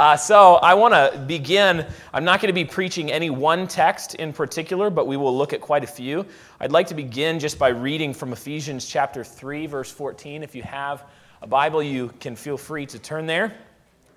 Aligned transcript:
Uh, 0.00 0.16
so 0.16 0.54
I 0.54 0.72
want 0.72 0.94
to 0.94 1.18
begin. 1.26 1.84
I'm 2.14 2.24
not 2.24 2.40
going 2.40 2.48
to 2.48 2.54
be 2.54 2.64
preaching 2.64 3.12
any 3.12 3.28
one 3.28 3.68
text 3.68 4.14
in 4.14 4.32
particular, 4.32 4.88
but 4.88 5.06
we 5.06 5.18
will 5.18 5.36
look 5.36 5.52
at 5.52 5.60
quite 5.60 5.84
a 5.84 5.86
few. 5.86 6.24
I'd 6.58 6.72
like 6.72 6.86
to 6.86 6.94
begin 6.94 7.38
just 7.38 7.58
by 7.58 7.68
reading 7.68 8.14
from 8.14 8.32
Ephesians 8.32 8.86
chapter 8.86 9.22
3, 9.22 9.66
verse 9.66 9.90
14. 9.90 10.42
If 10.42 10.54
you 10.54 10.62
have 10.62 11.04
a 11.42 11.46
Bible, 11.46 11.82
you 11.82 12.14
can 12.18 12.34
feel 12.34 12.56
free 12.56 12.86
to 12.86 12.98
turn 12.98 13.26
there. 13.26 13.54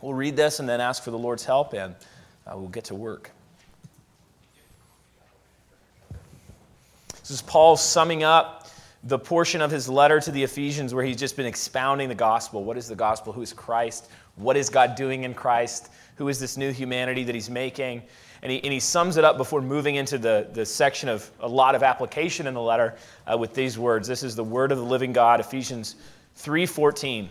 We'll 0.02 0.14
read 0.14 0.38
this 0.38 0.62
and 0.62 0.70
then 0.70 0.80
ask 0.80 1.04
for 1.04 1.12
the 1.12 1.18
Lord's 1.18 1.44
help, 1.44 1.74
and 1.74 1.94
uh, 2.48 2.54
we'll 2.56 2.70
get 2.70 2.86
to 2.86 2.96
work. 2.96 3.32
This 7.20 7.32
is 7.32 7.42
Paul 7.42 7.76
summing 7.76 8.24
up 8.24 8.70
the 9.04 9.20
portion 9.20 9.62
of 9.62 9.70
his 9.70 9.90
letter 9.90 10.22
to 10.22 10.32
the 10.32 10.44
Ephesians 10.44 10.94
where 10.94 11.04
he's 11.04 11.18
just 11.18 11.36
been 11.36 11.46
expounding 11.46 12.08
the 12.08 12.16
gospel. 12.16 12.64
What 12.64 12.78
is 12.78 12.88
the 12.88 12.96
gospel? 12.96 13.34
Who 13.34 13.42
is 13.42 13.52
Christ? 13.52 14.08
What 14.36 14.58
is 14.58 14.70
God 14.70 14.96
doing 14.96 15.24
in 15.24 15.34
Christ? 15.34 15.90
Who 16.16 16.28
is 16.30 16.40
this 16.40 16.58
new 16.58 16.72
humanity 16.72 17.24
that 17.24 17.36
he's 17.36 17.50
making? 17.50 18.04
And 18.42 18.52
he, 18.52 18.64
and 18.64 18.74
he 18.74 18.80
sums 18.80 19.18
it 19.18 19.24
up 19.24 19.38
before 19.38 19.62
moving 19.62 19.96
into 19.96 20.18
the, 20.18 20.48
the 20.54 20.66
section 20.66 21.08
of 21.08 21.30
a 21.40 21.48
lot 21.48 21.76
of 21.76 21.84
application 21.84 22.48
in 22.48 22.54
the 22.54 22.62
letter 22.62 22.96
uh, 23.32 23.38
with 23.38 23.54
these 23.54 23.78
words. 23.78 24.08
This 24.08 24.24
is 24.24 24.36
the 24.36 24.44
word 24.44 24.72
of 24.72 24.78
the 24.78 24.84
living 24.84 25.14
God, 25.14 25.40
Ephesians 25.40 25.96
3.14. 26.38 27.24
It 27.24 27.30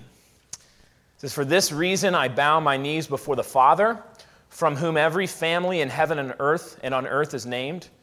says, 1.19 1.33
For 1.33 1.45
this 1.45 1.71
reason 1.71 2.15
I 2.15 2.29
bow 2.29 2.61
my 2.61 2.77
knees 2.77 3.07
before 3.07 3.37
the 3.37 3.45
Father, 3.45 4.03
from 4.49 4.77
whom 4.77 4.97
every 4.97 5.27
family 5.27 5.81
in 5.81 5.89
heaven 5.89 6.19
and 6.19 6.35
earth 6.39 6.81
and 6.83 6.95
on 6.95 7.07
earth 7.07 7.35
is 7.35 7.47
named– 7.47 7.89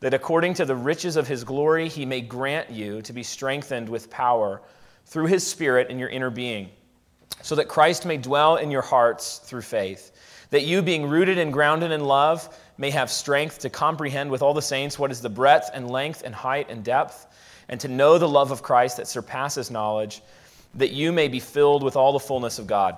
that 0.00 0.14
according 0.14 0.54
to 0.54 0.64
the 0.64 0.76
riches 0.76 1.16
of 1.16 1.26
his 1.26 1.44
glory, 1.44 1.88
he 1.88 2.06
may 2.06 2.20
grant 2.20 2.70
you 2.70 3.02
to 3.02 3.12
be 3.12 3.22
strengthened 3.22 3.88
with 3.88 4.10
power 4.10 4.62
through 5.06 5.26
his 5.26 5.46
Spirit 5.46 5.90
in 5.90 5.98
your 5.98 6.08
inner 6.08 6.30
being, 6.30 6.70
so 7.42 7.54
that 7.54 7.68
Christ 7.68 8.06
may 8.06 8.16
dwell 8.16 8.56
in 8.56 8.70
your 8.70 8.82
hearts 8.82 9.38
through 9.38 9.62
faith, 9.62 10.12
that 10.50 10.64
you, 10.64 10.82
being 10.82 11.08
rooted 11.08 11.38
and 11.38 11.52
grounded 11.52 11.92
in 11.92 12.04
love, 12.04 12.48
may 12.78 12.90
have 12.90 13.10
strength 13.10 13.58
to 13.60 13.70
comprehend 13.70 14.30
with 14.30 14.42
all 14.42 14.54
the 14.54 14.62
saints 14.62 14.98
what 14.98 15.10
is 15.10 15.20
the 15.20 15.28
breadth 15.28 15.70
and 15.74 15.90
length 15.90 16.22
and 16.24 16.34
height 16.34 16.70
and 16.70 16.84
depth, 16.84 17.26
and 17.68 17.80
to 17.80 17.88
know 17.88 18.18
the 18.18 18.28
love 18.28 18.50
of 18.50 18.62
Christ 18.62 18.96
that 18.96 19.08
surpasses 19.08 19.70
knowledge, 19.70 20.22
that 20.74 20.92
you 20.92 21.12
may 21.12 21.28
be 21.28 21.40
filled 21.40 21.82
with 21.82 21.96
all 21.96 22.12
the 22.12 22.18
fullness 22.18 22.58
of 22.58 22.66
God. 22.66 22.96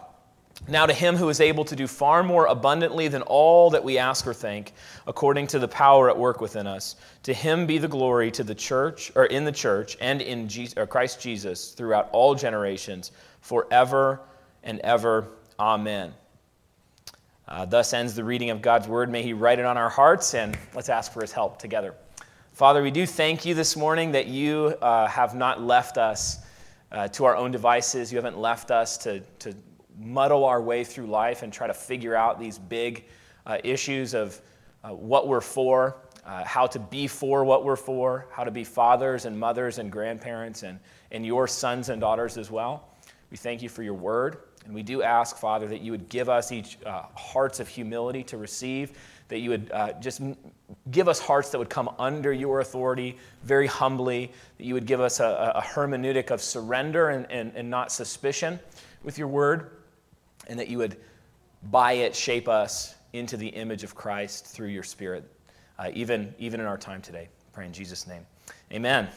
Now, 0.69 0.85
to 0.85 0.93
him 0.93 1.17
who 1.17 1.31
is 1.31 1.41
able 1.41 1.65
to 1.65 1.77
do 1.77 1.87
far 1.87 2.23
more 2.23 2.47
abundantly 2.47 3.09
than 3.09 3.23
all 3.23 3.71
that 3.71 3.83
we 3.83 3.97
ask 3.97 4.27
or 4.27 4.35
think, 4.35 4.75
according 5.07 5.47
to 5.49 5.59
the 5.59 5.69
power 5.69 6.11
at 6.11 6.19
work 6.19 6.41
within 6.41 6.67
us, 6.67 6.97
to 7.23 7.33
him 7.33 7.67
be 7.67 7.79
the 7.79 7.89
glory 7.89 8.31
to 8.33 8.45
the 8.45 8.55
church, 8.55 9.11
or 9.15 9.25
in 9.27 9.45
the 9.45 9.53
church, 9.53 9.97
and 10.01 10.21
in 10.21 10.49
Jesus, 10.49 10.75
Christ 10.91 11.21
Jesus 11.21 11.73
throughout 11.73 12.11
all 12.13 12.35
generations, 12.35 13.13
forever 13.41 14.21
and 14.63 14.81
ever. 14.81 15.29
Amen. 15.59 16.15
Uh, 17.49 17.65
thus 17.65 17.93
ends 17.93 18.15
the 18.15 18.23
reading 18.23 18.51
of 18.51 18.63
God's 18.63 18.87
word. 18.87 19.11
May 19.11 19.23
he 19.23 19.33
write 19.33 19.59
it 19.59 19.65
on 19.65 19.77
our 19.77 19.89
hearts, 19.89 20.35
and 20.35 20.57
let's 20.75 20.89
ask 20.89 21.13
for 21.13 21.21
his 21.21 21.33
help 21.33 21.59
together. 21.59 21.95
Father, 22.53 22.83
we 22.83 22.91
do 22.91 23.07
thank 23.07 23.45
you 23.45 23.55
this 23.55 23.77
morning 23.77 24.13
that 24.13 24.27
you 24.27 24.75
uh, 24.83 25.07
have 25.09 25.35
not 25.35 25.61
left 25.61 25.99
us 25.99 26.39
uh, 26.93 27.09
to 27.09 27.25
our 27.25 27.35
own 27.35 27.51
devices. 27.51 28.13
You 28.13 28.19
haven't 28.19 28.39
left 28.39 28.71
us 28.71 28.97
to, 28.99 29.21
to 29.41 29.55
muddle 29.99 30.45
our 30.45 30.61
way 30.63 30.85
through 30.85 31.07
life 31.07 31.43
and 31.43 31.53
try 31.53 31.67
to 31.67 31.75
figure 31.75 32.15
out 32.15 32.39
these 32.39 32.59
big 32.59 33.07
uh, 33.47 33.59
issues 33.65 34.15
of 34.15 34.41
uh, 34.85 34.91
what 34.91 35.27
we're 35.27 35.41
for, 35.41 35.97
uh, 36.25 36.45
how 36.45 36.67
to 36.67 36.79
be 36.79 37.07
for 37.07 37.45
what 37.45 37.65
we're 37.65 37.77
for, 37.77 38.27
how 38.31 38.45
to 38.45 38.51
be 38.51 38.65
fathers 38.65 39.25
and 39.25 39.39
mothers 39.39 39.79
and 39.79 39.91
grandparents 39.91 40.63
and, 40.63 40.79
and 41.11 41.27
your 41.27 41.49
sons 41.49 41.89
and 41.89 42.01
daughters 42.01 42.39
as 42.39 42.51
well. 42.51 42.89
We 43.31 43.37
thank 43.37 43.63
you 43.63 43.69
for 43.69 43.83
your 43.83 43.95
word. 43.95 44.39
And 44.71 44.75
we 44.77 44.85
do 44.85 45.03
ask, 45.03 45.37
Father, 45.37 45.67
that 45.67 45.81
you 45.81 45.91
would 45.91 46.09
give 46.09 46.29
us 46.29 46.53
each 46.53 46.79
uh, 46.87 47.03
hearts 47.17 47.59
of 47.59 47.67
humility 47.67 48.23
to 48.23 48.37
receive, 48.37 48.97
that 49.27 49.41
you 49.41 49.51
would 49.51 49.69
uh, 49.73 49.95
just 49.95 50.23
give 50.93 51.09
us 51.09 51.19
hearts 51.19 51.51
that 51.51 51.59
would 51.59 51.69
come 51.69 51.91
under 51.99 52.33
your 52.33 52.61
authority 52.61 53.19
very 53.43 53.67
humbly, 53.67 54.31
that 54.59 54.65
you 54.65 54.75
would 54.75 54.87
give 54.87 55.01
us 55.01 55.19
a, 55.19 55.55
a 55.57 55.61
hermeneutic 55.61 56.31
of 56.31 56.41
surrender 56.41 57.09
and, 57.09 57.29
and, 57.33 57.51
and 57.57 57.69
not 57.69 57.91
suspicion 57.91 58.61
with 59.03 59.19
your 59.19 59.27
word 59.27 59.73
and 60.47 60.57
that 60.57 60.69
you 60.69 60.79
would, 60.79 60.99
by 61.73 61.95
it, 61.95 62.15
shape 62.15 62.49
us 62.49 62.95
into 63.13 63.37
the 63.37 63.49
image 63.49 63.83
of 63.83 63.97
Christ 63.97 64.47
through 64.47 64.69
your 64.69 64.85
Spirit, 64.85 65.25
uh, 65.81 65.91
even, 65.95 66.33
even 66.39 66.61
in 66.61 66.67
our 66.67 66.79
time 66.79 67.03
today. 67.03 67.29
Pray 67.53 67.67
in 67.67 67.73
Jesus' 67.73 68.07
name. 68.07 68.25
Amen. 68.73 69.09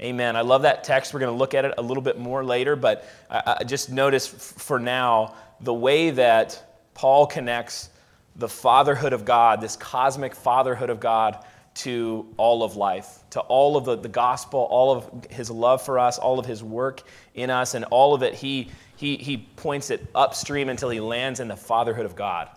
Amen. 0.00 0.34
I 0.34 0.40
love 0.40 0.62
that 0.62 0.82
text. 0.82 1.12
We're 1.12 1.20
going 1.20 1.32
to 1.32 1.38
look 1.38 1.52
at 1.52 1.66
it 1.66 1.74
a 1.76 1.82
little 1.82 2.02
bit 2.02 2.18
more 2.18 2.42
later, 2.42 2.74
but 2.74 3.04
I, 3.28 3.58
I 3.60 3.64
just 3.64 3.90
notice 3.90 4.26
for 4.26 4.78
now 4.78 5.34
the 5.60 5.74
way 5.74 6.10
that 6.10 6.78
Paul 6.94 7.26
connects 7.26 7.90
the 8.36 8.48
fatherhood 8.48 9.12
of 9.12 9.26
God, 9.26 9.60
this 9.60 9.76
cosmic 9.76 10.34
fatherhood 10.34 10.88
of 10.88 11.00
God, 11.00 11.44
to 11.72 12.26
all 12.36 12.62
of 12.62 12.76
life, 12.76 13.18
to 13.30 13.40
all 13.40 13.76
of 13.76 13.84
the, 13.84 13.96
the 13.96 14.08
gospel, 14.08 14.60
all 14.70 14.96
of 14.96 15.30
his 15.30 15.50
love 15.50 15.82
for 15.82 15.98
us, 15.98 16.18
all 16.18 16.38
of 16.38 16.46
his 16.46 16.64
work 16.64 17.02
in 17.34 17.50
us, 17.50 17.74
and 17.74 17.84
all 17.86 18.14
of 18.14 18.22
it. 18.22 18.34
He, 18.34 18.70
he, 18.96 19.16
he 19.16 19.36
points 19.36 19.90
it 19.90 20.06
upstream 20.14 20.68
until 20.68 20.88
he 20.90 21.00
lands 21.00 21.40
in 21.40 21.48
the 21.48 21.56
fatherhood 21.56 22.06
of 22.06 22.16
God. 22.16 22.48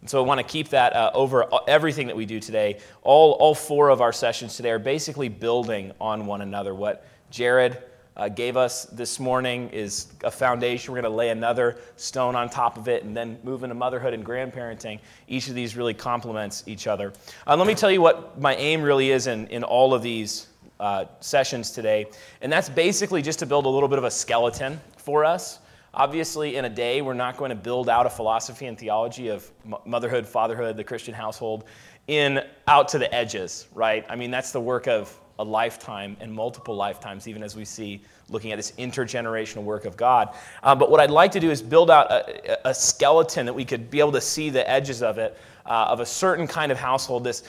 And 0.00 0.08
so 0.08 0.22
I 0.22 0.26
want 0.26 0.38
to 0.38 0.44
keep 0.44 0.68
that 0.68 0.94
uh, 0.94 1.10
over 1.14 1.46
everything 1.66 2.06
that 2.06 2.16
we 2.16 2.26
do 2.26 2.40
today. 2.40 2.78
All, 3.02 3.32
all 3.32 3.54
four 3.54 3.88
of 3.88 4.00
our 4.00 4.12
sessions 4.12 4.56
today 4.56 4.70
are 4.70 4.78
basically 4.78 5.28
building 5.28 5.92
on 6.00 6.26
one 6.26 6.40
another. 6.40 6.74
What 6.74 7.06
Jared 7.30 7.78
uh, 8.18 8.28
gave 8.28 8.56
us 8.56 8.84
this 8.86 9.20
morning 9.20 9.70
is 9.70 10.08
a 10.24 10.30
foundation. 10.30 10.92
We're 10.92 11.00
going 11.00 11.12
to 11.12 11.16
lay 11.16 11.30
another 11.30 11.78
stone 11.96 12.34
on 12.34 12.50
top 12.50 12.76
of 12.76 12.88
it 12.88 13.04
and 13.04 13.16
then 13.16 13.38
move 13.44 13.62
into 13.62 13.74
motherhood 13.74 14.12
and 14.12 14.24
grandparenting. 14.24 14.98
Each 15.28 15.48
of 15.48 15.54
these 15.54 15.76
really 15.76 15.94
complements 15.94 16.64
each 16.66 16.86
other. 16.88 17.12
Uh, 17.46 17.56
let 17.56 17.66
me 17.66 17.74
tell 17.74 17.90
you 17.90 18.00
what 18.00 18.40
my 18.40 18.56
aim 18.56 18.82
really 18.82 19.10
is 19.10 19.28
in, 19.28 19.46
in 19.48 19.62
all 19.62 19.94
of 19.94 20.02
these 20.02 20.48
uh, 20.80 21.04
sessions 21.20 21.70
today. 21.70 22.06
And 22.40 22.52
that's 22.52 22.68
basically 22.68 23.22
just 23.22 23.38
to 23.38 23.46
build 23.46 23.66
a 23.66 23.68
little 23.68 23.88
bit 23.88 23.98
of 23.98 24.04
a 24.04 24.10
skeleton 24.10 24.80
for 24.96 25.24
us. 25.24 25.60
Obviously, 25.94 26.56
in 26.56 26.64
a 26.64 26.70
day, 26.70 27.00
we're 27.00 27.14
not 27.14 27.36
going 27.36 27.48
to 27.50 27.56
build 27.56 27.88
out 27.88 28.06
a 28.06 28.10
philosophy 28.10 28.66
and 28.66 28.78
theology 28.78 29.28
of 29.28 29.50
motherhood, 29.86 30.26
fatherhood, 30.26 30.76
the 30.76 30.84
Christian 30.84 31.14
household 31.14 31.64
in 32.08 32.40
out 32.66 32.88
to 32.88 32.98
the 32.98 33.12
edges, 33.14 33.68
right? 33.74 34.04
I 34.08 34.16
mean, 34.16 34.30
that's 34.30 34.52
the 34.52 34.60
work 34.60 34.86
of 34.86 35.18
a 35.38 35.44
lifetime 35.44 36.16
and 36.20 36.32
multiple 36.32 36.74
lifetimes, 36.74 37.28
even 37.28 37.42
as 37.42 37.54
we 37.54 37.64
see 37.64 38.02
looking 38.28 38.50
at 38.50 38.56
this 38.56 38.72
intergenerational 38.72 39.62
work 39.62 39.84
of 39.84 39.96
God. 39.96 40.34
Um, 40.62 40.78
but 40.78 40.90
what 40.90 41.00
I'd 41.00 41.10
like 41.10 41.32
to 41.32 41.40
do 41.40 41.50
is 41.50 41.62
build 41.62 41.90
out 41.90 42.10
a, 42.10 42.68
a, 42.68 42.74
skeleton 42.74 43.46
that 43.46 43.52
we 43.52 43.64
could 43.64 43.90
be 43.90 44.00
able 44.00 44.12
to 44.12 44.20
see 44.20 44.50
the 44.50 44.68
edges 44.68 45.02
of 45.02 45.18
it. 45.18 45.38
Uh, 45.64 45.84
of 45.90 46.00
a 46.00 46.06
certain 46.06 46.46
kind 46.46 46.72
of 46.72 46.78
household. 46.78 47.22
This, 47.22 47.42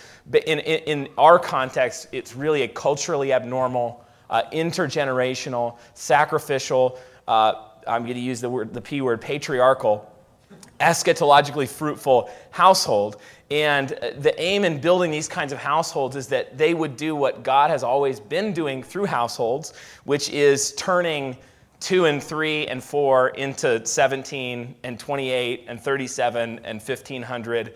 in, 0.45 0.59
in, 0.59 0.79
in, 0.83 1.09
our 1.17 1.39
context, 1.39 2.09
it's 2.11 2.35
really 2.35 2.63
a 2.63 2.67
culturally 2.67 3.31
abnormal, 3.31 4.05
uh, 4.29 4.41
intergenerational, 4.51 5.77
sacrificial, 5.93 6.99
uh, 7.29 7.68
I'm 7.89 8.03
going 8.03 8.15
to 8.15 8.21
use 8.21 8.41
the, 8.41 8.49
word, 8.49 8.73
the 8.73 8.81
P 8.81 9.01
word, 9.01 9.19
patriarchal, 9.19 10.09
eschatologically 10.79 11.67
fruitful 11.67 12.29
household. 12.51 13.21
And 13.51 13.93
uh, 13.93 14.11
the 14.17 14.39
aim 14.39 14.63
in 14.63 14.79
building 14.79 15.11
these 15.11 15.27
kinds 15.27 15.51
of 15.51 15.59
households 15.59 16.15
is 16.15 16.27
that 16.27 16.57
they 16.57 16.73
would 16.73 16.95
do 16.95 17.15
what 17.15 17.43
God 17.43 17.69
has 17.69 17.83
always 17.83 18.19
been 18.19 18.53
doing 18.53 18.83
through 18.83 19.05
households, 19.05 19.73
which 20.03 20.29
is 20.29 20.73
turning 20.73 21.35
two 21.79 22.05
and 22.05 22.21
three 22.21 22.67
and 22.67 22.83
four 22.83 23.29
into 23.29 23.85
17 23.85 24.75
and 24.83 24.99
28 24.99 25.65
and 25.67 25.79
37 25.79 26.59
and 26.63 26.81
1500. 26.81 27.73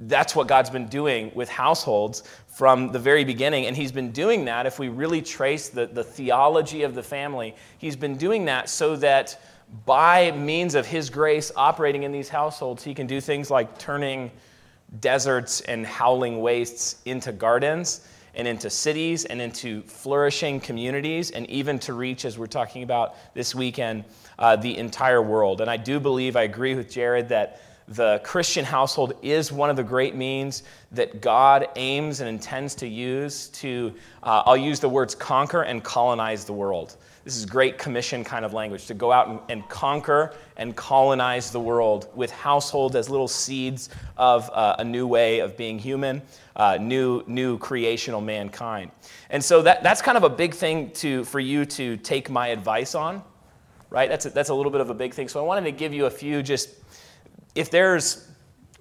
That's 0.00 0.34
what 0.34 0.48
God's 0.48 0.70
been 0.70 0.88
doing 0.88 1.30
with 1.34 1.48
households 1.48 2.22
from 2.52 2.92
the 2.92 2.98
very 2.98 3.24
beginning. 3.24 3.66
And 3.66 3.74
he's 3.74 3.92
been 3.92 4.12
doing 4.12 4.44
that, 4.44 4.66
if 4.66 4.78
we 4.78 4.88
really 4.88 5.22
trace 5.22 5.70
the, 5.70 5.86
the 5.86 6.04
theology 6.04 6.82
of 6.82 6.94
the 6.94 7.02
family, 7.02 7.56
he's 7.78 7.96
been 7.96 8.16
doing 8.16 8.44
that 8.44 8.68
so 8.68 8.94
that 8.96 9.42
by 9.86 10.30
means 10.32 10.74
of 10.74 10.86
his 10.86 11.08
grace 11.08 11.50
operating 11.56 12.02
in 12.02 12.12
these 12.12 12.28
households, 12.28 12.84
he 12.84 12.94
can 12.94 13.06
do 13.06 13.22
things 13.22 13.50
like 13.50 13.78
turning 13.78 14.30
deserts 15.00 15.62
and 15.62 15.86
howling 15.86 16.42
wastes 16.42 17.00
into 17.06 17.32
gardens 17.32 18.06
and 18.34 18.46
into 18.46 18.68
cities 18.68 19.24
and 19.24 19.40
into 19.40 19.80
flourishing 19.82 20.60
communities 20.60 21.30
and 21.30 21.48
even 21.48 21.78
to 21.78 21.94
reach, 21.94 22.26
as 22.26 22.38
we're 22.38 22.46
talking 22.46 22.82
about 22.82 23.14
this 23.34 23.54
weekend, 23.54 24.04
uh, 24.38 24.56
the 24.56 24.76
entire 24.76 25.22
world. 25.22 25.62
And 25.62 25.70
I 25.70 25.78
do 25.78 25.98
believe, 25.98 26.36
I 26.36 26.42
agree 26.42 26.74
with 26.74 26.90
Jared, 26.90 27.30
that 27.30 27.62
the 27.88 28.20
Christian 28.24 28.64
household 28.64 29.14
is 29.22 29.52
one 29.52 29.70
of 29.70 29.76
the 29.76 29.82
great 29.82 30.14
means 30.14 30.62
that 30.92 31.20
God 31.20 31.68
aims 31.76 32.20
and 32.20 32.28
intends 32.28 32.74
to 32.76 32.86
use 32.86 33.48
to, 33.48 33.92
uh, 34.22 34.42
I'll 34.46 34.56
use 34.56 34.80
the 34.80 34.88
words 34.88 35.14
conquer 35.14 35.62
and 35.62 35.82
colonize 35.82 36.44
the 36.44 36.52
world. 36.52 36.96
This 37.24 37.36
is 37.36 37.46
great 37.46 37.78
commission 37.78 38.24
kind 38.24 38.44
of 38.44 38.52
language 38.52 38.86
to 38.86 38.94
go 38.94 39.12
out 39.12 39.28
and, 39.28 39.40
and 39.48 39.68
conquer 39.68 40.34
and 40.56 40.74
colonize 40.74 41.50
the 41.50 41.60
world 41.60 42.08
with 42.14 42.32
households 42.32 42.96
as 42.96 43.08
little 43.08 43.28
seeds 43.28 43.90
of 44.16 44.50
uh, 44.52 44.76
a 44.80 44.84
new 44.84 45.06
way 45.06 45.38
of 45.38 45.56
being 45.56 45.78
human, 45.78 46.20
uh, 46.56 46.78
new, 46.80 47.22
new 47.28 47.58
creational 47.58 48.20
mankind. 48.20 48.90
And 49.30 49.44
so 49.44 49.62
that, 49.62 49.84
that's 49.84 50.02
kind 50.02 50.16
of 50.16 50.24
a 50.24 50.30
big 50.30 50.52
thing 50.52 50.90
to, 50.92 51.24
for 51.24 51.38
you 51.38 51.64
to 51.66 51.96
take 51.98 52.28
my 52.28 52.48
advice 52.48 52.96
on, 52.96 53.22
right? 53.88 54.08
That's 54.08 54.26
a, 54.26 54.30
that's 54.30 54.48
a 54.48 54.54
little 54.54 54.72
bit 54.72 54.80
of 54.80 54.90
a 54.90 54.94
big 54.94 55.14
thing. 55.14 55.28
So 55.28 55.38
I 55.40 55.44
wanted 55.44 55.64
to 55.64 55.72
give 55.72 55.92
you 55.92 56.06
a 56.06 56.10
few 56.10 56.42
just 56.42 56.70
if 57.54 57.70
there's 57.70 58.28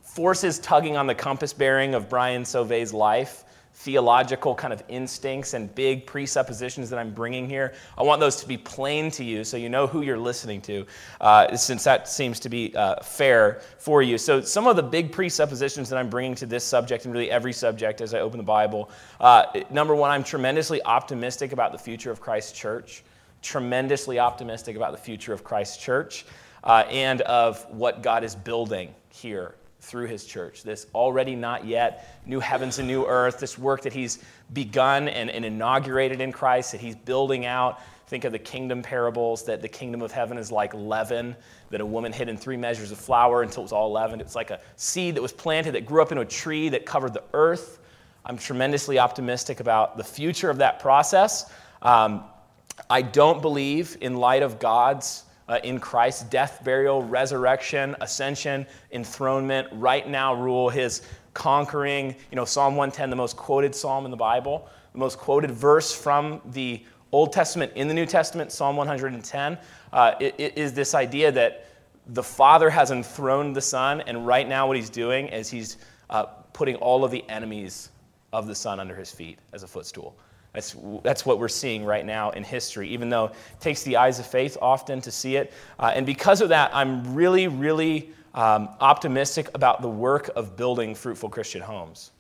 forces 0.03 0.59
tugging 0.59 0.97
on 0.97 1.07
the 1.07 1.15
compass 1.15 1.53
bearing 1.53 1.93
of 1.93 2.09
Brian 2.09 2.43
Sauvé's 2.43 2.93
life, 2.93 3.45
theological 3.73 4.53
kind 4.53 4.73
of 4.73 4.83
instincts 4.89 5.53
and 5.53 5.73
big 5.73 6.05
presuppositions 6.05 6.89
that 6.89 6.99
I'm 6.99 7.13
bringing 7.13 7.49
here. 7.49 7.73
I 7.97 8.03
want 8.03 8.19
those 8.19 8.35
to 8.37 8.47
be 8.47 8.57
plain 8.57 9.09
to 9.11 9.23
you 9.23 9.43
so 9.43 9.57
you 9.57 9.69
know 9.69 9.87
who 9.87 10.01
you're 10.01 10.19
listening 10.19 10.61
to, 10.63 10.85
uh, 11.19 11.55
since 11.55 11.83
that 11.85 12.07
seems 12.07 12.39
to 12.41 12.49
be 12.49 12.75
uh, 12.75 13.01
fair 13.01 13.61
for 13.79 14.03
you. 14.03 14.17
So, 14.17 14.41
some 14.41 14.67
of 14.67 14.75
the 14.75 14.83
big 14.83 15.11
presuppositions 15.11 15.89
that 15.89 15.97
I'm 15.97 16.09
bringing 16.09 16.35
to 16.35 16.45
this 16.45 16.63
subject 16.63 17.05
and 17.05 17.13
really 17.13 17.31
every 17.31 17.53
subject 17.53 18.01
as 18.01 18.13
I 18.13 18.19
open 18.19 18.37
the 18.37 18.43
Bible 18.43 18.91
uh, 19.19 19.45
number 19.69 19.95
one, 19.95 20.11
I'm 20.11 20.23
tremendously 20.23 20.83
optimistic 20.83 21.51
about 21.51 21.71
the 21.71 21.77
future 21.77 22.11
of 22.11 22.21
Christ's 22.21 22.51
church, 22.51 23.03
tremendously 23.41 24.19
optimistic 24.19 24.75
about 24.75 24.91
the 24.91 24.97
future 24.97 25.33
of 25.33 25.43
Christ's 25.43 25.77
church. 25.77 26.25
Uh, 26.63 26.83
and 26.89 27.21
of 27.21 27.65
what 27.69 28.03
God 28.03 28.23
is 28.23 28.35
building 28.35 28.93
here 29.09 29.55
through 29.81 30.05
his 30.05 30.25
church. 30.25 30.63
This 30.63 30.85
already 30.93 31.35
not 31.35 31.65
yet 31.65 32.21
new 32.25 32.39
heavens 32.39 32.77
and 32.77 32.87
new 32.87 33.05
earth, 33.05 33.39
this 33.39 33.57
work 33.57 33.81
that 33.81 33.93
he's 33.93 34.19
begun 34.53 35.07
and, 35.07 35.29
and, 35.29 35.43
inaugurated 35.43 36.21
in 36.21 36.31
Christ, 36.31 36.71
that 36.71 36.81
he's 36.81 36.95
building 36.95 37.45
out. 37.45 37.81
Think 38.07 38.23
of 38.23 38.31
the 38.31 38.39
kingdom 38.39 38.83
parables 38.83 39.43
that 39.45 39.61
the 39.61 39.67
kingdom 39.67 40.01
of 40.01 40.11
heaven 40.11 40.37
is 40.37 40.51
like 40.51 40.73
leaven, 40.73 41.35
that 41.71 41.81
a 41.81 41.85
woman 41.85 42.13
hid 42.13 42.29
in 42.29 42.37
three 42.37 42.57
measures 42.57 42.91
of 42.91 42.99
flour 42.99 43.41
until 43.41 43.61
it 43.61 43.65
was 43.65 43.71
all 43.71 43.91
leavened. 43.91 44.21
It's 44.21 44.35
like 44.35 44.51
a 44.51 44.59
seed 44.75 45.15
that 45.15 45.21
was 45.21 45.33
planted 45.33 45.73
that 45.73 45.85
grew 45.85 46.01
up 46.01 46.11
into 46.11 46.21
a 46.21 46.25
tree 46.25 46.69
that 46.69 46.85
covered 46.85 47.13
the 47.13 47.23
earth. 47.33 47.79
I'm 48.23 48.37
tremendously 48.37 48.99
optimistic 48.99 49.61
about 49.61 49.97
the 49.97 50.03
future 50.03 50.49
of 50.49 50.57
that 50.57 50.79
process. 50.79 51.51
Um, 51.81 52.23
I 52.89 53.01
don't 53.01 53.41
believe, 53.41 53.97
in 54.01 54.17
light 54.17 54.43
of 54.43 54.59
God's 54.59 55.23
uh, 55.51 55.59
in 55.63 55.79
Christ's 55.79 56.23
death, 56.23 56.61
burial, 56.63 57.03
resurrection, 57.03 57.93
ascension, 57.99 58.65
enthronement, 58.93 59.67
right 59.73 60.07
now 60.07 60.33
rule, 60.33 60.69
his 60.69 61.01
conquering. 61.33 62.15
You 62.31 62.37
know, 62.37 62.45
Psalm 62.45 62.77
110, 62.77 63.09
the 63.09 63.17
most 63.17 63.35
quoted 63.35 63.75
psalm 63.75 64.05
in 64.05 64.11
the 64.11 64.17
Bible, 64.17 64.69
the 64.93 64.99
most 64.99 65.17
quoted 65.17 65.51
verse 65.51 65.93
from 65.93 66.39
the 66.51 66.81
Old 67.11 67.33
Testament 67.33 67.73
in 67.75 67.89
the 67.89 67.93
New 67.93 68.05
Testament, 68.05 68.53
Psalm 68.53 68.77
110, 68.77 69.57
uh, 69.91 70.13
it, 70.21 70.35
it 70.37 70.57
is 70.57 70.71
this 70.71 70.95
idea 70.95 71.29
that 71.33 71.65
the 72.07 72.23
Father 72.23 72.69
has 72.69 72.91
enthroned 72.91 73.53
the 73.53 73.61
Son, 73.61 73.99
and 74.01 74.25
right 74.25 74.47
now 74.47 74.67
what 74.67 74.77
he's 74.77 74.89
doing 74.89 75.27
is 75.27 75.49
he's 75.49 75.77
uh, 76.09 76.23
putting 76.53 76.77
all 76.77 77.03
of 77.03 77.11
the 77.11 77.27
enemies 77.29 77.89
of 78.31 78.47
the 78.47 78.55
Son 78.55 78.79
under 78.79 78.95
his 78.95 79.11
feet 79.11 79.37
as 79.51 79.63
a 79.63 79.67
footstool. 79.67 80.15
That's, 80.53 80.75
that's 81.03 81.25
what 81.25 81.39
we're 81.39 81.47
seeing 81.47 81.85
right 81.85 82.05
now 82.05 82.31
in 82.31 82.43
history, 82.43 82.89
even 82.89 83.09
though 83.09 83.25
it 83.25 83.35
takes 83.61 83.83
the 83.83 83.95
eyes 83.95 84.19
of 84.19 84.25
faith 84.25 84.57
often 84.61 84.99
to 85.01 85.11
see 85.11 85.37
it. 85.37 85.53
Uh, 85.79 85.93
and 85.95 86.05
because 86.05 86.41
of 86.41 86.49
that, 86.49 86.71
I'm 86.73 87.15
really, 87.15 87.47
really 87.47 88.09
um, 88.33 88.69
optimistic 88.81 89.49
about 89.53 89.81
the 89.81 89.87
work 89.87 90.29
of 90.35 90.57
building 90.57 90.93
fruitful 90.93 91.29
Christian 91.29 91.61
homes. 91.61 92.11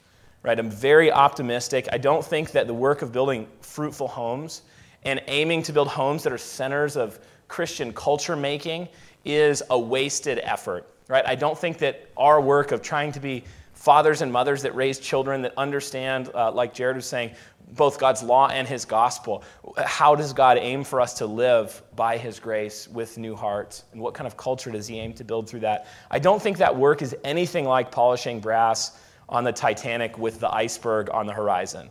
Right? 0.43 0.57
I'm 0.57 0.71
very 0.71 1.11
optimistic. 1.11 1.87
I 1.91 1.97
don't 1.97 2.25
think 2.25 2.51
that 2.51 2.67
the 2.67 2.73
work 2.73 3.01
of 3.01 3.11
building 3.11 3.47
fruitful 3.61 4.07
homes 4.07 4.63
and 5.03 5.21
aiming 5.27 5.63
to 5.63 5.73
build 5.73 5.87
homes 5.87 6.23
that 6.23 6.33
are 6.33 6.37
centers 6.37 6.95
of 6.95 7.19
Christian 7.47 7.93
culture 7.93 8.35
making 8.35 8.87
is 9.25 9.61
a 9.69 9.77
wasted 9.77 10.39
effort. 10.41 10.87
Right? 11.09 11.25
I 11.27 11.35
don't 11.35 11.57
think 11.57 11.77
that 11.79 12.07
our 12.15 12.39
work 12.39 12.71
of 12.71 12.81
trying 12.81 13.11
to 13.11 13.19
be 13.19 13.43
fathers 13.73 14.21
and 14.21 14.31
mothers 14.31 14.61
that 14.61 14.75
raise 14.75 14.99
children 14.99 15.41
that 15.41 15.53
understand, 15.57 16.29
uh, 16.35 16.51
like 16.51 16.71
Jared 16.71 16.95
was 16.95 17.07
saying, 17.07 17.31
both 17.71 17.99
God's 17.99 18.21
law 18.21 18.47
and 18.49 18.67
his 18.67 18.85
gospel. 18.85 19.43
How 19.77 20.15
does 20.15 20.33
God 20.33 20.57
aim 20.57 20.83
for 20.83 20.99
us 20.99 21.13
to 21.15 21.25
live 21.25 21.81
by 21.95 22.17
his 22.17 22.39
grace 22.39 22.87
with 22.87 23.17
new 23.17 23.35
hearts? 23.35 23.85
And 23.93 24.01
what 24.01 24.13
kind 24.13 24.27
of 24.27 24.35
culture 24.35 24.71
does 24.71 24.87
he 24.87 24.99
aim 24.99 25.13
to 25.13 25.23
build 25.23 25.49
through 25.49 25.61
that? 25.61 25.87
I 26.09 26.19
don't 26.19 26.41
think 26.41 26.57
that 26.57 26.75
work 26.75 27.01
is 27.01 27.15
anything 27.23 27.65
like 27.65 27.91
polishing 27.91 28.39
brass 28.39 28.99
on 29.29 29.43
the 29.45 29.53
Titanic 29.53 30.17
with 30.17 30.39
the 30.39 30.53
iceberg 30.53 31.09
on 31.11 31.25
the 31.25 31.33
horizon. 31.33 31.89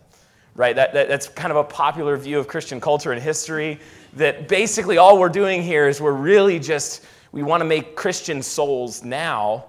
Right? 0.54 0.76
That, 0.76 0.92
that, 0.92 1.08
that's 1.08 1.28
kind 1.28 1.50
of 1.50 1.56
a 1.56 1.64
popular 1.64 2.16
view 2.16 2.38
of 2.38 2.46
Christian 2.46 2.80
culture 2.80 3.12
and 3.12 3.22
history. 3.22 3.80
That 4.14 4.48
basically 4.48 4.98
all 4.98 5.18
we're 5.18 5.28
doing 5.30 5.62
here 5.62 5.88
is 5.88 6.00
we're 6.00 6.12
really 6.12 6.58
just, 6.58 7.06
we 7.32 7.42
want 7.42 7.62
to 7.62 7.64
make 7.64 7.96
Christian 7.96 8.42
souls 8.42 9.02
now 9.02 9.66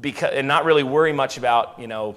because, 0.00 0.34
and 0.34 0.46
not 0.46 0.66
really 0.66 0.82
worry 0.82 1.12
much 1.12 1.38
about, 1.38 1.78
you 1.78 1.86
know, 1.86 2.16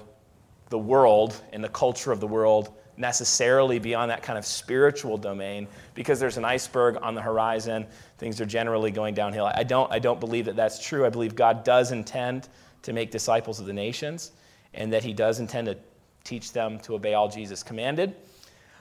the 0.68 0.78
world 0.78 1.40
and 1.52 1.64
the 1.64 1.68
culture 1.68 2.12
of 2.12 2.20
the 2.20 2.26
world 2.26 2.74
necessarily 3.00 3.78
beyond 3.78 4.10
that 4.10 4.22
kind 4.22 4.38
of 4.38 4.44
spiritual 4.44 5.16
domain 5.16 5.66
because 5.94 6.20
there's 6.20 6.36
an 6.36 6.44
iceberg 6.44 6.98
on 7.02 7.14
the 7.14 7.22
horizon. 7.22 7.86
Things 8.18 8.40
are 8.40 8.46
generally 8.46 8.90
going 8.90 9.14
downhill. 9.14 9.50
I 9.52 9.64
don't, 9.64 9.90
I 9.90 9.98
don't 9.98 10.20
believe 10.20 10.44
that 10.44 10.56
that's 10.56 10.84
true. 10.84 11.06
I 11.06 11.08
believe 11.08 11.34
God 11.34 11.64
does 11.64 11.92
intend 11.92 12.48
to 12.82 12.92
make 12.92 13.10
disciples 13.10 13.58
of 13.58 13.66
the 13.66 13.72
nations 13.72 14.32
and 14.74 14.92
that 14.92 15.02
he 15.02 15.12
does 15.12 15.40
intend 15.40 15.66
to 15.66 15.78
teach 16.24 16.52
them 16.52 16.78
to 16.80 16.94
obey 16.94 17.14
all 17.14 17.28
Jesus 17.28 17.62
commanded. 17.62 18.14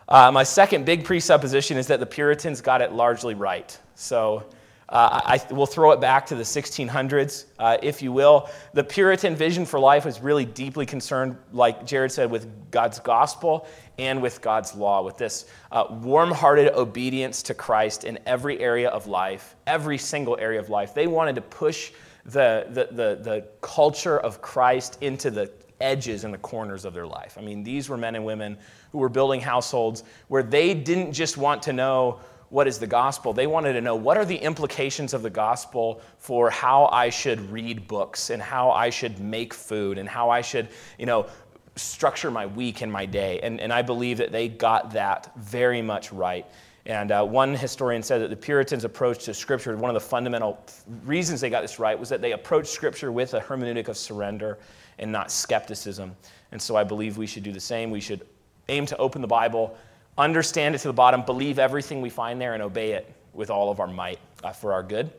Uh, 0.08 0.32
my 0.32 0.44
second 0.44 0.86
big 0.86 1.06
presupposition 1.06 1.78
is 1.78 1.88
that 1.88 2.00
the 2.00 2.06
Puritans 2.06 2.62
got 2.62 2.82
it 2.82 2.92
largely 2.92 3.36
right. 3.36 3.78
So 3.96 4.44
uh, 4.90 5.22
I 5.24 5.54
will 5.54 5.68
throw 5.68 5.92
it 5.92 6.02
back 6.02 6.26
to 6.28 6.36
the 6.36 6.44
1600s, 6.44 7.46
uh, 7.60 7.78
if 7.84 8.02
you 8.02 8.12
will. 8.12 8.50
The 8.74 8.84
Puritan 8.84 9.36
vision 9.36 9.66
for 9.66 9.80
life 9.80 10.04
was 10.04 10.20
really 10.20 10.46
deeply 10.46 10.86
concerned, 10.88 11.38
like 11.54 11.86
Jared 11.86 12.12
said, 12.12 12.32
with 12.32 12.72
God's 12.72 13.00
gospel 13.00 13.68
and 14.00 14.20
with 14.20 14.42
God's 14.42 14.74
law, 14.74 15.04
with 15.04 15.18
this 15.18 15.46
uh, 15.72 15.86
warm 15.90 16.32
hearted 16.32 16.74
obedience 16.74 17.44
to 17.44 17.54
Christ 17.54 18.04
in 18.04 18.18
every 18.26 18.60
area 18.60 18.90
of 18.90 19.06
life, 19.06 19.56
every 19.68 20.00
single 20.00 20.38
area 20.40 20.60
of 20.60 20.70
life. 20.70 20.96
They 20.96 21.08
wanted 21.08 21.36
to 21.36 21.42
push 21.42 21.92
the, 22.26 22.66
the, 22.70 22.88
the, 22.92 23.20
the 23.22 23.48
culture 23.62 24.20
of 24.20 24.42
Christ 24.42 24.98
into 25.02 25.30
the 25.30 25.52
edges 25.82 26.24
and 26.24 26.34
the 26.34 26.40
corners 26.40 26.84
of 26.84 26.96
their 26.96 27.08
life. 27.08 27.38
I 27.38 27.42
mean, 27.42 27.64
these 27.64 27.90
were 27.90 27.98
men 27.98 28.16
and 28.16 28.26
women 28.26 28.58
who 28.92 28.98
were 28.98 29.10
building 29.10 29.40
households 29.40 30.04
where 30.30 30.44
they 30.44 30.74
didn't 30.74 31.14
just 31.14 31.38
want 31.38 31.62
to 31.64 31.74
know 31.74 32.20
what 32.50 32.68
is 32.68 32.80
the 32.80 32.88
gospel. 32.88 33.34
They 33.34 33.48
wanted 33.48 33.74
to 33.74 33.82
know 33.82 33.96
what 33.96 34.18
are 34.18 34.26
the 34.26 34.36
implications 34.36 35.14
of 35.14 35.22
the 35.22 35.30
gospel 35.30 36.02
for 36.18 36.50
how 36.50 36.86
I 36.88 37.10
should 37.10 37.52
read 37.52 37.88
books 37.88 38.30
and 38.30 38.42
how 38.42 38.72
I 38.72 38.90
should 38.90 39.20
make 39.20 39.54
food 39.54 39.98
and 39.98 40.10
how 40.10 40.30
I 40.30 40.42
should, 40.42 40.68
you 40.98 41.06
know, 41.06 41.28
structure 41.76 42.32
my 42.32 42.46
week 42.46 42.82
and 42.82 42.92
my 42.92 43.06
day. 43.06 43.40
And, 43.42 43.60
and 43.62 43.72
I 43.72 43.82
believe 43.82 44.18
that 44.18 44.32
they 44.32 44.48
got 44.48 44.92
that 44.92 45.32
very 45.38 45.82
much 45.82 46.12
right. 46.12 46.46
And 46.86 47.12
uh, 47.12 47.24
one 47.24 47.54
historian 47.54 48.02
said 48.02 48.22
that 48.22 48.30
the 48.30 48.36
Puritans' 48.36 48.84
approach 48.84 49.26
to 49.26 49.34
Scripture, 49.34 49.76
one 49.78 49.90
of 49.90 49.94
the 49.94 50.08
fundamental 50.08 50.64
reasons 51.06 51.40
they 51.40 51.50
got 51.50 51.62
this 51.62 51.78
right, 51.78 51.98
was 51.98 52.10
that 52.10 52.22
they 52.22 52.32
approached 52.32 52.70
Scripture 52.70 53.12
with 53.12 53.34
a 53.36 53.40
hermeneutic 53.40 53.90
of 53.90 53.98
surrender 53.98 54.58
and 54.98 55.12
not 55.12 55.32
skepticism. 55.32 56.16
And 56.52 56.62
so 56.62 56.76
I 56.76 56.84
believe 56.84 57.18
we 57.18 57.28
should 57.28 57.44
do 57.44 57.52
the 57.52 57.60
same. 57.60 57.92
We 57.92 58.02
should 58.02 58.26
aim 58.70 58.86
to 58.88 58.98
open 58.98 59.22
the 59.22 59.28
Bible 59.28 59.78
understand 60.20 60.76
it 60.76 60.80
to 60.80 60.90
the 60.90 60.94
bottom, 60.94 61.24
believe 61.24 61.60
everything 61.60 62.02
we 62.02 62.10
find 62.10 62.40
there, 62.40 62.54
and 62.54 62.62
obey 62.62 62.92
it 62.92 63.12
with 63.34 63.50
all 63.50 63.72
of 63.72 63.80
our 63.80 63.88
might 63.88 64.20
uh, 64.44 64.52
for 64.52 64.74
our 64.74 64.84
good. 64.84 65.12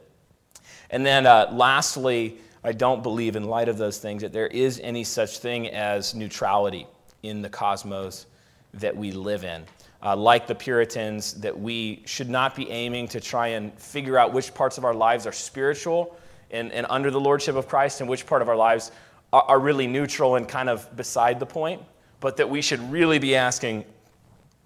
And 0.91 1.05
then 1.05 1.27
uh, 1.27 1.51
lastly, 1.53 2.39
I 2.63 2.73
don't 2.73 3.03
believe, 3.03 3.37
in 3.37 3.45
light 3.45 3.69
of 3.69 3.79
those 3.79 3.99
things, 3.99 4.23
that 4.23 4.33
there 4.33 4.49
is 4.49 4.81
any 4.81 5.05
such 5.05 5.39
thing 5.39 5.69
as 5.69 6.15
neutrality 6.15 6.87
in 7.23 7.41
the 7.43 7.49
cosmos 7.49 8.27
that 8.75 8.97
we 8.97 9.13
live 9.13 9.45
in. 9.45 9.65
Uh, 10.03 10.17
like 10.17 10.47
the 10.47 10.55
Puritans, 10.55 11.35
that 11.35 11.59
we 11.59 12.03
should 12.07 12.29
not 12.29 12.55
be 12.55 12.71
aiming 12.71 13.09
to 13.09 13.21
try 13.21 13.49
and 13.49 13.73
figure 13.79 14.19
out 14.19 14.33
which 14.33 14.55
parts 14.55 14.79
of 14.79 14.85
our 14.85 14.95
lives 14.95 15.27
are 15.27 15.33
spiritual 15.33 16.17
and, 16.51 16.73
and 16.73 16.87
under 16.89 17.11
the 17.11 17.21
lordship 17.21 17.55
of 17.55 17.69
Christ 17.69 18.01
and 18.01 18.09
which 18.09 18.27
part 18.27 18.43
of 18.43 18.49
our 18.49 18.57
lives 18.57 18.93
are, 19.33 19.43
are 19.43 19.59
really 19.59 19.87
neutral 19.87 20.37
and 20.37 20.49
kind 20.49 20.69
of 20.69 20.95
beside 20.97 21.39
the 21.39 21.47
point, 21.47 21.83
but 22.21 22.37
that 22.39 22.49
we 22.49 22.63
should 22.63 22.81
really 22.91 23.19
be 23.19 23.37
asking 23.37 23.85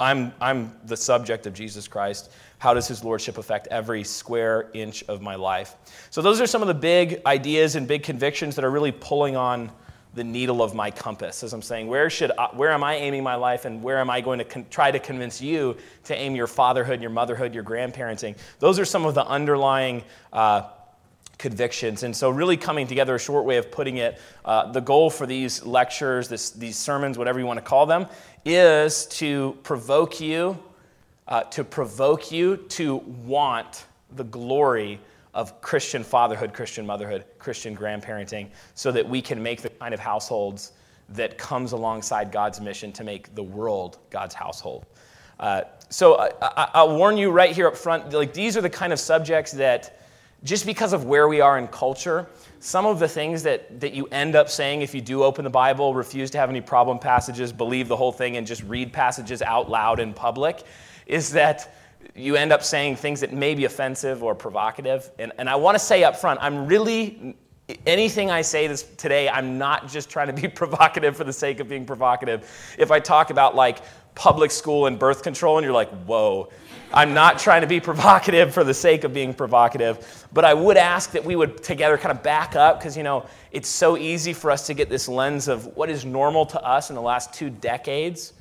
I'm, 0.00 0.32
I'm 0.40 0.72
the 0.84 0.96
subject 0.96 1.46
of 1.46 1.54
Jesus 1.54 1.86
Christ. 1.86 2.32
How 2.58 2.74
does 2.74 2.88
his 2.88 3.04
lordship 3.04 3.38
affect 3.38 3.68
every 3.68 4.02
square 4.04 4.70
inch 4.74 5.04
of 5.04 5.22
my 5.22 5.34
life? 5.36 5.76
So, 6.10 6.20
those 6.20 6.40
are 6.40 6.46
some 6.46 6.62
of 6.62 6.68
the 6.68 6.74
big 6.74 7.20
ideas 7.26 7.76
and 7.76 7.86
big 7.86 8.02
convictions 8.02 8.56
that 8.56 8.64
are 8.64 8.70
really 8.70 8.92
pulling 8.92 9.36
on 9.36 9.70
the 10.14 10.24
needle 10.24 10.62
of 10.62 10.74
my 10.74 10.90
compass 10.90 11.42
as 11.42 11.52
I'm 11.52 11.62
saying, 11.62 11.88
where, 11.88 12.08
should 12.08 12.30
I, 12.38 12.46
where 12.54 12.70
am 12.70 12.84
I 12.84 12.94
aiming 12.94 13.22
my 13.22 13.34
life 13.34 13.64
and 13.64 13.82
where 13.82 13.98
am 13.98 14.10
I 14.10 14.20
going 14.20 14.38
to 14.38 14.44
con- 14.44 14.66
try 14.70 14.90
to 14.90 14.98
convince 14.98 15.40
you 15.40 15.76
to 16.04 16.16
aim 16.16 16.36
your 16.36 16.46
fatherhood, 16.46 17.00
your 17.00 17.10
motherhood, 17.10 17.52
your 17.52 17.64
grandparenting? 17.64 18.36
Those 18.60 18.78
are 18.78 18.84
some 18.84 19.04
of 19.06 19.14
the 19.14 19.26
underlying 19.26 20.04
uh, 20.32 20.68
convictions. 21.44 22.04
And 22.04 22.16
so, 22.16 22.30
really 22.30 22.56
coming 22.56 22.86
together, 22.86 23.14
a 23.14 23.18
short 23.18 23.44
way 23.44 23.58
of 23.58 23.70
putting 23.70 23.98
it, 23.98 24.18
uh, 24.46 24.72
the 24.72 24.80
goal 24.80 25.10
for 25.10 25.26
these 25.26 25.62
lectures, 25.62 26.26
this, 26.26 26.48
these 26.48 26.74
sermons, 26.74 27.18
whatever 27.18 27.38
you 27.38 27.44
want 27.44 27.58
to 27.58 27.64
call 27.64 27.84
them, 27.84 28.06
is 28.46 29.04
to 29.06 29.54
provoke 29.62 30.22
you, 30.22 30.58
uh, 31.28 31.42
to 31.42 31.62
provoke 31.62 32.32
you 32.32 32.56
to 32.56 32.96
want 33.26 33.84
the 34.16 34.24
glory 34.24 34.98
of 35.34 35.60
Christian 35.60 36.02
fatherhood, 36.02 36.54
Christian 36.54 36.86
motherhood, 36.86 37.26
Christian 37.38 37.76
grandparenting, 37.76 38.48
so 38.74 38.90
that 38.90 39.06
we 39.06 39.20
can 39.20 39.42
make 39.42 39.60
the 39.60 39.68
kind 39.68 39.92
of 39.92 40.00
households 40.00 40.72
that 41.10 41.36
comes 41.36 41.72
alongside 41.72 42.32
God's 42.32 42.58
mission 42.58 42.90
to 42.92 43.04
make 43.04 43.34
the 43.34 43.42
world 43.42 43.98
God's 44.08 44.34
household. 44.34 44.86
Uh, 45.38 45.60
so 45.90 46.30
I, 46.40 46.82
will 46.82 46.96
warn 46.96 47.18
you 47.18 47.30
right 47.30 47.54
here 47.54 47.66
up 47.66 47.76
front, 47.76 48.14
like 48.14 48.32
these 48.32 48.56
are 48.56 48.62
the 48.62 48.70
kind 48.70 48.94
of 48.94 48.98
subjects 48.98 49.52
that 49.52 50.00
just 50.44 50.66
because 50.66 50.92
of 50.92 51.06
where 51.06 51.26
we 51.26 51.40
are 51.40 51.58
in 51.58 51.66
culture, 51.68 52.26
some 52.60 52.84
of 52.86 52.98
the 52.98 53.08
things 53.08 53.42
that, 53.42 53.80
that 53.80 53.94
you 53.94 54.06
end 54.06 54.36
up 54.36 54.48
saying 54.48 54.82
if 54.82 54.94
you 54.94 55.00
do 55.00 55.22
open 55.22 55.42
the 55.42 55.50
Bible, 55.50 55.94
refuse 55.94 56.30
to 56.30 56.38
have 56.38 56.50
any 56.50 56.60
problem 56.60 56.98
passages, 56.98 57.52
believe 57.52 57.88
the 57.88 57.96
whole 57.96 58.12
thing, 58.12 58.36
and 58.36 58.46
just 58.46 58.62
read 58.64 58.92
passages 58.92 59.40
out 59.42 59.70
loud 59.70 60.00
in 60.00 60.12
public, 60.12 60.62
is 61.06 61.32
that 61.32 61.74
you 62.14 62.36
end 62.36 62.52
up 62.52 62.62
saying 62.62 62.96
things 62.96 63.20
that 63.20 63.32
may 63.32 63.54
be 63.54 63.64
offensive 63.64 64.22
or 64.22 64.34
provocative. 64.34 65.10
And, 65.18 65.32
and 65.38 65.48
I 65.48 65.56
want 65.56 65.76
to 65.76 65.78
say 65.78 66.04
up 66.04 66.16
front, 66.16 66.38
I'm 66.42 66.66
really, 66.66 67.34
anything 67.86 68.30
I 68.30 68.42
say 68.42 68.66
this 68.66 68.82
today, 68.82 69.28
I'm 69.28 69.56
not 69.56 69.88
just 69.88 70.10
trying 70.10 70.34
to 70.34 70.40
be 70.40 70.48
provocative 70.62 71.16
for 71.16 71.24
the 71.24 71.32
sake 71.32 71.60
of 71.60 71.68
being 71.68 71.86
provocative. 71.86 72.50
If 72.78 72.90
I 72.90 73.00
talk 73.00 73.30
about 73.30 73.54
like 73.54 73.78
public 74.14 74.50
school 74.50 74.86
and 74.86 74.98
birth 74.98 75.22
control, 75.22 75.58
and 75.58 75.64
you're 75.64 75.72
like, 75.72 75.90
whoa, 76.04 76.50
I'm 76.94 77.12
not 77.12 77.40
trying 77.40 77.62
to 77.62 77.66
be 77.66 77.80
provocative 77.90 78.54
for 78.54 78.62
the 78.62 78.72
sake 78.72 79.02
of 79.02 79.12
being 79.12 79.34
provocative, 79.34 80.26
but 80.32 80.44
I 80.44 80.54
would 80.54 80.76
ask 80.76 81.10
that 81.10 81.24
we 81.24 81.34
would 81.34 81.62
together 81.62 81.98
kind 81.98 82.16
of 82.16 82.22
back 82.22 82.54
up 82.54 82.78
because, 82.78 82.96
you 82.96 83.02
know, 83.02 83.26
it's 83.50 83.68
so 83.68 83.96
easy 83.98 84.32
for 84.32 84.50
us 84.50 84.66
to 84.68 84.74
get 84.74 84.88
this 84.88 85.08
lens 85.08 85.48
of 85.48 85.76
what 85.76 85.90
is 85.90 86.04
normal 86.04 86.46
to 86.46 86.62
us 86.62 86.90
in 86.90 86.96
the 86.96 87.02
last 87.02 87.34
two 87.34 87.50
decades 87.50 88.32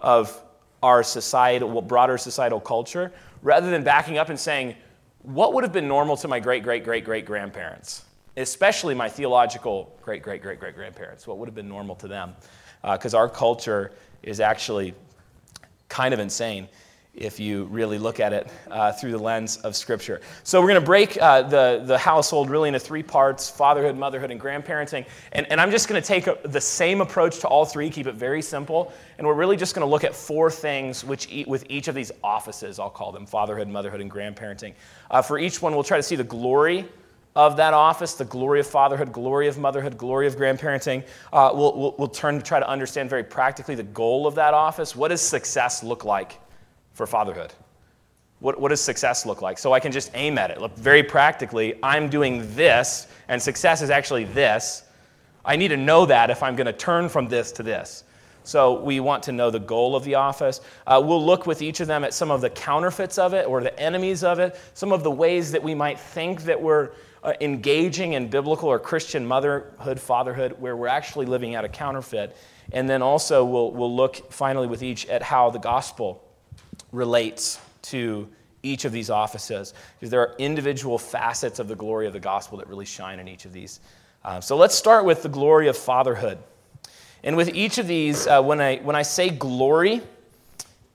of 0.00 0.38
our 0.82 1.02
societal, 1.02 1.80
broader 1.80 2.18
societal 2.18 2.60
culture, 2.60 3.10
rather 3.42 3.70
than 3.70 3.82
backing 3.82 4.18
up 4.18 4.28
and 4.28 4.38
saying, 4.38 4.76
what 5.22 5.54
would 5.54 5.64
have 5.64 5.72
been 5.72 5.88
normal 5.88 6.14
to 6.18 6.28
my 6.28 6.38
great, 6.38 6.62
great, 6.62 6.84
great, 6.84 7.06
great 7.06 7.24
grandparents, 7.24 8.04
especially 8.36 8.94
my 8.94 9.08
theological 9.08 9.98
great, 10.02 10.22
great, 10.22 10.42
great, 10.42 10.60
great 10.60 10.74
grandparents? 10.74 11.26
What 11.26 11.38
would 11.38 11.48
have 11.48 11.54
been 11.54 11.68
normal 11.68 11.94
to 11.96 12.08
them? 12.08 12.34
Because 12.82 13.14
uh, 13.14 13.18
our 13.18 13.30
culture 13.30 13.92
is 14.22 14.40
actually 14.40 14.92
kind 15.88 16.12
of 16.12 16.20
insane 16.20 16.68
if 17.16 17.38
you 17.38 17.64
really 17.64 17.98
look 17.98 18.20
at 18.20 18.32
it 18.32 18.48
uh, 18.70 18.92
through 18.92 19.12
the 19.12 19.18
lens 19.18 19.56
of 19.58 19.76
Scripture. 19.76 20.20
So, 20.42 20.60
we're 20.60 20.68
going 20.68 20.80
to 20.80 20.86
break 20.86 21.20
uh, 21.20 21.42
the, 21.42 21.82
the 21.84 21.98
household 21.98 22.50
really 22.50 22.68
into 22.68 22.80
three 22.80 23.02
parts 23.02 23.50
fatherhood, 23.50 23.96
motherhood, 23.96 24.30
and 24.30 24.40
grandparenting. 24.40 25.06
And, 25.32 25.46
and 25.50 25.60
I'm 25.60 25.70
just 25.70 25.88
going 25.88 26.00
to 26.00 26.06
take 26.06 26.26
a, 26.26 26.38
the 26.44 26.60
same 26.60 27.00
approach 27.00 27.40
to 27.40 27.48
all 27.48 27.64
three, 27.64 27.90
keep 27.90 28.06
it 28.06 28.14
very 28.14 28.42
simple. 28.42 28.92
And 29.18 29.26
we're 29.26 29.34
really 29.34 29.56
just 29.56 29.74
going 29.74 29.86
to 29.86 29.90
look 29.90 30.04
at 30.04 30.14
four 30.14 30.50
things 30.50 31.04
which 31.04 31.30
e- 31.30 31.44
with 31.46 31.64
each 31.68 31.88
of 31.88 31.94
these 31.94 32.10
offices, 32.22 32.78
I'll 32.78 32.90
call 32.90 33.12
them 33.12 33.26
fatherhood, 33.26 33.68
motherhood, 33.68 34.00
and 34.00 34.10
grandparenting. 34.10 34.74
Uh, 35.10 35.22
for 35.22 35.38
each 35.38 35.62
one, 35.62 35.74
we'll 35.74 35.84
try 35.84 35.96
to 35.96 36.02
see 36.02 36.16
the 36.16 36.24
glory 36.24 36.86
of 37.36 37.56
that 37.56 37.74
office, 37.74 38.14
the 38.14 38.24
glory 38.24 38.60
of 38.60 38.66
fatherhood, 38.66 39.12
glory 39.12 39.48
of 39.48 39.58
motherhood, 39.58 39.98
glory 39.98 40.26
of 40.26 40.36
grandparenting. 40.36 41.04
Uh, 41.32 41.50
we'll, 41.52 41.76
we'll, 41.76 41.94
we'll 41.98 42.08
turn 42.08 42.36
to 42.36 42.42
try 42.42 42.60
to 42.60 42.68
understand 42.68 43.10
very 43.10 43.24
practically 43.24 43.74
the 43.74 43.82
goal 43.82 44.26
of 44.26 44.36
that 44.36 44.54
office. 44.54 44.94
What 44.94 45.08
does 45.08 45.20
success 45.20 45.82
look 45.82 46.04
like? 46.04 46.40
For 46.94 47.06
fatherhood? 47.06 47.52
What, 48.40 48.60
what 48.60 48.70
does 48.70 48.80
success 48.80 49.26
look 49.26 49.42
like? 49.42 49.58
So 49.58 49.72
I 49.72 49.80
can 49.80 49.92
just 49.92 50.10
aim 50.14 50.38
at 50.38 50.50
it. 50.50 50.60
Look, 50.60 50.76
very 50.76 51.02
practically, 51.02 51.78
I'm 51.82 52.08
doing 52.08 52.54
this, 52.54 53.06
and 53.28 53.40
success 53.40 53.82
is 53.82 53.90
actually 53.90 54.24
this. 54.24 54.82
I 55.44 55.56
need 55.56 55.68
to 55.68 55.76
know 55.76 56.06
that 56.06 56.30
if 56.30 56.42
I'm 56.42 56.56
going 56.56 56.66
to 56.66 56.72
turn 56.72 57.08
from 57.08 57.28
this 57.28 57.52
to 57.52 57.62
this. 57.62 58.04
So 58.42 58.80
we 58.82 59.00
want 59.00 59.22
to 59.24 59.32
know 59.32 59.50
the 59.50 59.58
goal 59.58 59.96
of 59.96 60.04
the 60.04 60.16
office. 60.16 60.60
Uh, 60.86 61.02
we'll 61.02 61.24
look 61.24 61.46
with 61.46 61.62
each 61.62 61.80
of 61.80 61.86
them 61.86 62.04
at 62.04 62.12
some 62.12 62.30
of 62.30 62.42
the 62.42 62.50
counterfeits 62.50 63.16
of 63.16 63.32
it 63.32 63.46
or 63.46 63.62
the 63.62 63.78
enemies 63.80 64.22
of 64.22 64.38
it, 64.38 64.60
some 64.74 64.92
of 64.92 65.02
the 65.02 65.10
ways 65.10 65.50
that 65.52 65.62
we 65.62 65.74
might 65.74 65.98
think 65.98 66.42
that 66.42 66.60
we're 66.60 66.90
uh, 67.22 67.32
engaging 67.40 68.12
in 68.12 68.28
biblical 68.28 68.68
or 68.68 68.78
Christian 68.78 69.26
motherhood, 69.26 69.98
fatherhood, 69.98 70.56
where 70.58 70.76
we're 70.76 70.88
actually 70.88 71.24
living 71.24 71.54
out 71.54 71.64
a 71.64 71.68
counterfeit. 71.68 72.36
And 72.72 72.88
then 72.88 73.00
also 73.00 73.44
we'll, 73.44 73.70
we'll 73.70 73.94
look 73.94 74.30
finally 74.30 74.66
with 74.66 74.82
each 74.82 75.06
at 75.06 75.22
how 75.22 75.48
the 75.48 75.58
gospel 75.58 76.23
relates 76.94 77.60
to 77.82 78.28
each 78.62 78.84
of 78.84 78.92
these 78.92 79.10
offices 79.10 79.74
because 79.98 80.10
there 80.10 80.20
are 80.20 80.34
individual 80.38 80.98
facets 80.98 81.58
of 81.58 81.68
the 81.68 81.74
glory 81.74 82.06
of 82.06 82.12
the 82.12 82.20
gospel 82.20 82.58
that 82.58 82.68
really 82.68 82.86
shine 82.86 83.18
in 83.20 83.28
each 83.28 83.44
of 83.44 83.52
these. 83.52 83.80
Uh, 84.24 84.40
so 84.40 84.56
let's 84.56 84.74
start 84.74 85.04
with 85.04 85.22
the 85.22 85.28
glory 85.28 85.68
of 85.68 85.76
fatherhood. 85.76 86.38
And 87.22 87.36
with 87.36 87.54
each 87.54 87.78
of 87.78 87.86
these, 87.86 88.26
uh, 88.26 88.42
when, 88.42 88.60
I, 88.60 88.76
when 88.78 88.96
I 88.96 89.02
say 89.02 89.28
glory, 89.28 90.00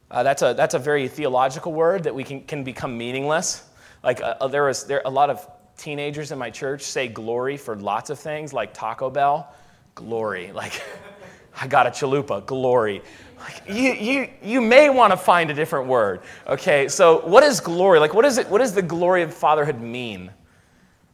uh, 0.10 0.24
that's, 0.24 0.42
a, 0.42 0.54
that's 0.56 0.74
a 0.74 0.80
very 0.80 1.08
theological 1.08 1.74
word 1.74 2.04
that 2.04 2.16
we 2.16 2.24
can, 2.24 2.42
can 2.42 2.64
become 2.64 2.98
meaningless. 2.98 3.64
Like 4.04 4.22
uh, 4.22 4.48
there 4.48 4.70
is 4.70 4.86
there 4.86 5.02
a 5.06 5.10
lot 5.10 5.30
of 5.30 5.48
teenagers 5.78 6.32
in 6.32 6.40
my 6.40 6.50
church 6.50 6.82
say 6.82 7.08
glory 7.08 7.58
for 7.58 7.76
lots 7.76 8.10
of 8.10 8.20
things, 8.20 8.54
like 8.54 8.74
Taco 8.74 9.10
Bell, 9.10 9.54
glory. 9.96 10.52
Like 10.52 10.82
I 11.62 11.68
got 11.68 11.88
a 11.88 11.90
chalupa, 11.90 12.46
glory. 12.46 13.02
Like, 13.40 13.64
you, 13.68 13.94
you, 13.94 14.30
you 14.44 14.62
may 14.62 14.90
want 14.90 15.12
to 15.12 15.18
find 15.18 15.50
a 15.50 15.54
different 15.54 15.88
word. 15.88 16.22
Okay, 16.48 16.88
so 16.88 17.26
what 17.26 17.44
is 17.44 17.60
glory? 17.60 18.00
Like, 18.00 18.14
what, 18.14 18.26
is 18.26 18.38
it, 18.38 18.50
what 18.50 18.60
does 18.60 18.74
the 18.74 18.82
glory 18.82 19.22
of 19.24 19.34
fatherhood 19.34 19.80
mean? 19.80 20.32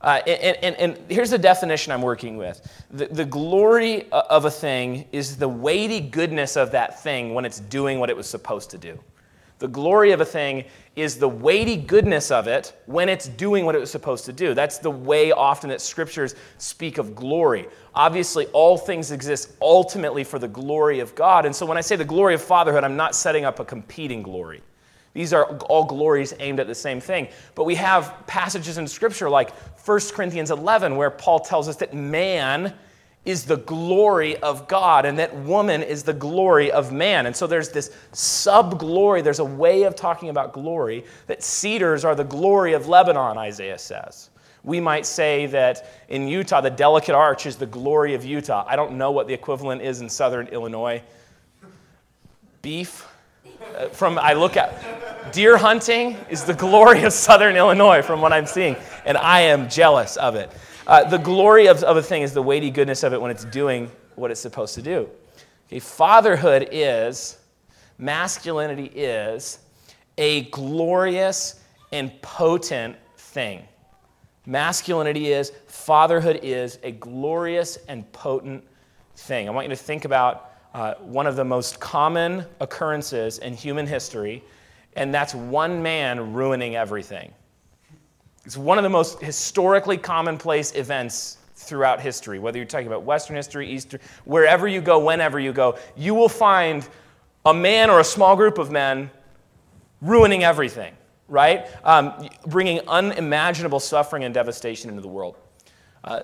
Uh, 0.02 0.22
and, 0.28 0.58
and, 0.62 0.76
and, 0.76 1.12
here's 1.12 1.32
the 1.32 1.38
definition 1.38 1.92
I'm 1.92 2.02
working 2.02 2.38
with 2.38 2.86
the, 2.92 3.08
the 3.08 3.26
glory 3.26 4.08
of 4.12 4.46
a 4.46 4.52
thing 4.52 5.08
is 5.12 5.38
the 5.38 5.48
weighty 5.48 6.00
goodness 6.00 6.58
of 6.58 6.72
that 6.72 7.02
thing 7.02 7.34
when 7.34 7.44
it's 7.44 7.60
doing 7.60 8.00
what 8.00 8.12
it 8.12 8.18
was 8.18 8.28
supposed 8.28 8.70
to 8.72 8.78
do. 8.78 9.00
The 9.60 9.68
glory 9.68 10.12
of 10.12 10.20
a 10.20 10.26
thing 10.26 10.66
is 10.96 11.18
the 11.18 11.30
weighty 11.30 11.78
goodness 11.78 12.30
of 12.32 12.48
it 12.48 12.74
when 12.86 13.10
it's 13.10 13.28
doing 13.28 13.66
what 13.66 13.76
it 13.76 13.80
was 13.80 13.92
supposed 13.92 14.26
to 14.26 14.34
do. 14.34 14.54
That's 14.54 14.80
the 14.80 14.92
way 14.92 15.32
often 15.32 15.70
that 15.70 15.82
scriptures 15.82 16.36
speak 16.58 16.98
of 16.98 17.16
glory. 17.16 17.68
Obviously, 17.94 18.48
all 18.48 18.78
things 18.78 19.12
exist 19.12 19.54
ultimately 19.62 20.24
for 20.24 20.40
the 20.40 20.48
glory 20.48 21.00
of 21.00 21.16
God. 21.16 21.46
And 21.46 21.56
so 21.56 21.66
when 21.66 21.78
I 21.78 21.82
say 21.82 21.96
the 21.96 22.06
glory 22.06 22.34
of 22.34 22.42
fatherhood, 22.42 22.84
I'm 22.84 22.98
not 22.98 23.16
setting 23.16 23.46
up 23.46 23.60
a 23.60 23.66
competing 23.66 24.22
glory. 24.22 24.62
These 25.14 25.32
are 25.32 25.46
all 25.46 25.86
glories 25.86 26.34
aimed 26.40 26.60
at 26.60 26.68
the 26.68 26.76
same 26.76 27.00
thing. 27.00 27.30
But 27.56 27.64
we 27.64 27.76
have 27.76 28.14
passages 28.28 28.78
in 28.78 28.86
scripture 28.88 29.30
like 29.30 29.52
1 29.86 30.00
Corinthians 30.12 30.52
11 30.52 30.98
where 30.98 31.10
Paul 31.10 31.40
tells 31.40 31.70
us 31.70 31.78
that 31.78 31.94
man 31.94 32.74
is 33.26 33.44
the 33.46 33.58
glory 33.58 34.38
of 34.38 34.68
God, 34.68 35.06
and 35.06 35.18
that 35.18 35.36
woman 35.36 35.82
is 35.82 36.04
the 36.04 36.14
glory 36.14 36.72
of 36.72 36.92
man. 36.92 37.26
And 37.26 37.36
so 37.36 37.48
there's 37.48 37.70
this 37.70 37.92
sub 38.12 38.78
glory, 38.80 39.22
there's 39.24 39.40
a 39.40 39.46
way 39.46 39.84
of 39.84 39.96
talking 39.96 40.30
about 40.30 40.54
glory 40.54 41.04
that 41.26 41.44
cedars 41.44 42.06
are 42.06 42.16
the 42.16 42.24
glory 42.24 42.74
of 42.74 42.88
Lebanon, 42.88 43.38
Isaiah 43.38 43.80
says. 43.80 44.30
We 44.64 44.80
might 44.80 45.06
say 45.06 45.48
that 45.48 45.88
in 46.10 46.28
Utah, 46.28 46.62
the 46.62 46.70
delicate 46.70 47.16
arch 47.16 47.46
is 47.46 47.56
the 47.56 47.66
glory 47.66 48.14
of 48.14 48.24
Utah. 48.24 48.66
I 48.68 48.76
don't 48.76 48.98
know 48.98 49.12
what 49.12 49.28
the 49.28 49.34
equivalent 49.34 49.82
is 49.82 50.02
in 50.02 50.10
southern 50.10 50.48
Illinois. 50.48 51.02
Beef. 52.62 53.08
Uh, 53.78 53.88
from 53.90 54.18
I 54.18 54.34
look 54.34 54.58
at 54.58 55.32
deer 55.32 55.58
hunting 55.58 56.18
is 56.30 56.44
the 56.44 56.54
glory 56.54 57.04
of 57.04 57.14
southern 57.28 57.56
Illinois 57.56 58.02
from 58.02 58.22
what 58.22 58.34
I'm 58.34 58.46
seeing, 58.46 58.76
and 59.06 59.18
I 59.18 59.42
am 59.42 59.70
jealous 59.70 60.18
of 60.18 60.36
it. 60.36 60.52
Uh, 60.88 61.04
the 61.04 61.18
glory 61.18 61.66
of, 61.68 61.84
of 61.84 61.98
a 61.98 62.04
thing 62.04 62.22
is 62.22 62.34
the 62.34 62.42
weighty 62.42 62.70
goodness 62.70 63.02
of 63.02 63.12
it 63.12 63.20
when 63.20 63.32
it's 63.32 63.46
doing 63.46 63.90
what 64.16 64.30
it's 64.30 64.40
supposed 64.40 64.76
to 64.76 64.82
do. 64.84 65.10
Okay, 65.68 65.80
fatherhood 65.80 66.70
is, 66.72 67.40
masculinity 67.98 68.92
is 68.94 69.60
a 70.20 70.44
glorious 70.52 71.60
and 71.92 72.22
potent 72.22 72.96
thing. 73.18 73.64
Masculinity 74.46 75.32
is, 75.32 75.52
fatherhood 75.66 76.42
is 76.44 76.78
a 76.84 76.92
glorious 76.92 77.78
and 77.88 78.10
potent 78.12 78.64
thing. 79.16 79.48
I 79.48 79.52
want 79.52 79.66
you 79.66 79.76
to 79.76 79.82
think 79.82 80.06
about 80.06 80.52
uh, 80.76 80.94
one 80.96 81.26
of 81.26 81.36
the 81.36 81.46
most 81.46 81.80
common 81.80 82.46
occurrences 82.60 83.40
in 83.40 83.56
human 83.56 83.88
history, 83.88 84.44
and 84.96 85.12
that's 85.12 85.34
one 85.34 85.82
man 85.82 86.34
ruining 86.34 86.76
everything. 86.76 87.34
It's 88.46 88.58
one 88.58 88.78
of 88.78 88.84
the 88.84 88.90
most 88.90 89.20
historically 89.22 89.98
commonplace 89.98 90.76
events 90.76 91.38
throughout 91.56 92.00
history, 92.00 92.38
whether 92.38 92.58
you're 92.58 92.68
talking 92.68 92.88
about 92.88 93.04
Western 93.04 93.36
history, 93.36 93.72
Eastern, 93.72 94.00
wherever 94.24 94.68
you 94.68 94.82
go, 94.82 95.00
whenever 95.00 95.40
you 95.40 95.52
go, 95.52 95.78
you 95.96 96.14
will 96.14 96.30
find 96.30 96.88
a 97.46 97.54
man 97.54 97.90
or 97.90 98.00
a 98.00 98.04
small 98.04 98.36
group 98.36 98.60
of 98.60 98.70
men 98.70 99.10
ruining 100.02 100.44
everything, 100.44 100.94
right? 101.28 101.68
Um, 101.84 102.30
bringing 102.46 102.82
unimaginable 102.88 103.80
suffering 103.80 104.24
and 104.24 104.34
devastation 104.34 104.90
into 104.90 105.02
the 105.02 105.08
world. 105.08 105.38
Uh, 106.04 106.22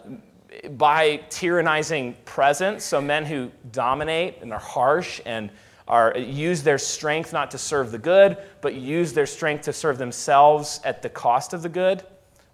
by 0.71 1.21
tyrannizing 1.29 2.13
presence, 2.25 2.83
so 2.83 3.01
men 3.01 3.25
who 3.25 3.51
dominate 3.71 4.41
and 4.41 4.53
are 4.53 4.59
harsh 4.59 5.21
and 5.25 5.49
are, 5.91 6.17
use 6.17 6.63
their 6.63 6.77
strength 6.77 7.33
not 7.33 7.51
to 7.51 7.57
serve 7.57 7.91
the 7.91 7.97
good, 7.97 8.37
but 8.61 8.73
use 8.75 9.11
their 9.11 9.25
strength 9.25 9.63
to 9.65 9.73
serve 9.73 9.97
themselves 9.97 10.79
at 10.85 11.01
the 11.01 11.09
cost 11.09 11.53
of 11.53 11.61
the 11.61 11.69
good. 11.69 12.01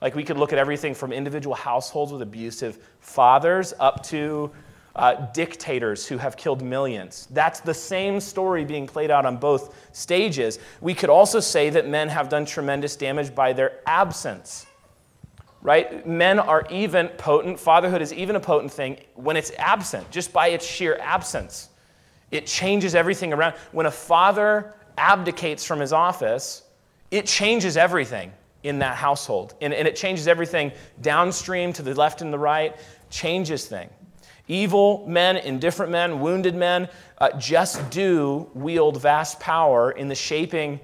Like 0.02 0.16
we 0.16 0.24
could 0.24 0.38
look 0.38 0.52
at 0.52 0.60
everything 0.60 0.96
from 0.96 1.14
individual 1.14 1.56
households 1.56 2.12
with 2.12 2.24
abusive 2.24 2.80
fathers 3.00 3.76
up 3.80 4.04
to 4.08 4.52
uh, 4.96 5.28
dictators 5.34 6.08
who 6.08 6.18
have 6.18 6.36
killed 6.36 6.64
millions. 6.64 7.28
That's 7.30 7.60
the 7.60 7.74
same 7.76 8.20
story 8.20 8.66
being 8.66 8.88
played 8.88 9.12
out 9.12 9.24
on 9.26 9.38
both 9.38 9.76
stages. 9.92 10.58
We 10.82 10.96
could 10.96 11.12
also 11.12 11.40
say 11.40 11.70
that 11.70 11.88
men 11.88 12.10
have 12.10 12.30
done 12.30 12.44
tremendous 12.46 12.96
damage 12.96 13.36
by 13.36 13.54
their 13.54 13.82
absence. 13.86 14.66
Right? 15.62 16.08
Men 16.08 16.40
are 16.40 16.66
even 16.72 17.10
potent, 17.10 17.60
fatherhood 17.60 18.02
is 18.02 18.12
even 18.14 18.36
a 18.36 18.40
potent 18.40 18.72
thing 18.72 18.98
when 19.14 19.38
it's 19.38 19.52
absent, 19.60 20.10
just 20.10 20.34
by 20.34 20.48
its 20.48 20.66
sheer 20.66 20.98
absence. 21.00 21.70
It 22.32 22.46
changes 22.46 22.96
everything 22.96 23.34
around. 23.34 23.56
When 23.72 23.86
a 23.86 23.92
father 23.92 24.74
abdicates 24.98 25.64
from 25.64 25.80
his 25.80 25.94
office, 25.94 26.64
it 27.12 27.26
changes 27.26 27.78
everything 27.78 28.32
in 28.64 28.80
that 28.80 28.96
household. 28.96 29.54
And, 29.62 29.74
and 29.74 29.88
it 29.88 29.96
changes 29.96 30.28
everything 30.28 30.72
downstream 31.02 31.72
to 31.74 31.82
the 31.82 31.94
left 31.94 32.22
and 32.22 32.34
the 32.34 32.40
right, 32.40 32.76
changes 33.10 33.66
things. 33.66 33.92
Evil 34.50 35.06
men, 35.08 35.38
indifferent 35.38 35.92
men, 35.92 36.22
wounded 36.22 36.56
men 36.56 36.88
uh, 37.18 37.38
just 37.38 37.90
do 37.90 38.50
wield 38.54 39.02
vast 39.02 39.40
power 39.40 39.92
in 39.92 40.08
the 40.08 40.16
shaping 40.16 40.80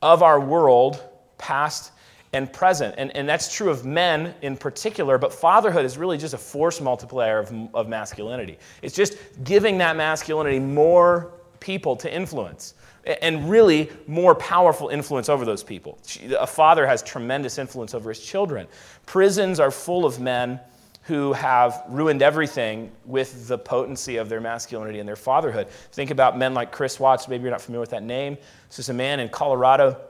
of 0.00 0.22
our 0.22 0.38
world, 0.38 1.02
past 1.36 1.92
and 2.32 2.50
present. 2.52 2.94
And, 2.96 3.14
and 3.16 3.28
that's 3.28 3.54
true 3.54 3.70
of 3.70 3.84
men 3.84 4.34
in 4.42 4.56
particular, 4.56 5.18
but 5.18 5.32
fatherhood 5.32 5.84
is 5.84 5.98
really 5.98 6.16
just 6.16 6.34
a 6.34 6.38
force 6.38 6.80
multiplier 6.80 7.38
of, 7.38 7.52
of 7.74 7.88
masculinity. 7.88 8.58
It's 8.80 8.94
just 8.94 9.16
giving 9.44 9.78
that 9.78 9.96
masculinity 9.96 10.58
more 10.58 11.32
people 11.60 11.94
to 11.96 12.12
influence 12.12 12.74
and 13.04 13.50
really 13.50 13.90
more 14.06 14.34
powerful 14.34 14.88
influence 14.88 15.28
over 15.28 15.44
those 15.44 15.62
people. 15.62 15.98
A 16.38 16.46
father 16.46 16.86
has 16.86 17.02
tremendous 17.02 17.58
influence 17.58 17.94
over 17.94 18.08
his 18.08 18.20
children. 18.20 18.66
Prisons 19.06 19.60
are 19.60 19.70
full 19.70 20.04
of 20.04 20.20
men 20.20 20.60
who 21.04 21.32
have 21.32 21.82
ruined 21.88 22.22
everything 22.22 22.92
with 23.04 23.48
the 23.48 23.58
potency 23.58 24.18
of 24.18 24.28
their 24.28 24.40
masculinity 24.40 25.00
and 25.00 25.08
their 25.08 25.16
fatherhood. 25.16 25.68
Think 25.68 26.10
about 26.12 26.38
men 26.38 26.54
like 26.54 26.70
Chris 26.70 27.00
Watts. 27.00 27.26
Maybe 27.26 27.42
you're 27.42 27.50
not 27.50 27.60
familiar 27.60 27.80
with 27.80 27.90
that 27.90 28.04
name. 28.04 28.38
This 28.68 28.78
is 28.78 28.88
a 28.88 28.94
man 28.94 29.18
in 29.18 29.28
Colorado. 29.28 30.00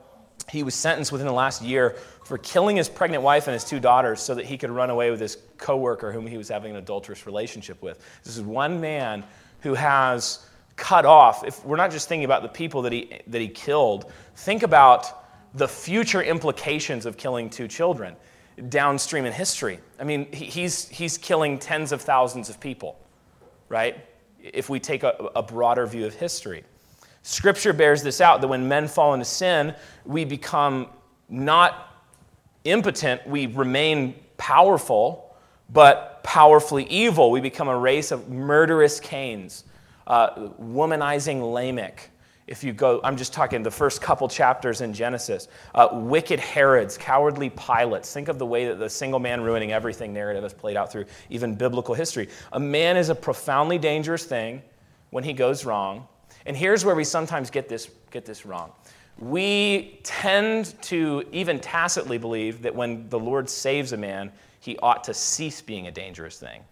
He 0.50 0.62
was 0.62 0.74
sentenced 0.74 1.12
within 1.12 1.26
the 1.26 1.32
last 1.32 1.62
year 1.62 1.96
for 2.24 2.38
killing 2.38 2.76
his 2.76 2.88
pregnant 2.88 3.22
wife 3.22 3.46
and 3.46 3.54
his 3.54 3.64
two 3.64 3.80
daughters 3.80 4.20
so 4.20 4.34
that 4.34 4.44
he 4.44 4.58
could 4.58 4.70
run 4.70 4.90
away 4.90 5.10
with 5.10 5.20
his 5.20 5.38
coworker 5.58 6.12
whom 6.12 6.26
he 6.26 6.36
was 6.36 6.48
having 6.48 6.72
an 6.72 6.76
adulterous 6.76 7.26
relationship 7.26 7.82
with. 7.82 7.98
This 8.22 8.36
is 8.36 8.42
one 8.42 8.80
man 8.80 9.24
who 9.60 9.74
has 9.74 10.44
cut 10.76 11.04
off. 11.04 11.44
If 11.44 11.64
we're 11.64 11.76
not 11.76 11.90
just 11.90 12.08
thinking 12.08 12.24
about 12.24 12.42
the 12.42 12.48
people 12.48 12.82
that 12.82 12.92
he, 12.92 13.20
that 13.28 13.40
he 13.40 13.48
killed, 13.48 14.10
think 14.36 14.62
about 14.62 15.24
the 15.54 15.68
future 15.68 16.22
implications 16.22 17.06
of 17.06 17.16
killing 17.16 17.50
two 17.50 17.68
children 17.68 18.16
downstream 18.68 19.24
in 19.24 19.32
history. 19.32 19.78
I 19.98 20.04
mean, 20.04 20.30
he's, 20.32 20.88
he's 20.88 21.18
killing 21.18 21.58
tens 21.58 21.92
of 21.92 22.02
thousands 22.02 22.50
of 22.50 22.60
people, 22.60 22.98
right? 23.68 24.04
If 24.40 24.68
we 24.68 24.80
take 24.80 25.02
a, 25.02 25.30
a 25.34 25.42
broader 25.42 25.86
view 25.86 26.06
of 26.06 26.14
history. 26.14 26.64
Scripture 27.22 27.72
bears 27.72 28.02
this 28.02 28.20
out 28.20 28.40
that 28.40 28.48
when 28.48 28.68
men 28.68 28.88
fall 28.88 29.14
into 29.14 29.24
sin, 29.24 29.74
we 30.04 30.24
become 30.24 30.88
not 31.28 31.96
impotent, 32.64 33.26
we 33.26 33.46
remain 33.46 34.14
powerful, 34.36 35.36
but 35.70 36.22
powerfully 36.22 36.84
evil. 36.84 37.30
We 37.30 37.40
become 37.40 37.68
a 37.68 37.78
race 37.78 38.10
of 38.10 38.28
murderous 38.28 39.00
Cains, 39.00 39.64
uh, 40.06 40.48
womanizing 40.60 41.52
Lamech, 41.52 42.10
if 42.46 42.64
you 42.64 42.72
go, 42.72 43.00
I'm 43.04 43.16
just 43.16 43.32
talking 43.32 43.62
the 43.62 43.70
first 43.70 44.02
couple 44.02 44.28
chapters 44.28 44.80
in 44.80 44.92
Genesis. 44.92 45.48
Uh, 45.74 45.88
wicked 45.92 46.40
Herods, 46.40 46.98
cowardly 46.98 47.50
Pilates. 47.50 48.12
Think 48.12 48.28
of 48.28 48.38
the 48.38 48.46
way 48.46 48.66
that 48.66 48.78
the 48.78 48.90
single 48.90 49.20
man 49.20 49.40
ruining 49.42 49.72
everything 49.72 50.12
narrative 50.12 50.42
has 50.42 50.52
played 50.52 50.76
out 50.76 50.90
through 50.90 51.04
even 51.30 51.54
biblical 51.54 51.94
history. 51.94 52.28
A 52.52 52.60
man 52.60 52.96
is 52.96 53.10
a 53.10 53.14
profoundly 53.14 53.78
dangerous 53.78 54.24
thing 54.24 54.60
when 55.10 55.22
he 55.22 55.32
goes 55.32 55.64
wrong. 55.64 56.08
And 56.46 56.56
here's 56.56 56.84
where 56.84 56.94
we 56.94 57.04
sometimes 57.04 57.50
get 57.50 57.68
this, 57.68 57.90
get 58.10 58.24
this 58.24 58.44
wrong. 58.44 58.72
We 59.18 60.00
tend 60.02 60.80
to 60.82 61.24
even 61.32 61.60
tacitly 61.60 62.18
believe 62.18 62.62
that 62.62 62.74
when 62.74 63.08
the 63.08 63.18
Lord 63.18 63.48
saves 63.48 63.92
a 63.92 63.96
man, 63.96 64.32
he 64.60 64.76
ought 64.78 65.04
to 65.04 65.14
cease 65.14 65.60
being 65.60 65.86
a 65.86 65.90
dangerous 65.90 66.38
thing 66.38 66.62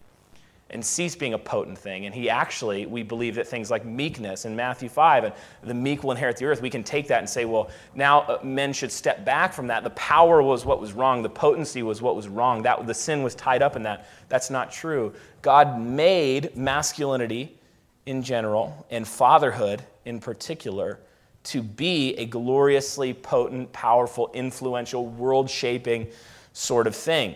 and 0.71 0.83
cease 0.83 1.15
being 1.15 1.33
a 1.33 1.37
potent 1.37 1.77
thing. 1.77 2.05
And 2.05 2.15
he 2.15 2.29
actually, 2.29 2.85
we 2.85 3.03
believe 3.03 3.35
that 3.35 3.45
things 3.45 3.69
like 3.69 3.85
meekness 3.85 4.45
in 4.45 4.55
Matthew 4.55 4.87
5 4.87 5.25
and 5.25 5.33
the 5.63 5.73
meek 5.73 6.03
will 6.03 6.11
inherit 6.11 6.37
the 6.37 6.45
earth, 6.45 6.61
we 6.61 6.69
can 6.69 6.83
take 6.83 7.07
that 7.09 7.19
and 7.19 7.29
say, 7.29 7.43
well, 7.43 7.69
now 7.93 8.21
uh, 8.21 8.39
men 8.41 8.71
should 8.71 8.91
step 8.91 9.25
back 9.25 9.53
from 9.53 9.67
that. 9.67 9.83
The 9.83 9.89
power 9.91 10.41
was 10.41 10.65
what 10.65 10.79
was 10.79 10.93
wrong, 10.93 11.21
the 11.21 11.29
potency 11.29 11.83
was 11.83 12.01
what 12.01 12.15
was 12.15 12.29
wrong. 12.29 12.61
That, 12.63 12.87
the 12.87 12.93
sin 12.93 13.21
was 13.21 13.35
tied 13.35 13.61
up 13.61 13.75
in 13.75 13.83
that. 13.83 14.07
That's 14.29 14.49
not 14.49 14.71
true. 14.71 15.13
God 15.41 15.79
made 15.79 16.55
masculinity 16.55 17.57
in 18.05 18.23
general 18.23 18.85
and 18.89 19.07
fatherhood 19.07 19.83
in 20.05 20.19
particular 20.19 20.99
to 21.43 21.61
be 21.61 22.15
a 22.15 22.25
gloriously 22.25 23.13
potent, 23.13 23.71
powerful, 23.73 24.29
influential, 24.33 25.07
world 25.07 25.49
shaping 25.49 26.07
sort 26.53 26.87
of 26.87 26.95
thing. 26.95 27.35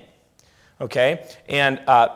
Okay? 0.79 1.25
And 1.47 1.79
uh, 1.87 2.09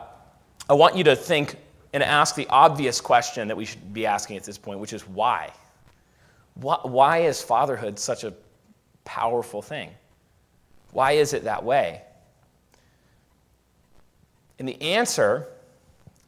I 0.68 0.74
want 0.74 0.96
you 0.96 1.04
to 1.04 1.16
think 1.16 1.56
and 1.92 2.02
ask 2.02 2.36
the 2.36 2.46
obvious 2.48 3.00
question 3.00 3.48
that 3.48 3.56
we 3.56 3.64
should 3.64 3.92
be 3.92 4.06
asking 4.06 4.36
at 4.36 4.44
this 4.44 4.58
point, 4.58 4.78
which 4.78 4.92
is 4.92 5.02
why? 5.08 5.52
Why 6.54 7.18
is 7.18 7.42
fatherhood 7.42 7.98
such 7.98 8.22
a 8.22 8.34
powerful 9.04 9.62
thing? 9.62 9.90
Why 10.92 11.12
is 11.12 11.32
it 11.32 11.44
that 11.44 11.64
way? 11.64 12.02
And 14.58 14.68
the 14.68 14.80
answer 14.82 15.48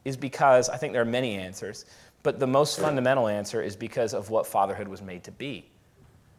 is 0.03 0.17
because 0.17 0.69
I 0.69 0.77
think 0.77 0.93
there 0.93 1.01
are 1.01 1.05
many 1.05 1.35
answers, 1.35 1.85
but 2.23 2.39
the 2.39 2.47
most 2.47 2.79
fundamental 2.79 3.27
answer 3.27 3.61
is 3.61 3.75
because 3.75 4.13
of 4.13 4.29
what 4.29 4.47
fatherhood 4.47 4.87
was 4.87 5.01
made 5.01 5.23
to 5.25 5.31
be. 5.31 5.69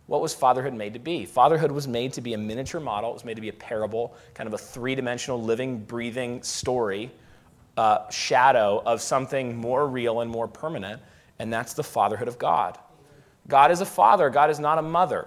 What 0.07 0.20
was 0.20 0.35
fatherhood 0.35 0.75
made 0.75 0.92
to 0.94 0.99
be? 0.99 1.25
Fatherhood 1.25 1.73
was 1.73 1.88
made 1.88 2.12
to 2.14 2.20
be 2.20 2.35
a 2.35 2.38
miniature 2.38 2.81
model, 2.81 3.11
it 3.11 3.14
was 3.14 3.25
made 3.25 3.35
to 3.35 3.40
be 3.40 3.49
a 3.49 3.55
parable, 3.55 4.14
kind 4.35 4.47
of 4.47 4.55
a 4.55 4.59
three 4.59 4.94
dimensional, 4.94 5.42
living, 5.42 5.79
breathing 5.79 6.42
story 6.42 7.11
uh, 7.77 8.09
shadow 8.11 8.83
of 8.87 9.01
something 9.01 9.57
more 9.57 9.87
real 9.88 10.20
and 10.20 10.31
more 10.31 10.47
permanent, 10.47 11.01
and 11.38 11.53
that's 11.53 11.75
the 11.75 11.83
fatherhood 11.83 12.29
of 12.29 12.38
God. 12.38 12.79
God 13.49 13.70
is 13.70 13.81
a 13.81 13.87
father, 13.87 14.31
God 14.31 14.51
is 14.51 14.59
not 14.59 14.79
a 14.79 14.83
mother. 14.83 15.27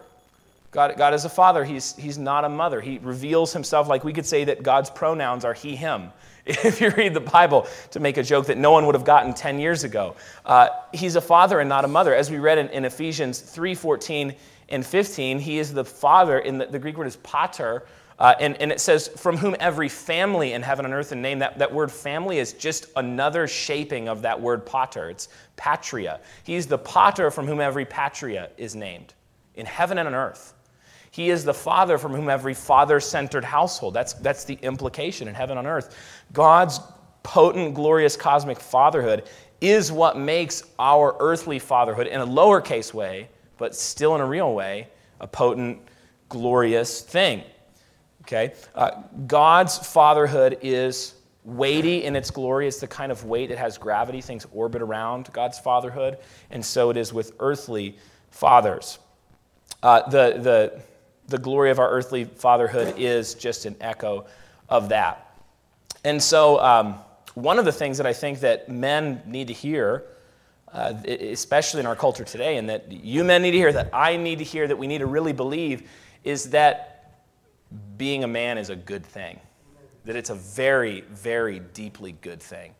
God, 0.72 0.96
God 0.98 1.13
is 1.13 1.26
a 1.26 1.30
father, 1.30 1.63
he's, 1.63 1.96
he's 1.96 2.17
not 2.17 2.46
a 2.46 2.50
mother. 2.50 2.82
He 2.82 3.00
reveals 3.00 3.54
himself 3.54 3.88
like 3.88 4.04
we 4.04 4.13
could 4.13 4.26
say 4.26 4.43
that 4.46 4.63
God's 4.63 4.89
pronouns 4.89 5.46
are 5.46 5.54
he, 5.54 5.76
him. 5.76 6.12
If 6.64 6.80
you 6.80 6.92
read 6.92 7.14
the 7.14 7.20
Bible 7.20 7.68
to 7.92 8.00
make 8.00 8.16
a 8.16 8.24
joke 8.24 8.46
that 8.46 8.58
no 8.58 8.72
one 8.72 8.86
would 8.86 8.96
have 8.96 9.04
gotten 9.04 9.34
10 9.34 9.60
years 9.60 9.84
ago, 9.84 10.16
uh, 10.46 10.70
he's 10.94 11.18
a 11.18 11.22
father 11.22 11.60
and 11.60 11.68
not 11.68 11.84
a 11.84 11.90
mother. 11.90 12.16
As 12.16 12.32
we 12.32 12.38
read 12.38 12.58
in, 12.58 12.70
in 12.70 12.86
Ephesians 12.86 13.42
3 13.42 13.76
14 13.76 14.34
and 14.70 14.86
15, 14.86 15.40
he 15.40 15.60
is 15.60 15.74
the 15.74 15.84
father, 15.84 16.40
in 16.40 16.58
the, 16.58 16.66
the 16.68 16.80
Greek 16.80 16.98
word 16.98 17.08
is 17.08 17.18
pater, 17.18 17.86
uh, 18.20 18.34
and, 18.40 18.56
and 18.62 18.72
it 18.72 18.80
says, 18.80 19.10
from 19.10 19.36
whom 19.36 19.58
every 19.60 19.90
family 19.90 20.54
in 20.54 20.62
heaven 20.62 20.86
and 20.86 20.94
earth 20.94 21.12
and 21.12 21.22
name. 21.22 21.40
That, 21.40 21.60
that 21.60 21.74
word 21.74 21.92
family 21.92 22.40
is 22.40 22.54
just 22.54 22.88
another 22.96 23.46
shaping 23.48 24.08
of 24.08 24.22
that 24.22 24.40
word 24.40 24.66
pater. 24.66 25.10
It's 25.10 25.28
patria. 25.58 26.22
He's 26.44 26.66
the 26.66 26.78
pater 26.78 27.30
from 27.30 27.46
whom 27.46 27.60
every 27.60 27.86
patria 27.86 28.50
is 28.58 28.74
named 28.74 29.14
in 29.56 29.66
heaven 29.66 29.98
and 29.98 30.08
on 30.08 30.16
earth. 30.16 30.54
He 31.12 31.30
is 31.30 31.43
the 31.43 31.54
father 31.54 31.98
from 31.98 32.13
whom 32.13 32.30
every 32.30 32.54
father 32.54 33.00
centered 33.00 33.43
household. 33.43 33.93
That's, 33.93 34.13
that's 34.13 34.43
the 34.43 34.56
implication 34.62 35.28
in 35.28 35.36
heaven 35.36 35.58
on 35.58 35.65
earth. 35.65 35.96
God's 36.34 36.80
potent, 37.24 37.74
glorious 37.74 38.15
cosmic 38.15 38.60
fatherhood 38.60 39.28
is 39.60 39.91
what 39.91 40.17
makes 40.17 40.63
our 40.80 41.15
earthly 41.20 41.60
fatherhood, 41.60 42.08
in 42.08 42.22
a 42.22 42.28
lowercase 42.28 42.93
way, 42.93 43.28
but 43.58 43.76
still 43.76 44.15
in 44.15 44.22
a 44.22 44.26
real 44.26 44.54
way, 44.54 44.88
a 45.20 45.28
potent, 45.28 45.80
glorious 46.30 47.02
thing. 47.02 47.43
Okay? 48.22 48.54
Uh, 48.76 49.04
God's 49.26 49.78
fatherhood 49.78 50.60
is 50.62 51.15
weighty 51.43 52.04
in 52.04 52.15
its 52.15 52.30
glory. 52.30 52.67
It's 52.67 52.80
the 52.80 52.88
kind 52.88 53.12
of 53.12 53.24
weight 53.24 53.50
that 53.50 53.58
has 53.58 53.78
gravity. 53.78 54.22
Things 54.22 54.46
orbit 54.52 54.82
around 54.82 55.32
God's 55.32 55.58
fatherhood. 55.58 56.17
And 56.52 56.63
so 56.63 56.89
it 56.89 56.98
is 56.98 57.13
with 57.13 57.32
earthly 57.39 57.98
fathers. 58.30 59.00
Uh, 59.82 60.08
the, 60.10 60.39
the, 60.39 60.82
the 61.28 61.38
glory 61.38 61.72
of 61.72 61.80
our 61.80 61.90
earthly 61.90 62.24
fatherhood 62.24 62.96
is 62.98 63.34
just 63.34 63.66
an 63.66 63.76
echo 63.82 64.26
of 64.70 64.90
that. 64.90 65.36
And 66.04 66.22
so, 66.22 66.60
um, 66.60 66.96
one 67.34 67.60
of 67.60 67.66
the 67.66 67.72
things 67.72 67.98
that 67.98 68.08
I 68.08 68.13
think 68.13 68.40
that 68.40 68.70
men 68.70 69.22
need 69.26 69.48
to 69.48 69.54
hear, 69.54 70.06
uh, 70.74 70.94
especially 71.06 71.82
in 71.82 71.86
our 71.86 71.96
culture 71.96 72.24
today, 72.24 72.58
and 72.58 72.68
that 72.70 72.92
you 72.92 73.24
men 73.24 73.42
need 73.42 73.52
to 73.52 73.58
hear, 73.58 73.72
that 73.72 73.90
I 73.94 74.18
need 74.18 74.40
to 74.40 74.44
hear, 74.44 74.68
that 74.68 74.78
we 74.78 74.88
need 74.88 75.00
to 75.00 75.06
really 75.06 75.34
believe, 75.34 75.90
is 76.24 76.50
that 76.50 77.13
being 77.98 78.24
a 78.24 78.28
man 78.28 78.58
is 78.58 78.70
a 78.70 78.76
good 78.76 79.06
thing, 79.06 79.40
that 80.06 80.16
it's 80.16 80.30
a 80.30 80.36
very, 80.36 81.02
very 81.02 81.60
deeply 81.60 82.13
good 82.22 82.42
thing, 82.42 82.74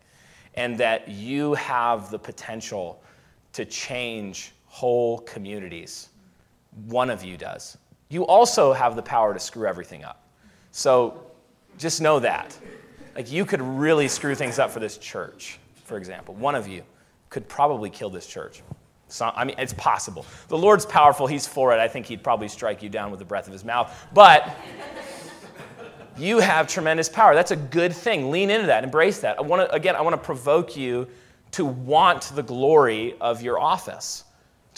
and 0.54 0.76
that 0.78 1.08
you 1.08 1.54
have 1.54 2.10
the 2.10 2.18
potential 2.18 3.02
to 3.52 3.64
change 3.64 4.52
whole 4.66 5.18
communities. 5.18 6.08
One 6.86 7.10
of 7.10 7.22
you 7.22 7.36
does. 7.36 7.76
You 8.08 8.26
also 8.26 8.72
have 8.72 8.96
the 8.96 9.02
power 9.02 9.34
to 9.34 9.40
screw 9.40 9.66
everything 9.66 10.04
up. 10.04 10.28
So 10.70 11.26
just 11.76 12.00
know 12.00 12.20
that. 12.20 12.58
Like 13.14 13.30
you 13.30 13.44
could 13.44 13.60
really 13.60 14.08
screw 14.08 14.34
things 14.34 14.58
up 14.58 14.70
for 14.70 14.80
this 14.80 14.96
church, 14.98 15.58
for 15.84 15.96
example. 15.96 16.34
One 16.34 16.54
of 16.54 16.68
you 16.68 16.82
could 17.30 17.48
probably 17.48 17.90
kill 17.90 18.10
this 18.10 18.26
church. 18.26 18.62
So, 19.08 19.32
I 19.34 19.44
mean, 19.44 19.56
it's 19.58 19.72
possible. 19.72 20.26
The 20.48 20.58
Lord's 20.58 20.84
powerful. 20.84 21.26
He's 21.26 21.46
for 21.46 21.72
it. 21.72 21.80
I 21.80 21.88
think 21.88 22.06
he'd 22.06 22.22
probably 22.22 22.48
strike 22.48 22.82
you 22.82 22.88
down 22.90 23.10
with 23.10 23.18
the 23.18 23.24
breath 23.24 23.46
of 23.46 23.52
his 23.52 23.64
mouth. 23.64 24.06
But 24.12 24.54
you 26.18 26.40
have 26.40 26.68
tremendous 26.68 27.08
power. 27.08 27.34
That's 27.34 27.50
a 27.50 27.56
good 27.56 27.94
thing. 27.94 28.30
Lean 28.30 28.50
into 28.50 28.66
that. 28.66 28.84
Embrace 28.84 29.20
that. 29.20 29.38
I 29.38 29.42
want 29.42 29.68
to, 29.68 29.74
again, 29.74 29.96
I 29.96 30.02
want 30.02 30.14
to 30.14 30.22
provoke 30.22 30.76
you 30.76 31.08
to 31.52 31.64
want 31.64 32.24
the 32.34 32.42
glory 32.42 33.16
of 33.20 33.40
your 33.40 33.58
office, 33.58 34.24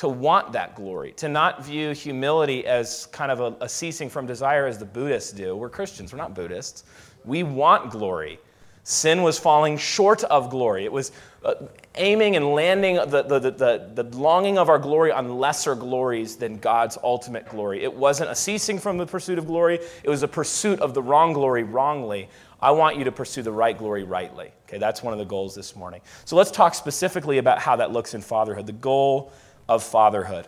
to 0.01 0.09
want 0.09 0.51
that 0.53 0.75
glory, 0.75 1.13
to 1.13 1.29
not 1.29 1.63
view 1.63 1.91
humility 1.91 2.67
as 2.67 3.05
kind 3.13 3.31
of 3.31 3.41
a, 3.41 3.65
a 3.65 3.69
ceasing 3.69 4.09
from 4.09 4.25
desire 4.25 4.67
as 4.67 4.79
the 4.79 4.85
Buddhists 4.87 5.31
do. 5.31 5.55
We're 5.55 5.69
Christians, 5.69 6.11
we're 6.11 6.19
not 6.19 6.35
Buddhists. 6.35 6.85
We 7.27 7.43
want 7.43 7.91
glory. 7.91 8.39
Sin 8.83 9.23
was 9.23 9.39
falling 9.39 9.77
short 9.77 10.25
of 10.25 10.49
glory. 10.49 10.87
It 10.87 10.93
was 10.93 11.13
uh, 11.45 11.53
aiming 11.97 12.35
and 12.37 12.55
landing 12.55 12.95
the, 12.95 13.23
the, 13.25 13.39
the, 13.41 14.03
the, 14.03 14.17
longing 14.17 14.57
of 14.57 14.71
our 14.71 14.79
glory 14.79 15.13
on 15.13 15.39
lesser 15.39 15.75
glories 15.75 16.37
than 16.37 16.57
God's 16.57 16.97
ultimate 17.05 17.47
glory. 17.47 17.83
It 17.83 17.93
wasn't 17.93 18.31
a 18.31 18.35
ceasing 18.35 18.79
from 18.79 18.97
the 18.97 19.05
pursuit 19.05 19.39
of 19.39 19.47
glory, 19.47 19.81
it 20.03 20.09
was 20.09 20.23
a 20.23 20.29
pursuit 20.29 20.81
of 20.81 20.95
the 20.95 21.03
wrong 21.03 21.35
glory 21.35 21.63
wrongly. 21.63 22.31
I 22.63 22.71
want 22.71 22.97
you 22.97 23.05
to 23.05 23.13
pursue 23.13 23.43
the 23.43 23.53
right 23.53 23.77
glory 23.77 24.05
rightly. 24.05 24.51
Okay, 24.67 24.79
that's 24.79 25.03
one 25.03 25.13
of 25.13 25.19
the 25.19 25.27
goals 25.27 25.55
this 25.55 25.77
morning. 25.77 26.01
So 26.25 26.37
let's 26.37 26.51
talk 26.51 26.75
specifically 26.75 27.37
about 27.37 27.59
how 27.59 27.77
that 27.77 27.93
looks 27.93 28.15
in 28.15 28.23
fatherhood. 28.23 28.67
The 28.67 28.73
goal 28.73 29.31
of 29.71 29.83
fatherhood. 29.83 30.47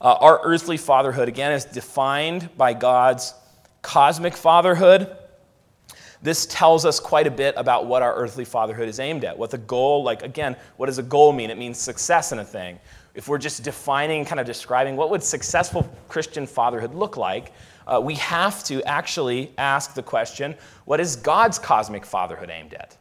Uh, 0.00 0.14
our 0.20 0.40
earthly 0.44 0.76
fatherhood, 0.76 1.26
again, 1.26 1.52
is 1.52 1.64
defined 1.64 2.48
by 2.56 2.72
God's 2.72 3.34
cosmic 3.82 4.36
fatherhood 4.36 5.16
this 6.24 6.46
tells 6.46 6.86
us 6.86 7.00
quite 7.00 7.26
a 7.26 7.30
bit 7.30 7.52
about 7.58 7.84
what 7.84 8.00
our 8.00 8.14
earthly 8.14 8.46
fatherhood 8.46 8.88
is 8.88 8.98
aimed 8.98 9.26
at. 9.26 9.36
What 9.36 9.50
the 9.50 9.58
goal, 9.58 10.02
like, 10.02 10.22
again, 10.22 10.56
what 10.78 10.86
does 10.86 10.96
a 10.96 11.02
goal 11.02 11.34
mean? 11.34 11.50
It 11.50 11.58
means 11.58 11.78
success 11.78 12.32
in 12.32 12.38
a 12.38 12.44
thing. 12.44 12.80
If 13.14 13.28
we're 13.28 13.36
just 13.36 13.62
defining, 13.62 14.24
kind 14.24 14.40
of 14.40 14.46
describing 14.46 14.96
what 14.96 15.10
would 15.10 15.22
successful 15.22 15.86
Christian 16.08 16.46
fatherhood 16.46 16.94
look 16.94 17.18
like, 17.18 17.52
uh, 17.86 18.00
we 18.02 18.14
have 18.14 18.64
to 18.64 18.82
actually 18.84 19.52
ask 19.58 19.92
the 19.92 20.02
question 20.02 20.56
what 20.86 20.98
is 20.98 21.14
God's 21.14 21.58
cosmic 21.58 22.06
fatherhood 22.06 22.48
aimed 22.48 22.72
at? 22.72 22.96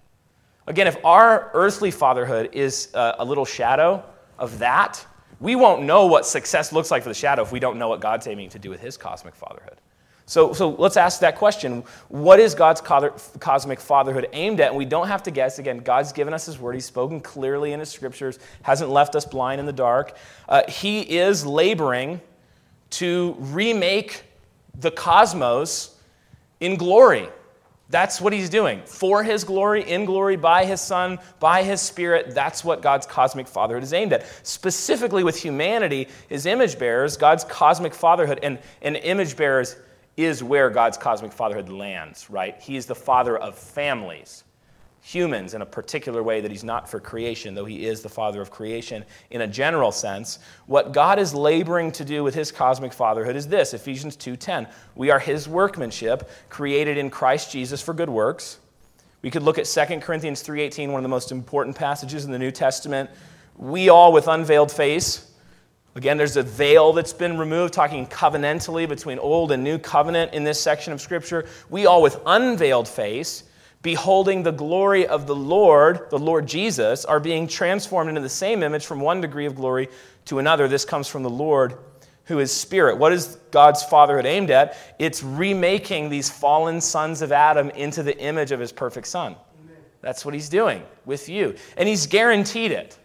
Again, 0.68 0.88
if 0.88 0.98
our 1.06 1.50
earthly 1.54 1.92
fatherhood 1.92 2.50
is 2.52 2.89
uh, 2.94 3.16
a 3.20 3.24
little 3.24 3.46
shadow 3.46 4.04
of 4.39 4.60
that, 4.60 5.06
we 5.39 5.56
won't 5.56 5.84
know 5.84 6.06
what 6.06 6.26
success 6.26 6.72
looks 6.72 6.91
like 6.91 7.04
for 7.04 7.10
the 7.10 7.15
shadow 7.15 7.41
if 7.41 7.52
we 7.52 7.60
don't 7.60 7.78
know 7.78 7.89
what 7.89 8.00
God's 8.00 8.28
aiming 8.28 8.50
to 8.50 8.60
do 8.60 8.69
with 8.69 8.80
his 8.80 8.98
cosmic 8.98 9.36
fatherhood. 9.36 9.78
So, 10.26 10.54
so 10.54 10.69
let's 10.69 10.96
ask 10.96 11.19
that 11.19 11.36
question. 11.36 11.84
What 12.08 12.39
is 12.39 12.56
God's 12.56 12.80
cosmic 12.82 13.80
fatherhood 13.80 14.30
aimed 14.32 14.62
at? 14.62 14.69
And 14.69 14.78
we 14.78 14.86
don't 14.86 15.08
have 15.08 15.24
to 15.24 15.32
guess. 15.32 15.60
Again, 15.60 15.80
God's 15.80 16.13
given 16.13 16.34
us 16.34 16.46
His 16.46 16.58
word. 16.58 16.76
He's 16.76 16.86
spoken 16.86 17.19
clearly 17.19 17.74
in 17.74 17.80
His 17.82 17.89
scriptures, 17.89 18.39
hasn't 18.62 18.89
left 18.89 19.15
us 19.15 19.26
blind 19.26 19.60
in 19.60 19.65
the 19.65 19.74
dark. 19.74 20.15
Uh, 20.48 20.63
he 20.69 21.02
is 21.02 21.46
laboring 21.46 22.22
to 22.91 23.36
remake 23.39 24.24
the 24.80 24.91
cosmos 24.91 25.98
in 26.62 26.78
glory. 26.78 27.28
That's 27.93 28.19
what 28.19 28.34
He's 28.34 28.49
doing. 28.49 28.82
For 28.86 29.21
His 29.21 29.43
glory, 29.43 29.88
in 29.88 30.06
glory, 30.06 30.36
by 30.36 30.65
His 30.65 30.82
Son, 30.82 31.19
by 31.39 31.62
His 31.62 31.79
Spirit. 31.79 32.34
That's 32.34 32.63
what 32.65 32.82
God's 32.82 33.06
cosmic 33.06 33.47
fatherhood 33.47 33.84
is 33.84 33.93
aimed 33.93 34.13
at. 34.13 34.25
Specifically 34.41 35.23
with 35.23 35.39
humanity, 35.39 36.08
His 36.27 36.47
image 36.47 36.79
bearers, 36.79 37.17
God's 37.17 37.43
cosmic 37.43 37.93
fatherhood, 37.93 38.39
and, 38.41 38.58
and 38.82 38.95
image 38.95 39.38
bearers 39.38 39.75
is 40.17 40.43
where 40.43 40.71
God's 40.71 40.97
cosmic 40.97 41.32
fatherhood 41.32 41.69
lands, 41.69 42.32
right? 42.32 42.60
He 42.60 42.77
is 42.77 42.88
the 42.88 42.95
father 42.95 43.38
of 43.38 43.56
families, 43.56 44.43
humans 45.04 45.54
in 45.54 45.62
a 45.62 45.66
particular 45.66 46.24
way 46.24 46.42
that 46.42 46.50
he's 46.50 46.63
not 46.63 46.89
for 46.89 47.00
creation, 47.00 47.54
though 47.54 47.66
he 47.66 47.86
is 47.86 48.02
the 48.02 48.10
father 48.10 48.42
of 48.42 48.50
creation 48.50 49.04
in 49.30 49.42
a 49.42 49.48
general 49.48 49.92
sense. 49.92 50.39
What 50.66 50.94
God 50.94 51.20
is 51.20 51.36
laboring 51.36 51.92
to 51.94 52.06
do 52.06 52.24
with 52.24 52.34
his 52.34 52.52
cosmic 52.52 52.94
fatherhood 52.94 53.36
is 53.36 53.48
this, 53.48 53.74
Ephesians 53.74 54.16
2:10. 54.16 54.68
We 54.96 55.12
are 55.12 55.20
his 55.20 55.48
workmanship, 55.48 56.30
created 56.50 56.98
in 56.98 57.10
Christ 57.10 57.52
Jesus 57.52 57.82
for 57.82 57.94
good 57.94 58.10
works. 58.10 58.58
We 59.22 59.30
could 59.30 59.44
look 59.44 59.58
at 59.58 59.68
2 59.68 60.02
Corinthians 60.02 60.42
3:18, 60.42 60.92
one 60.92 61.00
of 61.00 61.04
the 61.04 61.10
most 61.10 61.32
important 61.32 61.76
passages 61.76 62.26
in 62.26 62.32
the 62.32 62.39
New 62.39 62.52
Testament. 62.52 63.10
We 63.58 63.89
all 63.89 64.13
with 64.13 64.28
unveiled 64.28 64.72
face 64.72 65.28
Again, 65.96 66.18
there's 66.18 66.38
a 66.38 66.44
veil 66.44 66.92
that's 66.92 67.13
been 67.13 67.38
removed, 67.38 67.74
talking 67.74 68.08
covenantally 68.08 68.89
between 68.89 69.20
old 69.20 69.52
and 69.52 69.63
new 69.63 69.78
covenant 69.78 70.34
in 70.34 70.44
this 70.44 70.60
section 70.60 70.92
of 70.92 71.00
Scripture. 71.00 71.46
We 71.70 71.86
all, 71.86 72.02
with 72.02 72.20
unveiled 72.26 72.88
face, 72.88 73.44
beholding 73.84 74.41
the 74.41 74.52
glory 74.52 75.06
of 75.06 75.28
the 75.28 75.36
Lord, 75.36 76.10
the 76.10 76.17
Lord 76.17 76.48
Jesus, 76.48 77.06
are 77.06 77.19
being 77.19 77.48
transformed 77.48 78.10
into 78.10 78.22
the 78.22 78.30
same 78.30 78.63
image 78.63 78.86
from 78.86 79.02
one 79.02 79.22
degree 79.22 79.46
of 79.46 79.56
glory 79.56 79.89
to 80.26 80.39
another. 80.39 80.67
This 80.67 80.86
comes 80.86 81.08
from 81.08 81.22
the 81.22 81.30
Lord 81.30 81.78
who 82.26 82.39
is 82.39 82.52
spirit. 82.52 82.98
What 82.98 83.12
is 83.12 83.38
God's 83.52 83.84
fatherhood 83.84 84.26
aimed 84.26 84.50
at? 84.50 84.78
It's 84.98 85.22
remaking 85.22 86.10
these 86.10 86.30
fallen 86.30 86.80
sons 86.80 87.22
of 87.22 87.34
Adam 87.34 87.69
into 87.72 88.02
the 88.02 88.17
image 88.17 88.54
of 88.54 88.62
his 88.62 88.72
perfect 88.72 89.08
son. 89.08 89.36
Amen. 89.62 89.78
That's 90.00 90.24
what 90.24 90.34
he's 90.34 90.48
doing 90.48 90.82
with 91.06 91.28
you. 91.28 91.54
And 91.76 91.88
he's 91.88 92.08
guaranteed 92.08 92.72
it. 92.72 92.98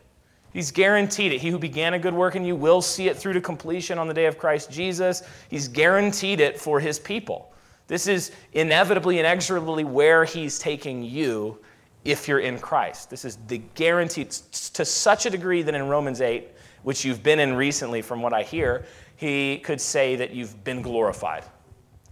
He's 0.52 0.70
guaranteed 0.70 1.32
it. 1.32 1.40
He 1.40 1.50
who 1.50 1.58
began 1.58 1.94
a 1.94 1.98
good 1.98 2.14
work 2.14 2.36
in 2.36 2.44
you 2.44 2.54
will 2.54 2.80
see 2.80 3.08
it 3.08 3.16
through 3.16 3.32
to 3.34 3.40
completion 3.40 3.98
on 3.98 4.06
the 4.06 4.14
day 4.14 4.26
of 4.26 4.38
Christ 4.38 4.70
Jesus. 4.70 5.22
He's 5.50 5.66
guaranteed 5.66 6.38
it 6.38 6.58
for 6.58 6.78
his 6.78 7.00
people. 7.00 7.52
This 7.88 8.06
is 8.06 8.30
inevitably, 8.52 9.18
inexorably 9.18 9.82
where 9.82 10.24
he's 10.24 10.58
taking 10.58 11.02
you 11.02 11.58
if 12.04 12.28
you're 12.28 12.38
in 12.38 12.58
Christ. 12.58 13.10
This 13.10 13.24
is 13.24 13.38
the 13.48 13.58
guarantee 13.74 14.24
to 14.24 14.84
such 14.84 15.26
a 15.26 15.30
degree 15.30 15.62
that 15.62 15.74
in 15.74 15.88
Romans 15.88 16.20
8, 16.20 16.48
which 16.82 17.04
you've 17.04 17.22
been 17.22 17.40
in 17.40 17.54
recently 17.54 18.02
from 18.02 18.22
what 18.22 18.32
I 18.32 18.42
hear, 18.42 18.84
he 19.16 19.58
could 19.58 19.80
say 19.80 20.16
that 20.16 20.32
you've 20.32 20.62
been 20.64 20.82
glorified. 20.82 21.44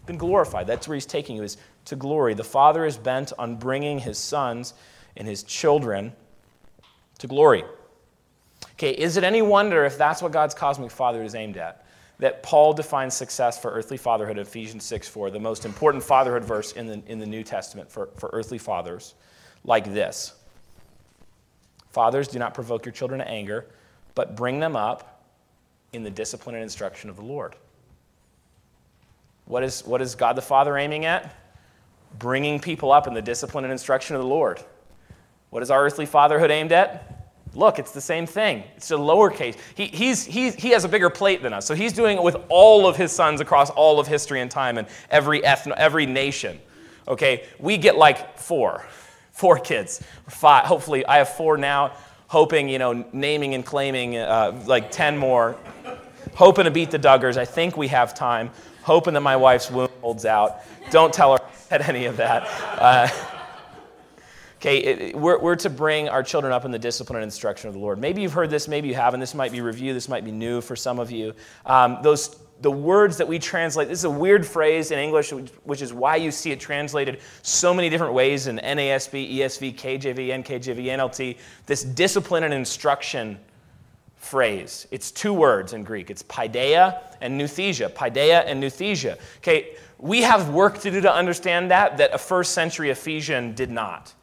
Been 0.06 0.18
glorified. 0.18 0.66
That's 0.66 0.88
where 0.88 0.94
he's 0.94 1.06
taking 1.06 1.36
you 1.36 1.42
is 1.42 1.56
to 1.84 1.96
glory. 1.96 2.34
The 2.34 2.44
Father 2.44 2.84
is 2.84 2.96
bent 2.96 3.32
on 3.38 3.56
bringing 3.56 3.98
his 3.98 4.18
sons 4.18 4.74
and 5.16 5.28
his 5.28 5.42
children 5.42 6.12
to 7.18 7.26
glory. 7.26 7.64
Okay, 8.72 8.90
is 8.90 9.16
it 9.16 9.24
any 9.24 9.42
wonder 9.42 9.84
if 9.84 9.96
that's 9.96 10.22
what 10.22 10.32
God's 10.32 10.54
cosmic 10.54 10.90
Father 10.90 11.22
is 11.22 11.34
aimed 11.34 11.56
at? 11.56 11.85
That 12.18 12.42
Paul 12.42 12.72
defines 12.72 13.14
success 13.14 13.60
for 13.60 13.70
earthly 13.70 13.98
fatherhood 13.98 14.38
in 14.38 14.42
Ephesians 14.42 14.84
6 14.84 15.08
4, 15.08 15.30
the 15.30 15.38
most 15.38 15.64
important 15.64 16.02
fatherhood 16.02 16.44
verse 16.44 16.72
in 16.72 16.86
the, 16.86 17.02
in 17.06 17.18
the 17.18 17.26
New 17.26 17.42
Testament 17.42 17.90
for, 17.90 18.08
for 18.16 18.30
earthly 18.32 18.58
fathers, 18.58 19.14
like 19.64 19.92
this 19.92 20.34
Fathers, 21.90 22.28
do 22.28 22.38
not 22.38 22.52
provoke 22.52 22.84
your 22.84 22.92
children 22.92 23.20
to 23.20 23.26
anger, 23.26 23.64
but 24.14 24.36
bring 24.36 24.60
them 24.60 24.76
up 24.76 25.24
in 25.94 26.02
the 26.02 26.10
discipline 26.10 26.54
and 26.54 26.62
instruction 26.62 27.08
of 27.08 27.16
the 27.16 27.22
Lord. 27.22 27.56
What 29.46 29.62
is, 29.62 29.82
what 29.86 30.02
is 30.02 30.14
God 30.14 30.36
the 30.36 30.42
Father 30.42 30.76
aiming 30.76 31.06
at? 31.06 31.34
Bringing 32.18 32.60
people 32.60 32.92
up 32.92 33.06
in 33.06 33.14
the 33.14 33.22
discipline 33.22 33.64
and 33.64 33.72
instruction 33.72 34.14
of 34.14 34.20
the 34.20 34.28
Lord. 34.28 34.60
What 35.48 35.62
is 35.62 35.70
our 35.70 35.82
earthly 35.82 36.04
fatherhood 36.04 36.50
aimed 36.50 36.72
at? 36.72 37.15
Look, 37.56 37.78
it's 37.78 37.92
the 37.92 38.02
same 38.02 38.26
thing. 38.26 38.64
It's 38.76 38.90
a 38.90 38.94
lowercase. 38.94 39.56
He, 39.74 39.86
he's, 39.86 40.26
he's, 40.26 40.54
he 40.54 40.68
has 40.70 40.84
a 40.84 40.88
bigger 40.88 41.08
plate 41.08 41.42
than 41.42 41.54
us. 41.54 41.64
So 41.64 41.74
he's 41.74 41.94
doing 41.94 42.18
it 42.18 42.22
with 42.22 42.36
all 42.50 42.86
of 42.86 42.96
his 42.96 43.10
sons 43.10 43.40
across 43.40 43.70
all 43.70 43.98
of 43.98 44.06
history 44.06 44.42
and 44.42 44.50
time 44.50 44.76
and 44.76 44.86
every, 45.10 45.40
ethno, 45.40 45.72
every 45.74 46.04
nation. 46.04 46.60
Okay, 47.08 47.46
we 47.58 47.78
get 47.78 47.96
like 47.96 48.38
four, 48.38 48.84
four 49.32 49.58
kids, 49.58 50.02
five. 50.28 50.66
Hopefully, 50.66 51.06
I 51.06 51.16
have 51.16 51.30
four 51.30 51.56
now, 51.56 51.92
hoping, 52.28 52.68
you 52.68 52.78
know, 52.78 53.06
naming 53.14 53.54
and 53.54 53.64
claiming 53.64 54.18
uh, 54.18 54.62
like 54.66 54.90
10 54.90 55.16
more, 55.16 55.56
hoping 56.34 56.64
to 56.64 56.70
beat 56.70 56.90
the 56.90 56.98
Duggars. 56.98 57.38
I 57.38 57.46
think 57.46 57.78
we 57.78 57.88
have 57.88 58.12
time, 58.12 58.50
hoping 58.82 59.14
that 59.14 59.20
my 59.20 59.36
wife's 59.36 59.70
womb 59.70 59.88
holds 60.02 60.26
out. 60.26 60.58
Don't 60.90 61.12
tell 61.12 61.32
her 61.32 61.42
I 61.42 61.54
said 61.54 61.82
any 61.82 62.04
of 62.04 62.18
that. 62.18 62.46
Uh, 62.78 63.08
Okay, 64.56 64.78
it, 64.78 65.16
we're, 65.16 65.38
we're 65.38 65.56
to 65.56 65.68
bring 65.68 66.08
our 66.08 66.22
children 66.22 66.52
up 66.52 66.64
in 66.64 66.70
the 66.70 66.78
discipline 66.78 67.16
and 67.16 67.24
instruction 67.24 67.68
of 67.68 67.74
the 67.74 67.80
Lord. 67.80 67.98
Maybe 67.98 68.22
you've 68.22 68.32
heard 68.32 68.48
this, 68.48 68.68
maybe 68.68 68.88
you 68.88 68.94
haven't. 68.94 69.20
This 69.20 69.34
might 69.34 69.52
be 69.52 69.60
review, 69.60 69.92
this 69.92 70.08
might 70.08 70.24
be 70.24 70.32
new 70.32 70.60
for 70.60 70.74
some 70.74 70.98
of 70.98 71.10
you. 71.10 71.34
Um, 71.66 71.98
those 72.02 72.38
the 72.62 72.70
words 72.70 73.18
that 73.18 73.28
we 73.28 73.38
translate, 73.38 73.88
this 73.88 73.98
is 73.98 74.04
a 74.04 74.10
weird 74.10 74.46
phrase 74.46 74.90
in 74.90 74.98
English, 74.98 75.30
which 75.64 75.82
is 75.82 75.92
why 75.92 76.16
you 76.16 76.30
see 76.30 76.52
it 76.52 76.60
translated 76.60 77.20
so 77.42 77.74
many 77.74 77.90
different 77.90 78.14
ways 78.14 78.46
in 78.46 78.56
NASB, 78.58 79.36
ESV, 79.36 79.74
KJV, 79.74 80.28
NKJV, 80.42 80.84
NLT. 80.86 81.36
This 81.66 81.84
discipline 81.84 82.44
and 82.44 82.54
instruction 82.54 83.38
phrase. 84.16 84.88
It's 84.90 85.10
two 85.10 85.34
words 85.34 85.74
in 85.74 85.84
Greek. 85.84 86.10
It's 86.10 86.22
paideia 86.22 87.02
and 87.20 87.38
nouthesia. 87.38 87.90
Paideia 87.90 88.44
and 88.46 88.62
nouthesia. 88.62 89.18
Okay, 89.38 89.76
we 89.98 90.22
have 90.22 90.48
work 90.48 90.78
to 90.80 90.90
do 90.90 91.00
to 91.02 91.12
understand 91.12 91.70
that 91.70 91.98
that 91.98 92.14
a 92.14 92.18
first 92.18 92.52
century 92.52 92.90
Ephesian 92.90 93.54
did 93.54 93.70
not. 93.70 94.14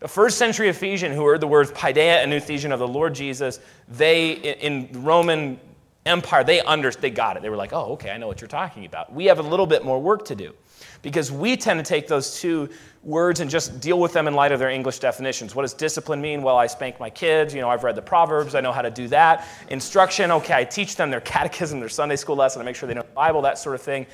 The 0.00 0.08
first 0.08 0.38
century 0.38 0.68
Ephesian 0.68 1.12
who 1.12 1.24
heard 1.24 1.40
the 1.40 1.46
words 1.46 1.70
paideia 1.70 2.22
and 2.22 2.32
nouthesia 2.32 2.70
of 2.72 2.78
the 2.78 2.88
Lord 2.88 3.14
Jesus, 3.14 3.60
they, 3.88 4.32
in 4.32 4.88
Roman 4.92 5.58
Empire, 6.04 6.44
they 6.44 6.60
understood, 6.60 7.02
they 7.02 7.10
got 7.10 7.36
it. 7.36 7.42
They 7.42 7.48
were 7.48 7.56
like, 7.56 7.72
oh, 7.72 7.92
okay, 7.92 8.10
I 8.10 8.18
know 8.18 8.26
what 8.26 8.40
you're 8.40 8.48
talking 8.48 8.84
about. 8.84 9.12
We 9.12 9.24
have 9.26 9.38
a 9.38 9.42
little 9.42 9.66
bit 9.66 9.84
more 9.84 10.00
work 10.00 10.26
to 10.26 10.34
do 10.34 10.52
because 11.00 11.32
we 11.32 11.56
tend 11.56 11.78
to 11.78 11.88
take 11.88 12.08
those 12.08 12.40
two 12.40 12.68
words 13.02 13.40
and 13.40 13.50
just 13.50 13.80
deal 13.80 14.00
with 14.00 14.12
them 14.12 14.26
in 14.26 14.34
light 14.34 14.52
of 14.52 14.58
their 14.58 14.70
English 14.70 14.98
definitions. 14.98 15.54
What 15.54 15.62
does 15.62 15.74
discipline 15.74 16.20
mean? 16.20 16.42
Well, 16.42 16.56
I 16.56 16.66
spank 16.66 16.98
my 16.98 17.10
kids. 17.10 17.54
You 17.54 17.60
know, 17.60 17.68
I've 17.68 17.84
read 17.84 17.94
the 17.94 18.02
Proverbs. 18.02 18.54
I 18.54 18.60
know 18.60 18.72
how 18.72 18.82
to 18.82 18.90
do 18.90 19.08
that. 19.08 19.46
Instruction, 19.68 20.30
okay, 20.30 20.54
I 20.54 20.64
teach 20.64 20.96
them 20.96 21.10
their 21.10 21.20
catechism, 21.20 21.80
their 21.80 21.88
Sunday 21.88 22.16
school 22.16 22.36
lesson. 22.36 22.60
I 22.60 22.64
make 22.64 22.76
sure 22.76 22.86
they 22.86 22.94
know 22.94 23.02
the 23.02 23.08
Bible, 23.08 23.42
that 23.42 23.58
sort 23.58 23.74
of 23.74 23.82
thing. 23.82 24.06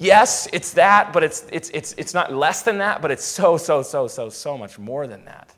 Yes, 0.00 0.48
it's 0.54 0.72
that, 0.72 1.12
but 1.12 1.22
it's, 1.22 1.46
it's, 1.52 1.68
it's, 1.74 1.92
it's 1.98 2.14
not 2.14 2.32
less 2.32 2.62
than 2.62 2.78
that, 2.78 3.02
but 3.02 3.10
it's 3.10 3.22
so, 3.22 3.58
so, 3.58 3.82
so, 3.82 4.08
so, 4.08 4.30
so 4.30 4.56
much 4.56 4.78
more 4.78 5.06
than 5.06 5.26
that. 5.26 5.52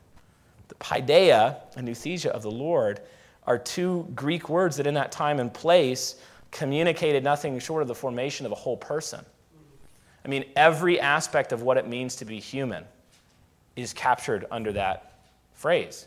The 0.67 0.75
paideia 0.75 1.59
and 1.77 1.87
nouthesia 1.87 2.27
of 2.27 2.41
the 2.41 2.51
Lord 2.51 2.99
are 3.47 3.57
two 3.57 4.05
Greek 4.13 4.49
words 4.49 4.75
that, 4.75 4.85
in 4.85 4.95
that 4.95 5.13
time 5.13 5.39
and 5.39 5.53
place, 5.53 6.17
communicated 6.51 7.23
nothing 7.23 7.57
short 7.57 7.83
of 7.83 7.87
the 7.87 7.95
formation 7.95 8.45
of 8.45 8.51
a 8.51 8.55
whole 8.55 8.75
person. 8.75 9.23
I 10.25 10.27
mean, 10.27 10.43
every 10.57 10.99
aspect 10.99 11.53
of 11.53 11.61
what 11.61 11.77
it 11.77 11.87
means 11.87 12.17
to 12.17 12.25
be 12.25 12.41
human 12.41 12.83
is 13.77 13.93
captured 13.93 14.45
under 14.51 14.73
that 14.73 15.19
phrase. 15.53 16.05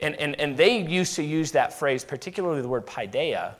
And, 0.00 0.14
and, 0.16 0.38
and 0.38 0.58
they 0.58 0.76
used 0.76 1.16
to 1.16 1.22
use 1.22 1.52
that 1.52 1.72
phrase, 1.72 2.04
particularly 2.04 2.60
the 2.60 2.68
word 2.68 2.84
paideia, 2.86 3.54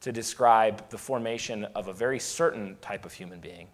to 0.00 0.12
describe 0.12 0.88
the 0.90 0.98
formation 0.98 1.64
of 1.74 1.88
a 1.88 1.92
very 1.92 2.18
certain 2.18 2.76
type 2.80 3.04
of 3.04 3.12
human 3.12 3.40
being, 3.40 3.68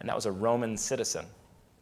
and 0.00 0.08
that 0.08 0.16
was 0.16 0.26
a 0.26 0.32
Roman 0.32 0.76
citizen. 0.76 1.26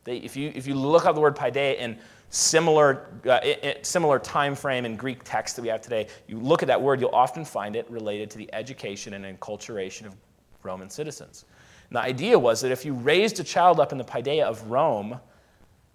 They, 0.05 0.19
if, 0.19 0.37
you, 0.37 0.53
if 0.55 0.67
you 0.67 0.75
look 0.75 1.05
up 1.05 1.15
the 1.15 1.21
word 1.21 1.37
paideia 1.37 1.77
in 1.79 1.99
similar, 2.31 3.09
uh, 3.29 3.41
similar 3.83 4.19
time 4.19 4.55
frame 4.55 4.85
in 4.85 4.97
Greek 4.97 5.23
text 5.25 5.57
that 5.57 5.63
we 5.63 5.69
have 5.69 5.81
today, 5.81 6.07
you 6.29 6.39
look 6.39 6.63
at 6.63 6.69
that 6.69 6.81
word, 6.81 7.01
you'll 7.01 7.11
often 7.11 7.45
find 7.45 7.77
it 7.77 7.91
related 7.91 8.31
to 8.31 8.39
the 8.39 8.53
education 8.55 9.15
and 9.15 9.25
enculturation 9.25 10.07
of 10.07 10.15
Roman 10.63 10.91
citizens. 10.91 11.45
And 11.91 11.97
the 11.97 12.01
idea 12.01 12.39
was 12.39 12.61
that 12.61 12.73
if 12.73 12.85
you 12.85 12.95
raised 12.95 13.41
a 13.41 13.45
child 13.45 13.81
up 13.81 13.93
in 13.93 13.99
the 13.99 14.05
paideia 14.05 14.45
of 14.45 14.71
Rome, 14.71 15.21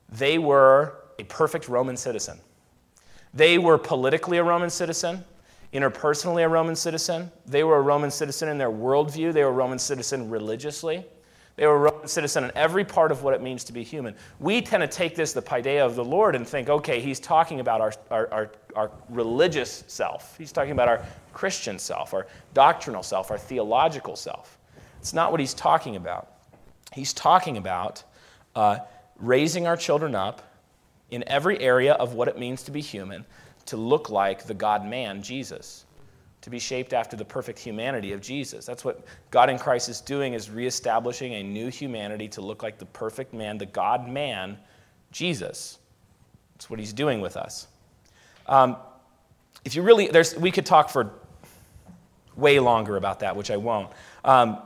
they 0.09 0.37
were 0.37 0.95
a 1.19 1.23
perfect 1.25 1.67
Roman 1.67 1.97
citizen. 1.97 2.39
They 3.33 3.57
were 3.57 3.77
politically 3.77 4.37
a 4.37 4.43
Roman 4.43 4.69
citizen, 4.69 5.23
interpersonally 5.73 6.43
a 6.43 6.49
Roman 6.49 6.75
citizen. 6.75 7.31
They 7.45 7.63
were 7.63 7.77
a 7.77 7.81
Roman 7.81 8.11
citizen 8.11 8.49
in 8.49 8.57
their 8.57 8.69
worldview. 8.69 9.33
They 9.33 9.43
were 9.43 9.49
a 9.49 9.53
Roman 9.53 9.79
citizen 9.79 10.29
religiously. 10.29 11.05
They 11.55 11.67
were 11.67 11.75
a 11.75 11.91
Roman 11.91 12.07
citizen 12.07 12.43
in 12.43 12.51
every 12.55 12.83
part 12.83 13.11
of 13.11 13.23
what 13.23 13.33
it 13.33 13.41
means 13.41 13.63
to 13.65 13.73
be 13.73 13.83
human. 13.83 14.15
We 14.39 14.61
tend 14.61 14.81
to 14.81 14.87
take 14.87 15.15
this, 15.15 15.33
the 15.33 15.41
paideia 15.41 15.85
of 15.85 15.95
the 15.95 16.03
Lord, 16.03 16.35
and 16.35 16.47
think, 16.47 16.69
okay, 16.69 16.99
he's 16.99 17.19
talking 17.19 17.59
about 17.59 17.81
our, 17.81 17.93
our, 18.09 18.33
our, 18.33 18.51
our 18.75 18.91
religious 19.09 19.83
self. 19.87 20.37
He's 20.37 20.51
talking 20.51 20.71
about 20.71 20.87
our 20.87 21.05
Christian 21.33 21.77
self, 21.77 22.13
our 22.13 22.27
doctrinal 22.53 23.03
self, 23.03 23.31
our 23.31 23.37
theological 23.37 24.15
self. 24.15 24.57
It's 24.99 25.13
not 25.13 25.31
what 25.31 25.39
he's 25.39 25.53
talking 25.53 25.95
about. 25.95 26.29
He's 26.93 27.13
talking 27.13 27.57
about 27.57 28.03
uh, 28.55 28.79
raising 29.17 29.67
our 29.67 29.77
children 29.77 30.15
up 30.15 30.41
in 31.09 31.23
every 31.27 31.59
area 31.59 31.93
of 31.93 32.13
what 32.13 32.27
it 32.27 32.37
means 32.37 32.63
to 32.63 32.71
be 32.71 32.81
human 32.81 33.25
to 33.71 33.77
look 33.77 34.09
like 34.09 34.43
the 34.43 34.53
God 34.53 34.85
man, 34.85 35.23
Jesus, 35.23 35.85
to 36.41 36.49
be 36.49 36.59
shaped 36.59 36.91
after 36.91 37.15
the 37.15 37.23
perfect 37.23 37.57
humanity 37.57 38.11
of 38.11 38.19
Jesus. 38.19 38.65
That's 38.65 38.83
what 38.83 39.05
God 39.31 39.49
in 39.49 39.57
Christ 39.57 39.87
is 39.87 40.01
doing 40.01 40.33
is 40.33 40.49
reestablishing 40.49 41.35
a 41.35 41.41
new 41.41 41.69
humanity 41.69 42.27
to 42.27 42.41
look 42.41 42.63
like 42.63 42.79
the 42.79 42.85
perfect 42.87 43.33
man, 43.33 43.57
the 43.57 43.65
God 43.65 44.09
man, 44.09 44.57
Jesus. 45.13 45.79
That's 46.53 46.69
what 46.69 46.79
he's 46.79 46.91
doing 46.91 47.21
with 47.21 47.37
us. 47.37 47.67
Um, 48.45 48.75
if 49.63 49.73
you 49.73 49.83
really, 49.83 50.07
there's, 50.07 50.35
we 50.35 50.51
could 50.51 50.65
talk 50.65 50.89
for 50.89 51.13
way 52.35 52.59
longer 52.59 52.97
about 52.97 53.21
that, 53.21 53.37
which 53.37 53.51
I 53.51 53.55
won't. 53.55 53.89
Um, 54.25 54.57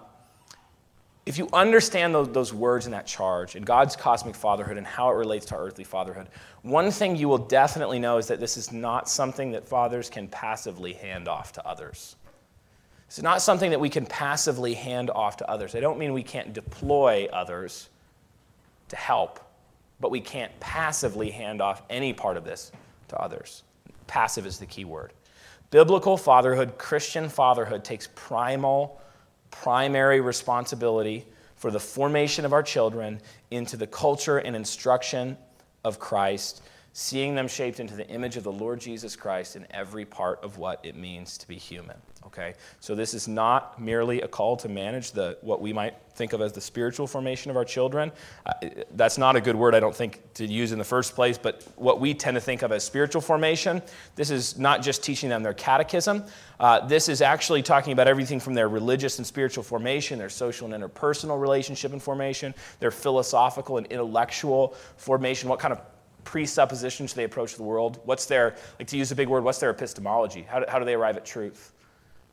if 1.25 1.39
you 1.39 1.49
understand 1.53 2.13
those, 2.13 2.29
those 2.29 2.53
words 2.53 2.85
in 2.85 2.91
that 2.91 3.07
charge 3.07 3.55
and 3.55 3.65
God's 3.65 3.95
cosmic 3.95 4.35
fatherhood 4.35 4.77
and 4.77 4.85
how 4.85 5.09
it 5.09 5.15
relates 5.15 5.47
to 5.47 5.55
earthly 5.55 5.83
fatherhood, 5.83 6.27
one 6.61 6.91
thing 6.91 7.15
you 7.15 7.27
will 7.27 7.39
definitely 7.39 7.97
know 7.97 8.17
is 8.17 8.27
that 8.27 8.39
this 8.39 8.57
is 8.57 8.71
not 8.71 9.09
something 9.09 9.51
that 9.51 9.67
fathers 9.67 10.09
can 10.09 10.27
passively 10.27 10.93
hand 10.93 11.27
off 11.27 11.51
to 11.53 11.67
others. 11.67 12.15
It's 13.07 13.21
not 13.21 13.41
something 13.41 13.71
that 13.71 13.79
we 13.79 13.89
can 13.89 14.05
passively 14.05 14.75
hand 14.75 15.09
off 15.09 15.38
to 15.38 15.49
others. 15.49 15.73
I 15.73 15.79
don't 15.79 15.97
mean 15.97 16.13
we 16.13 16.23
can't 16.23 16.53
deploy 16.53 17.27
others 17.33 17.89
to 18.89 18.95
help, 18.95 19.39
but 19.99 20.11
we 20.11 20.21
can't 20.21 20.51
passively 20.59 21.31
hand 21.31 21.59
off 21.59 21.81
any 21.89 22.13
part 22.13 22.38
of 22.38 22.43
this 22.43 22.71
to 23.07 23.17
others. 23.19 23.63
Passive 24.05 24.45
is 24.45 24.59
the 24.59 24.65
key 24.67 24.85
word. 24.85 25.11
Biblical 25.71 26.17
fatherhood, 26.17 26.77
Christian 26.77 27.29
fatherhood, 27.29 27.83
takes 27.83 28.09
primal 28.13 29.01
primary 29.61 30.21
responsibility 30.21 31.25
for 31.55 31.71
the 31.71 31.79
formation 31.79 32.45
of 32.45 32.53
our 32.53 32.63
children 32.63 33.21
into 33.51 33.77
the 33.77 33.87
culture 33.87 34.37
and 34.37 34.55
instruction 34.55 35.37
of 35.83 35.99
Christ, 35.99 36.61
seeing 36.97 37.36
them 37.36 37.45
shaped 37.45 37.81
into 37.81 37.93
the 37.93 38.08
image 38.08 38.38
of 38.38 38.43
the 38.45 38.51
Lord 38.51 38.79
Jesus 38.79 39.17
Christ 39.17 39.58
in 39.58 39.67
every 39.69 40.05
part 40.05 40.41
of 40.41 40.58
what 40.58 40.79
it 40.81 40.95
means 40.95 41.38
to 41.39 41.45
be 41.45 41.58
human. 41.58 41.97
Okay? 42.25 42.53
So 42.79 42.95
this 42.95 43.13
is 43.13 43.27
not 43.27 43.81
merely 43.81 44.21
a 44.21 44.29
call 44.29 44.55
to 44.55 44.69
manage 44.69 45.12
the 45.12 45.38
what 45.41 45.60
we 45.60 45.73
might 45.73 45.95
think 46.15 46.31
of 46.31 46.39
as 46.39 46.53
the 46.53 46.62
spiritual 46.62 47.05
formation 47.05 47.51
of 47.51 47.58
our 47.58 47.65
children. 47.65 48.13
Uh, 48.45 48.53
that's 48.91 49.17
not 49.17 49.36
a 49.36 49.41
good 49.41 49.58
word 49.58 49.75
I 49.75 49.81
don't 49.81 49.93
think 49.93 50.21
to 50.36 50.45
use 50.45 50.71
in 50.71 50.79
the 50.79 50.86
first 50.86 51.15
place, 51.15 51.38
but 51.38 51.67
what 51.75 51.99
we 51.99 52.13
tend 52.13 52.36
to 52.36 52.41
think 52.41 52.62
of 52.62 52.71
as 52.71 52.86
spiritual 52.86 53.21
formation, 53.21 53.81
this 54.15 54.29
is 54.29 54.58
not 54.58 54.81
just 54.81 55.03
teaching 55.03 55.27
them 55.27 55.43
their 55.43 55.53
catechism. 55.53 56.23
Uh, 56.62 56.88
this 56.88 57.10
is 57.10 57.21
actually 57.21 57.62
talking 57.62 57.91
about 57.91 58.08
everything 58.08 58.39
from 58.39 58.53
their 58.53 58.69
religious 58.69 59.17
and 59.17 59.27
spiritual 59.27 59.65
formation, 59.65 60.17
their 60.17 60.29
social 60.29 60.73
and 60.73 60.81
interpersonal 60.81 61.41
relationship 61.41 61.91
and 61.91 62.01
formation, 62.01 62.55
their 62.79 62.89
philosophical 62.89 63.77
and 63.77 63.86
intellectual 63.88 64.69
formation, 64.95 65.49
what 65.49 65.60
kind 65.60 65.73
of 65.73 65.81
presuppositions 66.25 67.13
they 67.13 67.23
approach 67.23 67.55
the 67.55 67.63
world, 67.63 68.01
what's 68.03 68.25
their, 68.25 68.55
like 68.79 68.88
to 68.89 68.97
use 68.97 69.11
a 69.11 69.15
big 69.15 69.29
word, 69.29 69.43
what's 69.43 69.59
their 69.59 69.69
epistemology? 69.69 70.41
How 70.41 70.59
do, 70.59 70.65
how 70.67 70.79
do 70.79 70.85
they 70.85 70.95
arrive 70.95 71.15
at 71.15 71.25
truth? 71.25 71.71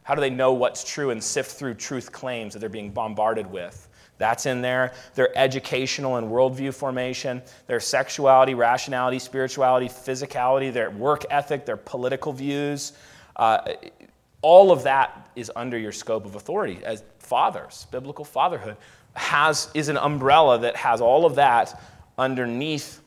How 0.02 0.16
do 0.16 0.20
they 0.20 0.30
know 0.30 0.52
what's 0.52 0.82
true 0.82 1.10
and 1.10 1.22
sift 1.22 1.52
through 1.52 1.74
truth 1.74 2.10
claims 2.10 2.54
that 2.54 2.58
they're 2.58 2.68
being 2.68 2.90
bombarded 2.90 3.46
with? 3.46 3.88
That's 4.18 4.46
in 4.46 4.62
there. 4.62 4.92
Their 5.14 5.36
educational 5.38 6.16
and 6.16 6.28
worldview 6.28 6.74
formation, 6.74 7.42
their 7.66 7.80
sexuality, 7.80 8.54
rationality, 8.54 9.18
spirituality, 9.18 9.88
physicality, 9.88 10.72
their 10.72 10.90
work 10.90 11.24
ethic, 11.30 11.66
their 11.66 11.76
political 11.76 12.32
views. 12.32 12.92
Uh, 13.36 13.74
all 14.42 14.72
of 14.72 14.82
that 14.82 15.30
is 15.36 15.50
under 15.54 15.78
your 15.78 15.92
scope 15.92 16.26
of 16.26 16.34
authority 16.34 16.80
as 16.84 17.04
fathers. 17.18 17.86
Biblical 17.90 18.24
fatherhood 18.24 18.76
has, 19.14 19.70
is 19.74 19.88
an 19.88 19.96
umbrella 19.96 20.58
that 20.58 20.76
has 20.76 21.00
all 21.00 21.24
of 21.24 21.36
that 21.36 21.80
underneath 22.18 23.01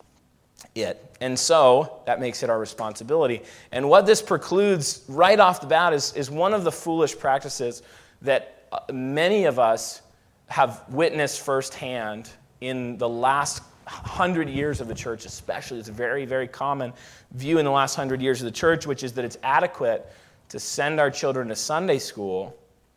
it. 0.75 1.01
And 1.21 1.39
so 1.39 2.01
that 2.05 2.19
makes 2.19 2.43
it 2.43 2.49
our 2.49 2.59
responsibility. 2.59 3.41
And 3.71 3.89
what 3.89 4.05
this 4.05 4.21
precludes 4.21 5.03
right 5.07 5.39
off 5.39 5.61
the 5.61 5.67
bat 5.67 5.93
is, 5.93 6.13
is 6.13 6.29
one 6.29 6.53
of 6.53 6.63
the 6.63 6.71
foolish 6.71 7.17
practices 7.17 7.81
that 8.21 8.67
uh, 8.71 8.79
many 8.91 9.45
of 9.45 9.57
us 9.57 10.01
have 10.47 10.83
witnessed 10.89 11.41
firsthand 11.41 12.29
in 12.61 12.97
the 12.97 13.07
last 13.07 13.63
hundred 13.87 14.49
years 14.49 14.81
of 14.81 14.87
the 14.87 14.93
church, 14.93 15.25
especially. 15.25 15.79
It's 15.79 15.89
a 15.89 15.93
very, 15.93 16.25
very 16.25 16.47
common 16.47 16.91
view 17.31 17.57
in 17.57 17.65
the 17.65 17.71
last 17.71 17.95
hundred 17.95 18.21
years 18.21 18.41
of 18.41 18.45
the 18.45 18.51
church, 18.51 18.85
which 18.85 19.03
is 19.03 19.13
that 19.13 19.25
it's 19.25 19.37
adequate 19.43 20.11
to 20.49 20.59
send 20.59 20.99
our 20.99 21.09
children 21.09 21.47
to 21.47 21.55
Sunday 21.55 21.99
school 21.99 22.55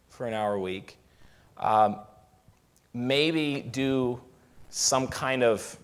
for 0.09 0.27
an 0.27 0.35
hour 0.35 0.55
a 0.55 0.61
week, 0.61 0.99
um, 1.59 2.01
maybe 2.93 3.61
do 3.61 4.21
some 4.71 5.07
kind 5.07 5.43
of 5.43 5.79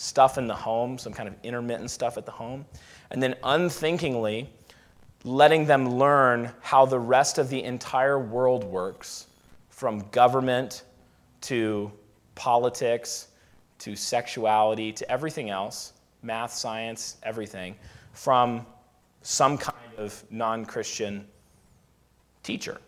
stuff 0.00 0.38
in 0.38 0.46
the 0.46 0.54
home, 0.54 0.96
some 0.96 1.12
kind 1.12 1.28
of 1.28 1.34
intermittent 1.42 1.90
stuff 1.90 2.16
at 2.16 2.24
the 2.24 2.32
home, 2.32 2.64
and 3.10 3.22
then 3.22 3.34
unthinkingly 3.44 4.48
letting 5.24 5.66
them 5.66 5.96
learn 5.96 6.50
how 6.60 6.86
the 6.86 6.98
rest 6.98 7.36
of 7.36 7.50
the 7.50 7.62
entire 7.62 8.18
world 8.18 8.64
works 8.64 9.26
from 9.68 9.98
government 10.10 10.84
to 11.42 11.92
politics 12.34 13.28
to 13.78 13.94
sexuality 13.94 14.90
to 14.90 15.10
everything 15.10 15.50
else 15.50 15.92
math, 16.22 16.52
science, 16.52 17.16
everything 17.22 17.74
from 18.12 18.64
some 19.20 19.58
kind 19.58 19.76
of 19.98 20.24
non 20.30 20.64
Christian 20.64 21.26
teacher. 22.42 22.80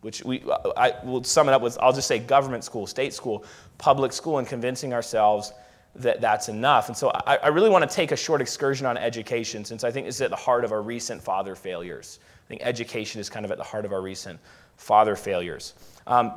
Which 0.00 0.22
we, 0.24 0.42
I 0.76 0.94
will 1.04 1.24
sum 1.24 1.48
it 1.48 1.52
up 1.52 1.60
with 1.60 1.78
I'll 1.80 1.92
just 1.92 2.08
say 2.08 2.18
government 2.18 2.64
school, 2.64 2.86
state 2.86 3.12
school, 3.12 3.44
public 3.76 4.14
school, 4.14 4.38
and 4.38 4.48
convincing 4.48 4.94
ourselves 4.94 5.52
that 5.96 6.20
that's 6.20 6.48
enough. 6.48 6.88
And 6.88 6.96
so 6.96 7.10
I, 7.26 7.36
I 7.36 7.48
really 7.48 7.70
want 7.70 7.88
to 7.88 7.94
take 7.94 8.12
a 8.12 8.16
short 8.16 8.40
excursion 8.40 8.86
on 8.86 8.96
education 8.96 9.64
since 9.64 9.84
I 9.84 9.90
think 9.90 10.06
this 10.06 10.16
is 10.16 10.22
at 10.22 10.30
the 10.30 10.36
heart 10.36 10.64
of 10.64 10.72
our 10.72 10.82
recent 10.82 11.22
father 11.22 11.54
failures. 11.54 12.18
I 12.44 12.48
think 12.48 12.62
education 12.64 13.20
is 13.20 13.30
kind 13.30 13.44
of 13.44 13.50
at 13.50 13.58
the 13.58 13.64
heart 13.64 13.84
of 13.84 13.92
our 13.92 14.02
recent 14.02 14.40
father 14.76 15.16
failures. 15.16 15.74
Um, 16.06 16.32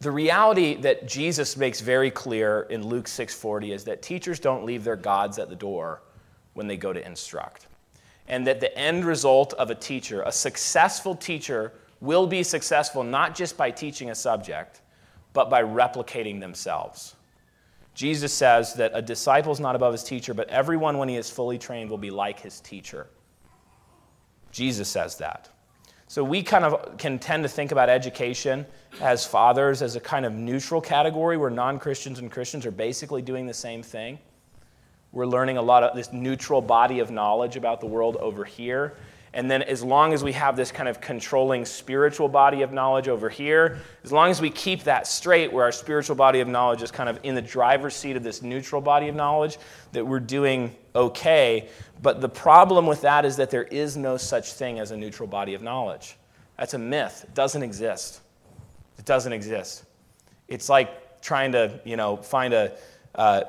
the 0.00 0.10
reality 0.10 0.76
that 0.76 1.06
Jesus 1.06 1.56
makes 1.58 1.80
very 1.80 2.10
clear 2.10 2.62
in 2.70 2.86
Luke 2.86 3.06
6:40 3.06 3.72
is 3.72 3.84
that 3.84 4.00
teachers 4.00 4.40
don't 4.40 4.64
leave 4.64 4.82
their 4.82 4.96
gods 4.96 5.38
at 5.38 5.50
the 5.50 5.56
door 5.56 6.00
when 6.54 6.66
they 6.66 6.78
go 6.78 6.92
to 6.92 7.06
instruct. 7.06 7.66
And 8.26 8.46
that 8.46 8.60
the 8.60 8.76
end 8.78 9.04
result 9.04 9.52
of 9.54 9.70
a 9.70 9.74
teacher, 9.74 10.22
a 10.22 10.32
successful 10.32 11.14
teacher, 11.14 11.72
will 12.00 12.26
be 12.26 12.42
successful 12.42 13.04
not 13.04 13.34
just 13.34 13.58
by 13.58 13.70
teaching 13.70 14.10
a 14.10 14.14
subject, 14.14 14.80
but 15.34 15.50
by 15.50 15.62
replicating 15.62 16.40
themselves. 16.40 17.16
Jesus 17.94 18.32
says 18.32 18.74
that 18.74 18.92
a 18.94 19.02
disciple 19.02 19.52
is 19.52 19.60
not 19.60 19.76
above 19.76 19.92
his 19.92 20.04
teacher, 20.04 20.32
but 20.32 20.48
everyone, 20.48 20.98
when 20.98 21.08
he 21.08 21.16
is 21.16 21.28
fully 21.28 21.58
trained, 21.58 21.90
will 21.90 21.98
be 21.98 22.10
like 22.10 22.40
his 22.40 22.60
teacher. 22.60 23.08
Jesus 24.52 24.88
says 24.88 25.16
that. 25.18 25.48
So 26.06 26.24
we 26.24 26.42
kind 26.42 26.64
of 26.64 26.98
can 26.98 27.18
tend 27.18 27.44
to 27.44 27.48
think 27.48 27.70
about 27.70 27.88
education 27.88 28.66
as 29.00 29.24
fathers 29.24 29.80
as 29.80 29.94
a 29.94 30.00
kind 30.00 30.26
of 30.26 30.32
neutral 30.32 30.80
category 30.80 31.36
where 31.36 31.50
non 31.50 31.78
Christians 31.78 32.18
and 32.18 32.30
Christians 32.30 32.66
are 32.66 32.72
basically 32.72 33.22
doing 33.22 33.46
the 33.46 33.54
same 33.54 33.82
thing. 33.82 34.18
We're 35.12 35.26
learning 35.26 35.56
a 35.56 35.62
lot 35.62 35.82
of 35.82 35.96
this 35.96 36.12
neutral 36.12 36.62
body 36.62 37.00
of 37.00 37.10
knowledge 37.10 37.56
about 37.56 37.80
the 37.80 37.86
world 37.86 38.16
over 38.16 38.44
here. 38.44 38.96
And 39.32 39.48
then, 39.48 39.62
as 39.62 39.84
long 39.84 40.12
as 40.12 40.24
we 40.24 40.32
have 40.32 40.56
this 40.56 40.72
kind 40.72 40.88
of 40.88 41.00
controlling 41.00 41.64
spiritual 41.64 42.28
body 42.28 42.62
of 42.62 42.72
knowledge 42.72 43.06
over 43.06 43.28
here, 43.28 43.78
as 44.02 44.10
long 44.10 44.28
as 44.28 44.40
we 44.40 44.50
keep 44.50 44.82
that 44.84 45.06
straight, 45.06 45.52
where 45.52 45.64
our 45.64 45.72
spiritual 45.72 46.16
body 46.16 46.40
of 46.40 46.48
knowledge 46.48 46.82
is 46.82 46.90
kind 46.90 47.08
of 47.08 47.20
in 47.22 47.36
the 47.36 47.42
driver's 47.42 47.94
seat 47.94 48.16
of 48.16 48.24
this 48.24 48.42
neutral 48.42 48.80
body 48.80 49.08
of 49.08 49.14
knowledge, 49.14 49.58
that 49.92 50.04
we're 50.04 50.18
doing 50.18 50.74
okay. 50.96 51.68
But 52.02 52.20
the 52.20 52.28
problem 52.28 52.88
with 52.88 53.02
that 53.02 53.24
is 53.24 53.36
that 53.36 53.50
there 53.50 53.64
is 53.64 53.96
no 53.96 54.16
such 54.16 54.54
thing 54.54 54.80
as 54.80 54.90
a 54.90 54.96
neutral 54.96 55.28
body 55.28 55.54
of 55.54 55.62
knowledge. 55.62 56.16
That's 56.58 56.74
a 56.74 56.78
myth, 56.78 57.24
it 57.28 57.34
doesn't 57.34 57.62
exist. 57.62 58.20
It 58.98 59.04
doesn't 59.04 59.32
exist. 59.32 59.84
It's 60.48 60.68
like 60.68 61.22
trying 61.22 61.52
to, 61.52 61.80
you 61.84 61.96
know, 61.96 62.16
find 62.16 62.52
a. 62.52 62.72
Uh, 63.14 63.42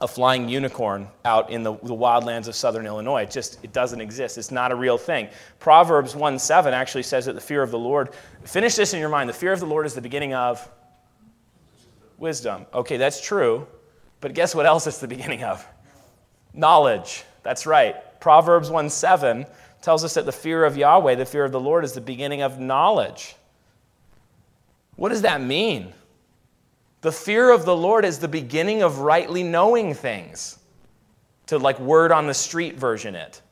a 0.00 0.08
flying 0.08 0.48
unicorn 0.48 1.08
out 1.24 1.50
in 1.50 1.62
the, 1.62 1.72
the 1.74 1.94
wildlands 1.94 2.48
of 2.48 2.54
southern 2.54 2.86
Illinois. 2.86 3.22
It 3.22 3.30
just 3.30 3.62
it 3.62 3.72
doesn't 3.72 4.00
exist. 4.00 4.38
It's 4.38 4.50
not 4.50 4.72
a 4.72 4.74
real 4.74 4.98
thing. 4.98 5.28
Proverbs 5.60 6.16
1 6.16 6.38
7 6.38 6.74
actually 6.74 7.04
says 7.04 7.26
that 7.26 7.34
the 7.34 7.40
fear 7.40 7.62
of 7.62 7.70
the 7.70 7.78
Lord, 7.78 8.10
finish 8.44 8.74
this 8.74 8.92
in 8.92 9.00
your 9.00 9.08
mind, 9.08 9.28
the 9.28 9.34
fear 9.34 9.52
of 9.52 9.60
the 9.60 9.66
Lord 9.66 9.86
is 9.86 9.94
the 9.94 10.00
beginning 10.00 10.34
of 10.34 10.68
wisdom. 12.18 12.66
Okay, 12.74 12.96
that's 12.96 13.20
true. 13.20 13.66
But 14.20 14.34
guess 14.34 14.54
what 14.54 14.66
else 14.66 14.86
it's 14.86 14.98
the 14.98 15.08
beginning 15.08 15.44
of? 15.44 15.66
Knowledge. 16.52 17.24
That's 17.42 17.66
right. 17.66 17.96
Proverbs 18.20 18.70
1 18.70 18.90
7 18.90 19.46
tells 19.80 20.02
us 20.02 20.14
that 20.14 20.24
the 20.24 20.32
fear 20.32 20.64
of 20.64 20.76
Yahweh, 20.76 21.14
the 21.14 21.26
fear 21.26 21.44
of 21.44 21.52
the 21.52 21.60
Lord, 21.60 21.84
is 21.84 21.92
the 21.92 22.00
beginning 22.00 22.42
of 22.42 22.58
knowledge. 22.58 23.36
What 24.96 25.10
does 25.10 25.22
that 25.22 25.40
mean? 25.40 25.92
The 27.04 27.12
fear 27.12 27.50
of 27.50 27.66
the 27.66 27.76
Lord 27.76 28.06
is 28.06 28.18
the 28.18 28.28
beginning 28.28 28.80
of 28.80 29.00
rightly 29.00 29.42
knowing 29.42 29.92
things, 29.92 30.58
to 31.48 31.58
like 31.58 31.78
word 31.78 32.10
on 32.12 32.26
the 32.26 32.32
street 32.32 32.76
version 32.76 33.14
it. 33.14 33.42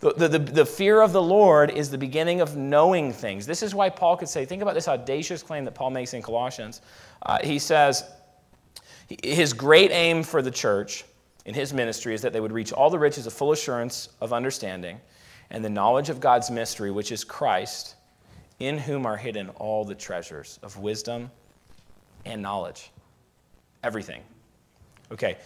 The, 0.00 0.14
the, 0.14 0.28
the, 0.28 0.38
the, 0.40 0.66
fear 0.66 1.00
of 1.00 1.12
the 1.12 1.22
Lord 1.22 1.70
is 1.70 1.90
the 1.90 1.96
beginning 1.96 2.40
of 2.40 2.56
knowing 2.56 3.12
things. 3.12 3.46
This 3.46 3.62
is 3.62 3.72
why 3.72 3.88
Paul 3.88 4.16
could 4.16 4.28
say, 4.28 4.44
think 4.44 4.62
about 4.62 4.74
this 4.74 4.88
audacious 4.88 5.44
claim 5.44 5.64
that 5.64 5.76
Paul 5.76 5.90
makes 5.90 6.12
in 6.12 6.22
Colossians. 6.22 6.80
Uh, 7.24 7.38
he 7.44 7.60
says, 7.60 8.02
his 9.22 9.52
great 9.52 9.92
aim 9.92 10.24
for 10.24 10.42
the 10.42 10.50
church 10.50 11.04
in 11.44 11.54
his 11.54 11.72
ministry 11.72 12.14
is 12.14 12.22
that 12.22 12.32
they 12.32 12.40
would 12.40 12.50
reach 12.50 12.72
all 12.72 12.90
the 12.90 12.98
riches 12.98 13.28
of 13.28 13.32
full 13.32 13.52
assurance 13.52 14.08
of 14.20 14.32
understanding 14.32 15.00
and 15.50 15.64
the 15.64 15.70
knowledge 15.70 16.10
of 16.10 16.18
God's 16.18 16.50
mystery, 16.50 16.90
which 16.90 17.12
is 17.12 17.22
Christ, 17.22 17.94
in 18.58 18.76
whom 18.76 19.06
are 19.06 19.16
hidden 19.16 19.50
all 19.50 19.84
the 19.84 19.94
treasures 19.94 20.58
of 20.64 20.78
wisdom 20.78 21.30
and 22.24 22.42
knowledge. 22.42 22.90
Everything. 23.82 24.22
Okay, 25.10 25.36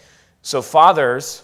so 0.42 0.62
fathers, 0.62 1.42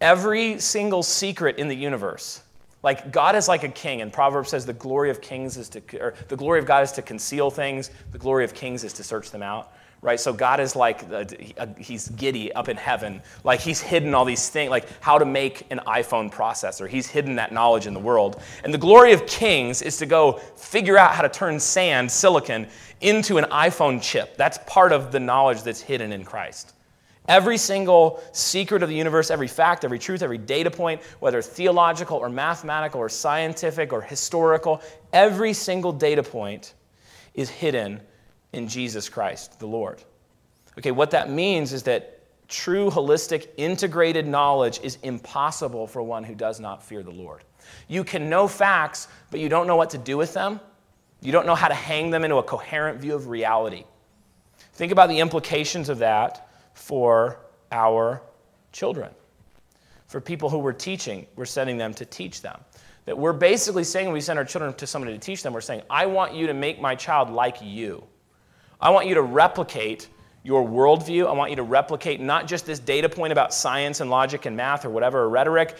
every 0.00 0.58
single 0.58 1.02
secret 1.02 1.58
in 1.58 1.68
the 1.68 1.76
universe, 1.76 2.42
like 2.82 3.12
God 3.12 3.36
is 3.36 3.48
like 3.48 3.62
a 3.62 3.68
king, 3.68 4.02
and 4.02 4.12
Proverbs 4.12 4.50
says 4.50 4.66
the 4.66 4.72
glory 4.72 5.10
of 5.10 5.20
kings 5.20 5.56
is 5.56 5.68
to, 5.70 5.80
or 6.00 6.14
the 6.28 6.36
glory 6.36 6.58
of 6.58 6.66
God 6.66 6.82
is 6.82 6.92
to 6.92 7.02
conceal 7.02 7.50
things, 7.50 7.90
the 8.12 8.18
glory 8.18 8.44
of 8.44 8.54
kings 8.54 8.84
is 8.84 8.92
to 8.94 9.04
search 9.04 9.30
them 9.30 9.42
out 9.42 9.72
right? 10.04 10.20
So 10.20 10.34
God 10.34 10.60
is 10.60 10.76
like, 10.76 11.78
he's 11.78 12.08
giddy 12.10 12.52
up 12.52 12.68
in 12.68 12.76
heaven. 12.76 13.22
Like 13.42 13.60
he's 13.60 13.80
hidden 13.80 14.14
all 14.14 14.26
these 14.26 14.50
things, 14.50 14.70
like 14.70 14.86
how 15.00 15.18
to 15.18 15.24
make 15.24 15.66
an 15.70 15.80
iPhone 15.86 16.30
processor. 16.30 16.86
He's 16.86 17.06
hidden 17.06 17.36
that 17.36 17.52
knowledge 17.52 17.86
in 17.86 17.94
the 17.94 18.00
world. 18.00 18.42
And 18.64 18.72
the 18.72 18.78
glory 18.78 19.14
of 19.14 19.26
kings 19.26 19.80
is 19.80 19.96
to 19.96 20.06
go 20.06 20.32
figure 20.56 20.98
out 20.98 21.14
how 21.14 21.22
to 21.22 21.30
turn 21.30 21.58
sand, 21.58 22.12
silicon, 22.12 22.66
into 23.00 23.38
an 23.38 23.44
iPhone 23.44 24.00
chip. 24.02 24.36
That's 24.36 24.58
part 24.66 24.92
of 24.92 25.10
the 25.10 25.20
knowledge 25.20 25.62
that's 25.62 25.80
hidden 25.80 26.12
in 26.12 26.22
Christ. 26.22 26.74
Every 27.26 27.56
single 27.56 28.22
secret 28.32 28.82
of 28.82 28.90
the 28.90 28.94
universe, 28.94 29.30
every 29.30 29.48
fact, 29.48 29.86
every 29.86 29.98
truth, 29.98 30.20
every 30.20 30.36
data 30.36 30.70
point, 30.70 31.00
whether 31.20 31.40
theological 31.40 32.18
or 32.18 32.28
mathematical 32.28 33.00
or 33.00 33.08
scientific 33.08 33.94
or 33.94 34.02
historical, 34.02 34.82
every 35.14 35.54
single 35.54 35.92
data 35.92 36.22
point 36.22 36.74
is 37.32 37.48
hidden 37.48 38.02
in 38.54 38.68
Jesus 38.68 39.08
Christ, 39.08 39.58
the 39.58 39.66
Lord. 39.66 40.02
Okay, 40.78 40.90
what 40.90 41.10
that 41.10 41.30
means 41.30 41.72
is 41.72 41.82
that 41.84 42.22
true, 42.48 42.90
holistic, 42.90 43.48
integrated 43.56 44.26
knowledge 44.26 44.80
is 44.82 44.98
impossible 45.02 45.86
for 45.86 46.02
one 46.02 46.24
who 46.24 46.34
does 46.34 46.60
not 46.60 46.82
fear 46.82 47.02
the 47.02 47.10
Lord. 47.10 47.42
You 47.88 48.04
can 48.04 48.28
know 48.28 48.48
facts, 48.48 49.08
but 49.30 49.40
you 49.40 49.48
don't 49.48 49.66
know 49.66 49.76
what 49.76 49.90
to 49.90 49.98
do 49.98 50.16
with 50.16 50.34
them. 50.34 50.60
You 51.20 51.32
don't 51.32 51.46
know 51.46 51.54
how 51.54 51.68
to 51.68 51.74
hang 51.74 52.10
them 52.10 52.24
into 52.24 52.36
a 52.36 52.42
coherent 52.42 53.00
view 53.00 53.14
of 53.14 53.28
reality. 53.28 53.84
Think 54.74 54.92
about 54.92 55.08
the 55.08 55.20
implications 55.20 55.88
of 55.88 55.98
that 55.98 56.48
for 56.74 57.38
our 57.72 58.22
children. 58.72 59.10
For 60.06 60.20
people 60.20 60.50
who 60.50 60.58
we're 60.58 60.72
teaching, 60.72 61.26
we're 61.34 61.46
sending 61.46 61.78
them 61.78 61.94
to 61.94 62.04
teach 62.04 62.42
them. 62.42 62.60
That 63.06 63.16
we're 63.16 63.32
basically 63.32 63.84
saying 63.84 64.06
when 64.06 64.14
we 64.14 64.20
send 64.20 64.38
our 64.38 64.44
children 64.44 64.72
to 64.74 64.86
somebody 64.86 65.14
to 65.14 65.18
teach 65.18 65.42
them, 65.42 65.52
we're 65.52 65.60
saying, 65.60 65.82
I 65.88 66.06
want 66.06 66.34
you 66.34 66.46
to 66.46 66.54
make 66.54 66.80
my 66.80 66.94
child 66.94 67.30
like 67.30 67.56
you. 67.62 68.04
I 68.80 68.90
want 68.90 69.06
you 69.06 69.14
to 69.14 69.22
replicate 69.22 70.08
your 70.42 70.66
worldview. 70.66 71.26
I 71.26 71.32
want 71.32 71.50
you 71.50 71.56
to 71.56 71.62
replicate 71.62 72.20
not 72.20 72.46
just 72.46 72.66
this 72.66 72.78
data 72.78 73.08
point 73.08 73.32
about 73.32 73.52
science 73.52 74.00
and 74.00 74.10
logic 74.10 74.46
and 74.46 74.56
math 74.56 74.84
or 74.84 74.90
whatever, 74.90 75.22
or 75.22 75.28
rhetoric 75.30 75.76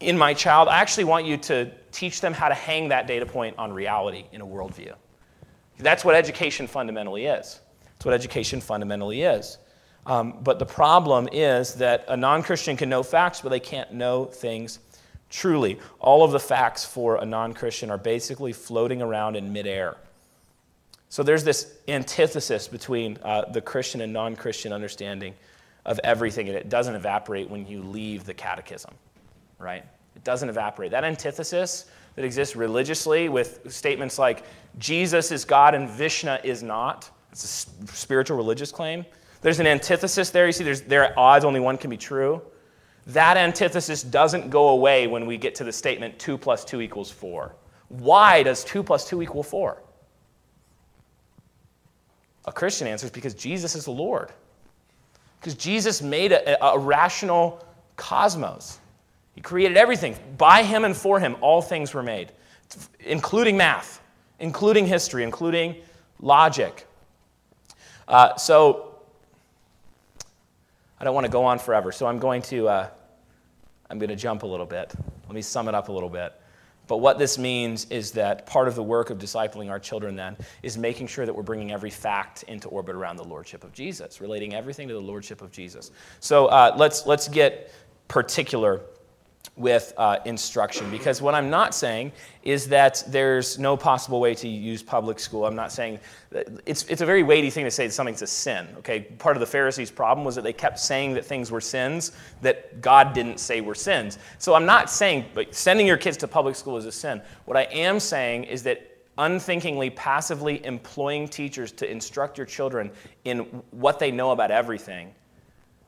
in 0.00 0.16
my 0.16 0.34
child. 0.34 0.68
I 0.68 0.78
actually 0.78 1.04
want 1.04 1.26
you 1.26 1.36
to 1.36 1.70
teach 1.92 2.20
them 2.20 2.32
how 2.32 2.48
to 2.48 2.54
hang 2.54 2.88
that 2.88 3.06
data 3.06 3.26
point 3.26 3.56
on 3.58 3.72
reality 3.72 4.24
in 4.32 4.40
a 4.40 4.46
worldview. 4.46 4.94
That's 5.78 6.04
what 6.04 6.14
education 6.14 6.66
fundamentally 6.66 7.26
is. 7.26 7.60
That's 7.84 8.06
what 8.06 8.14
education 8.14 8.60
fundamentally 8.60 9.22
is. 9.22 9.58
Um, 10.06 10.38
but 10.42 10.58
the 10.58 10.66
problem 10.66 11.28
is 11.30 11.74
that 11.74 12.04
a 12.08 12.16
non 12.16 12.42
Christian 12.42 12.76
can 12.76 12.88
know 12.88 13.02
facts, 13.02 13.42
but 13.42 13.50
they 13.50 13.60
can't 13.60 13.92
know 13.92 14.24
things 14.24 14.78
truly. 15.28 15.78
All 16.00 16.24
of 16.24 16.32
the 16.32 16.40
facts 16.40 16.84
for 16.84 17.16
a 17.16 17.26
non 17.26 17.52
Christian 17.52 17.90
are 17.90 17.98
basically 17.98 18.52
floating 18.52 19.02
around 19.02 19.36
in 19.36 19.52
midair. 19.52 19.96
So 21.10 21.24
there's 21.24 21.42
this 21.42 21.74
antithesis 21.88 22.68
between 22.68 23.18
uh, 23.24 23.50
the 23.50 23.60
Christian 23.60 24.00
and 24.00 24.12
non 24.12 24.36
Christian 24.36 24.72
understanding 24.72 25.34
of 25.84 25.98
everything, 26.04 26.48
and 26.48 26.56
it 26.56 26.68
doesn't 26.68 26.94
evaporate 26.94 27.50
when 27.50 27.66
you 27.66 27.82
leave 27.82 28.24
the 28.24 28.32
catechism, 28.32 28.94
right? 29.58 29.84
It 30.14 30.22
doesn't 30.22 30.48
evaporate. 30.48 30.92
That 30.92 31.02
antithesis 31.02 31.86
that 32.14 32.24
exists 32.24 32.54
religiously 32.54 33.28
with 33.28 33.60
statements 33.72 34.20
like 34.20 34.44
Jesus 34.78 35.32
is 35.32 35.44
God 35.44 35.74
and 35.74 35.90
Vishnu 35.90 36.36
is 36.44 36.62
not, 36.62 37.10
it's 37.32 37.44
a 37.44 37.86
spiritual 37.92 38.36
religious 38.36 38.70
claim. 38.70 39.04
There's 39.42 39.58
an 39.58 39.66
antithesis 39.66 40.30
there. 40.30 40.46
You 40.46 40.52
see, 40.52 40.64
there's, 40.64 40.82
there 40.82 41.04
are 41.04 41.18
odds 41.18 41.44
only 41.44 41.60
one 41.60 41.76
can 41.76 41.90
be 41.90 41.96
true. 41.96 42.40
That 43.08 43.36
antithesis 43.36 44.04
doesn't 44.04 44.50
go 44.50 44.68
away 44.68 45.08
when 45.08 45.26
we 45.26 45.38
get 45.38 45.56
to 45.56 45.64
the 45.64 45.72
statement 45.72 46.20
2 46.20 46.38
plus 46.38 46.64
2 46.64 46.80
equals 46.80 47.10
4. 47.10 47.56
Why 47.88 48.44
does 48.44 48.62
2 48.62 48.84
plus 48.84 49.08
2 49.08 49.22
equal 49.22 49.42
4? 49.42 49.82
A 52.46 52.52
Christian 52.52 52.86
answer 52.86 53.06
is 53.06 53.12
because 53.12 53.34
Jesus 53.34 53.74
is 53.74 53.84
the 53.84 53.90
Lord. 53.90 54.30
Because 55.38 55.54
Jesus 55.54 56.02
made 56.02 56.32
a, 56.32 56.64
a, 56.64 56.78
rational 56.78 57.64
cosmos. 57.96 58.78
He 59.34 59.40
created 59.40 59.76
everything. 59.76 60.16
By 60.36 60.62
him 60.62 60.84
and 60.84 60.96
for 60.96 61.20
him, 61.20 61.36
all 61.40 61.62
things 61.62 61.94
were 61.94 62.02
made, 62.02 62.32
including 63.00 63.56
math, 63.56 64.02
including 64.38 64.86
history, 64.86 65.22
including 65.22 65.76
logic. 66.20 66.86
Uh, 68.06 68.36
so, 68.36 68.96
I 70.98 71.04
don't 71.04 71.14
want 71.14 71.24
to 71.24 71.32
go 71.32 71.44
on 71.44 71.58
forever, 71.58 71.92
so 71.92 72.06
I'm 72.06 72.18
going 72.18 72.42
to, 72.42 72.68
uh, 72.68 72.88
I'm 73.88 73.98
going 73.98 74.10
to 74.10 74.16
jump 74.16 74.42
a 74.42 74.46
little 74.46 74.66
bit. 74.66 74.92
Let 75.26 75.34
me 75.34 75.42
sum 75.42 75.68
it 75.68 75.74
up 75.74 75.88
a 75.88 75.92
little 75.92 76.10
bit. 76.10 76.34
But 76.90 76.96
what 76.96 77.20
this 77.20 77.38
means 77.38 77.84
is 77.88 78.10
that 78.12 78.46
part 78.46 78.66
of 78.66 78.74
the 78.74 78.82
work 78.82 79.10
of 79.10 79.18
discipling 79.18 79.70
our 79.70 79.78
children 79.78 80.16
then 80.16 80.36
is 80.64 80.76
making 80.76 81.06
sure 81.06 81.24
that 81.24 81.32
we're 81.32 81.44
bringing 81.44 81.70
every 81.70 81.88
fact 81.88 82.42
into 82.48 82.66
orbit 82.66 82.96
around 82.96 83.14
the 83.14 83.22
lordship 83.22 83.62
of 83.62 83.72
Jesus, 83.72 84.20
relating 84.20 84.54
everything 84.54 84.88
to 84.88 84.94
the 84.94 85.00
lordship 85.00 85.40
of 85.40 85.52
Jesus. 85.52 85.92
So 86.18 86.46
uh, 86.46 86.74
let's, 86.76 87.06
let's 87.06 87.28
get 87.28 87.72
particular 88.08 88.80
with 89.60 89.92
uh, 89.98 90.16
instruction 90.24 90.90
because 90.90 91.20
what 91.20 91.34
I'm 91.34 91.50
not 91.50 91.74
saying 91.74 92.12
is 92.42 92.66
that 92.68 93.04
there's 93.06 93.58
no 93.58 93.76
possible 93.76 94.18
way 94.18 94.34
to 94.34 94.48
use 94.48 94.82
public 94.82 95.20
school. 95.20 95.44
I'm 95.44 95.54
not 95.54 95.70
saying 95.70 96.00
it's, 96.64 96.84
it's 96.84 97.02
a 97.02 97.06
very 97.06 97.22
weighty 97.22 97.50
thing 97.50 97.66
to 97.66 97.70
say 97.70 97.86
that 97.86 97.92
something's 97.92 98.22
a 98.22 98.26
sin. 98.26 98.66
Okay, 98.78 99.00
part 99.00 99.36
of 99.36 99.40
the 99.40 99.46
Pharisees' 99.46 99.90
problem 99.90 100.24
was 100.24 100.34
that 100.36 100.44
they 100.44 100.54
kept 100.54 100.78
saying 100.78 101.12
that 101.14 101.26
things 101.26 101.50
were 101.50 101.60
sins 101.60 102.12
that 102.40 102.80
God 102.80 103.12
didn't 103.12 103.38
say 103.38 103.60
were 103.60 103.74
sins. 103.74 104.18
So 104.38 104.54
I'm 104.54 104.64
not 104.64 104.88
saying 104.88 105.26
but 105.34 105.54
sending 105.54 105.86
your 105.86 105.98
kids 105.98 106.16
to 106.18 106.28
public 106.28 106.56
school 106.56 106.78
is 106.78 106.86
a 106.86 106.92
sin. 106.92 107.20
What 107.44 107.58
I 107.58 107.64
am 107.64 108.00
saying 108.00 108.44
is 108.44 108.62
that 108.62 108.86
unthinkingly, 109.18 109.90
passively 109.90 110.64
employing 110.64 111.28
teachers 111.28 111.70
to 111.72 111.90
instruct 111.90 112.38
your 112.38 112.46
children 112.46 112.90
in 113.24 113.40
what 113.72 113.98
they 113.98 114.10
know 114.10 114.30
about 114.30 114.50
everything 114.50 115.14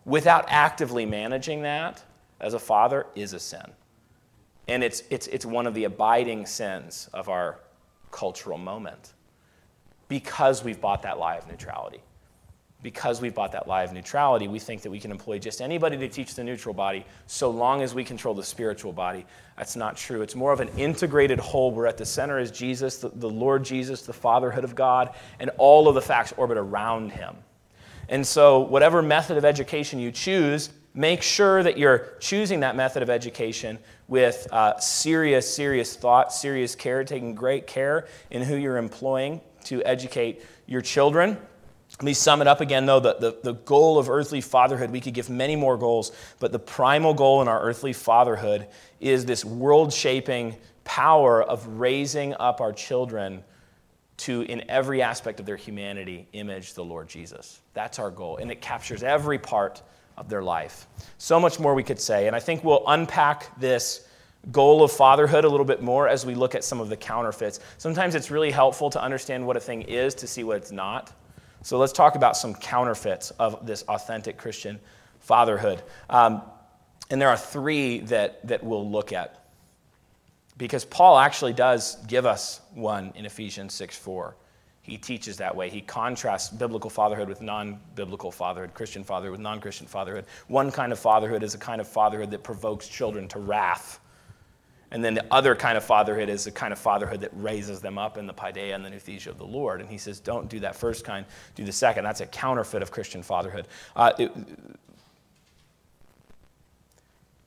without 0.04 0.44
actively 0.48 1.06
managing 1.06 1.62
that 1.62 2.02
as 2.43 2.55
a 2.55 2.59
father 2.59 3.07
is 3.14 3.32
a 3.32 3.40
sin. 3.40 3.64
And 4.68 4.84
it's, 4.84 5.03
it's, 5.11 5.26
it's 5.28 5.47
one 5.47 5.66
of 5.66 5.74
the 5.74 5.84
abiding 5.84 6.47
sins 6.47 7.09
of 7.12 7.28
our 7.28 7.59
cultural 8.11 8.59
moment 8.59 9.14
because 10.09 10.62
we've 10.62 10.80
bought 10.80 11.03
that 11.03 11.18
lie 11.18 11.36
of 11.36 11.49
neutrality. 11.49 12.03
because 12.82 13.20
we've 13.20 13.34
bought 13.34 13.53
that 13.53 13.68
lie 13.68 13.84
of 13.84 13.93
neutrality, 13.93 14.49
we 14.49 14.59
think 14.59 14.82
that 14.82 14.90
we 14.90 14.99
can 14.99 15.12
employ 15.12 15.38
just 15.38 15.61
anybody 15.61 15.97
to 15.97 16.09
teach 16.09 16.34
the 16.34 16.43
neutral 16.43 16.74
body 16.74 17.07
so 17.26 17.49
long 17.49 17.80
as 17.80 17.95
we 17.95 18.03
control 18.03 18.34
the 18.34 18.43
spiritual 18.43 18.93
body. 18.93 19.24
That's 19.57 19.76
not 19.76 19.97
true. 19.97 20.22
It's 20.22 20.34
more 20.34 20.53
of 20.53 20.61
an 20.61 20.68
integrated 20.76 21.38
whole 21.38 21.70
where 21.70 21.86
at 21.86 21.97
the 21.97 22.05
center 22.05 22.40
is 22.40 22.51
Jesus, 22.51 22.99
the, 22.99 23.11
the 23.11 23.30
Lord 23.30 23.64
Jesus, 23.64 24.03
the 24.03 24.12
fatherhood 24.12 24.64
of 24.64 24.74
God, 24.74 25.14
and 25.38 25.51
all 25.59 25.86
of 25.88 25.95
the 25.95 26.03
facts 26.03 26.34
orbit 26.36 26.59
around 26.59 27.12
him. 27.12 27.36
And 28.09 28.26
so, 28.26 28.59
whatever 28.61 29.01
method 29.01 29.36
of 29.36 29.45
education 29.45 30.01
you 30.01 30.11
choose, 30.11 30.70
make 30.95 31.22
sure 31.22 31.62
that 31.62 31.78
you're 31.78 32.14
choosing 32.20 32.61
that 32.61 32.76
method 32.76 33.03
of 33.03 33.11
education 33.11 33.78
with 34.09 34.47
uh, 34.53 34.78
serious, 34.78 35.53
serious 35.53 35.97
thought, 35.97 36.32
serious 36.32 36.74
care, 36.74 37.03
taking 37.05 37.34
great 37.34 37.66
care 37.66 38.07
in 38.30 38.43
who 38.43 38.57
you're 38.57 38.76
employing 38.76 39.40
to 39.64 39.82
educate 39.84 40.43
your 40.66 40.80
children. 40.80 41.38
Let 41.90 42.03
me 42.03 42.14
sum 42.14 42.40
it 42.40 42.49
up 42.49 42.61
again, 42.61 42.86
though. 42.86 43.01
The, 43.01 43.14
the, 43.14 43.38
the 43.43 43.53
goal 43.53 43.99
of 43.99 44.09
earthly 44.09 44.40
fatherhood, 44.40 44.90
we 44.90 45.01
could 45.01 45.14
give 45.14 45.28
many 45.28 45.57
more 45.57 45.76
goals, 45.76 46.12
but 46.40 46.51
the 46.51 46.59
primal 46.59 47.14
goal 47.14 47.43
in 47.43 47.49
our 47.49 47.61
earthly 47.61 47.93
fatherhood 47.93 48.66
is 48.99 49.26
this 49.26 49.45
world 49.45 49.93
shaping 49.93 50.57
power 50.84 51.43
of 51.43 51.66
raising 51.66 52.34
up 52.34 52.61
our 52.61 52.72
children 52.72 53.45
to, 54.18 54.43
in 54.43 54.68
every 54.70 55.03
aspect 55.03 55.40
of 55.40 55.47
their 55.47 55.57
humanity, 55.57 56.28
image 56.32 56.74
the 56.74 56.84
Lord 56.84 57.09
Jesus. 57.09 57.61
That's 57.74 57.99
our 57.99 58.11
goal, 58.11 58.38
and 58.38 58.51
it 58.51 58.61
captures 58.61 59.03
every 59.03 59.38
part 59.38 59.82
of 60.16 60.28
their 60.28 60.42
life. 60.42 60.86
So 61.18 61.40
much 61.40 61.58
more 61.58 61.74
we 61.74 61.82
could 61.82 62.00
say, 62.00 62.26
and 62.26 62.36
I 62.36 62.40
think 62.40 62.64
we'll 62.64 62.84
unpack 62.86 63.58
this 63.58 64.06
goal 64.50 64.82
of 64.82 64.90
fatherhood 64.90 65.44
a 65.44 65.48
little 65.48 65.66
bit 65.66 65.82
more 65.82 66.08
as 66.08 66.26
we 66.26 66.34
look 66.34 66.54
at 66.54 66.64
some 66.64 66.80
of 66.80 66.88
the 66.88 66.96
counterfeits. 66.96 67.60
Sometimes 67.78 68.14
it's 68.14 68.30
really 68.30 68.50
helpful 68.50 68.90
to 68.90 69.00
understand 69.00 69.46
what 69.46 69.56
a 69.56 69.60
thing 69.60 69.82
is 69.82 70.14
to 70.16 70.26
see 70.26 70.42
what 70.42 70.56
it's 70.56 70.72
not. 70.72 71.12
So 71.62 71.78
let's 71.78 71.92
talk 71.92 72.16
about 72.16 72.36
some 72.36 72.54
counterfeits 72.54 73.30
of 73.32 73.64
this 73.64 73.82
authentic 73.82 74.36
Christian 74.36 74.80
fatherhood. 75.20 75.82
Um, 76.10 76.42
and 77.10 77.20
there 77.20 77.28
are 77.28 77.36
three 77.36 78.00
that, 78.00 78.44
that 78.48 78.64
we'll 78.64 78.88
look 78.88 79.12
at. 79.12 79.38
Because 80.58 80.84
Paul 80.84 81.18
actually 81.18 81.52
does 81.52 81.96
give 82.06 82.26
us 82.26 82.60
one 82.74 83.12
in 83.14 83.26
Ephesians 83.26 83.74
6 83.74 83.96
4. 83.96 84.36
He 84.82 84.98
teaches 84.98 85.36
that 85.36 85.54
way. 85.54 85.70
He 85.70 85.80
contrasts 85.80 86.50
biblical 86.50 86.90
fatherhood 86.90 87.28
with 87.28 87.40
non 87.40 87.80
biblical 87.94 88.30
fatherhood, 88.30 88.74
Christian 88.74 89.04
fatherhood 89.04 89.32
with 89.32 89.40
non 89.40 89.60
Christian 89.60 89.86
fatherhood. 89.86 90.26
One 90.48 90.70
kind 90.70 90.92
of 90.92 90.98
fatherhood 90.98 91.42
is 91.42 91.54
a 91.54 91.58
kind 91.58 91.80
of 91.80 91.88
fatherhood 91.88 92.30
that 92.32 92.42
provokes 92.42 92.88
children 92.88 93.28
to 93.28 93.38
wrath 93.38 94.00
and 94.92 95.02
then 95.02 95.14
the 95.14 95.24
other 95.30 95.56
kind 95.56 95.78
of 95.78 95.84
fatherhood 95.84 96.28
is 96.28 96.44
the 96.44 96.50
kind 96.50 96.70
of 96.70 96.78
fatherhood 96.78 97.22
that 97.22 97.30
raises 97.32 97.80
them 97.80 97.96
up 97.96 98.18
in 98.18 98.26
the 98.26 98.34
paideia 98.34 98.74
and 98.74 98.84
the 98.84 98.90
nouthesia 98.90 99.28
of 99.28 99.38
the 99.38 99.46
Lord. 99.46 99.80
And 99.80 99.88
he 99.88 99.96
says, 99.96 100.20
don't 100.20 100.50
do 100.50 100.60
that 100.60 100.76
first 100.76 101.02
kind, 101.02 101.24
do 101.54 101.64
the 101.64 101.72
second. 101.72 102.04
That's 102.04 102.20
a 102.20 102.26
counterfeit 102.26 102.82
of 102.82 102.90
Christian 102.90 103.22
fatherhood. 103.22 103.68
Uh, 103.96 104.12
it, 104.18 104.30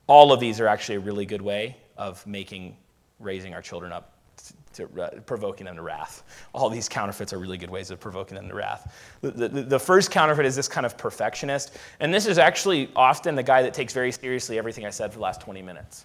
all 0.08 0.32
of 0.32 0.40
these 0.40 0.60
are 0.60 0.66
actually 0.66 0.96
a 0.96 1.00
really 1.00 1.24
good 1.24 1.40
way 1.40 1.76
of 1.96 2.26
making 2.26 2.76
raising 3.20 3.54
our 3.54 3.62
children 3.62 3.92
up 3.92 4.15
to, 4.74 4.88
uh, 5.00 5.20
provoking 5.20 5.66
them 5.66 5.76
to 5.76 5.82
wrath. 5.82 6.22
All 6.52 6.68
these 6.68 6.88
counterfeits 6.88 7.32
are 7.32 7.38
really 7.38 7.58
good 7.58 7.70
ways 7.70 7.90
of 7.90 7.98
provoking 7.98 8.36
them 8.36 8.48
to 8.48 8.54
wrath. 8.54 8.94
The, 9.22 9.30
the, 9.30 9.48
the, 9.48 9.78
first 9.78 10.10
counterfeit 10.10 10.44
is 10.44 10.54
this 10.54 10.68
kind 10.68 10.84
of 10.86 10.96
perfectionist, 10.98 11.76
and 12.00 12.12
this 12.12 12.26
is 12.26 12.38
actually 12.38 12.90
often 12.94 13.34
the 13.34 13.42
guy 13.42 13.62
that 13.62 13.74
takes 13.74 13.92
very 13.92 14.12
seriously 14.12 14.58
everything 14.58 14.84
I 14.84 14.90
said 14.90 15.12
for 15.12 15.18
the 15.18 15.22
last 15.22 15.40
20 15.40 15.62
minutes. 15.62 16.04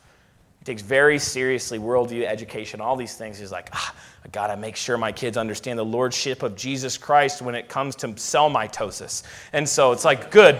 He 0.60 0.66
takes 0.66 0.84
very 0.84 1.18
seriously 1.18 1.80
worldview, 1.80 2.24
education, 2.24 2.82
all 2.82 2.96
these 2.96 3.16
things. 3.16 3.40
He's 3.40 3.52
like, 3.52 3.70
ah, 3.74 3.96
I 4.24 4.28
got 4.28 4.48
to 4.48 4.58
make 4.58 4.76
sure 4.76 4.96
my 4.96 5.12
kids 5.12 5.36
understand 5.36 5.80
the 5.80 5.86
lordship 5.86 6.44
of 6.44 6.56
Jesus 6.56 7.00
Christ 7.00 7.42
when 7.42 7.56
it 7.56 7.68
comes 7.68 7.96
to 7.98 8.16
cell 8.16 8.48
mitosis. 8.48 9.24
And 9.54 9.68
so 9.68 9.92
it's 9.92 10.06
like, 10.06 10.30
good, 10.30 10.60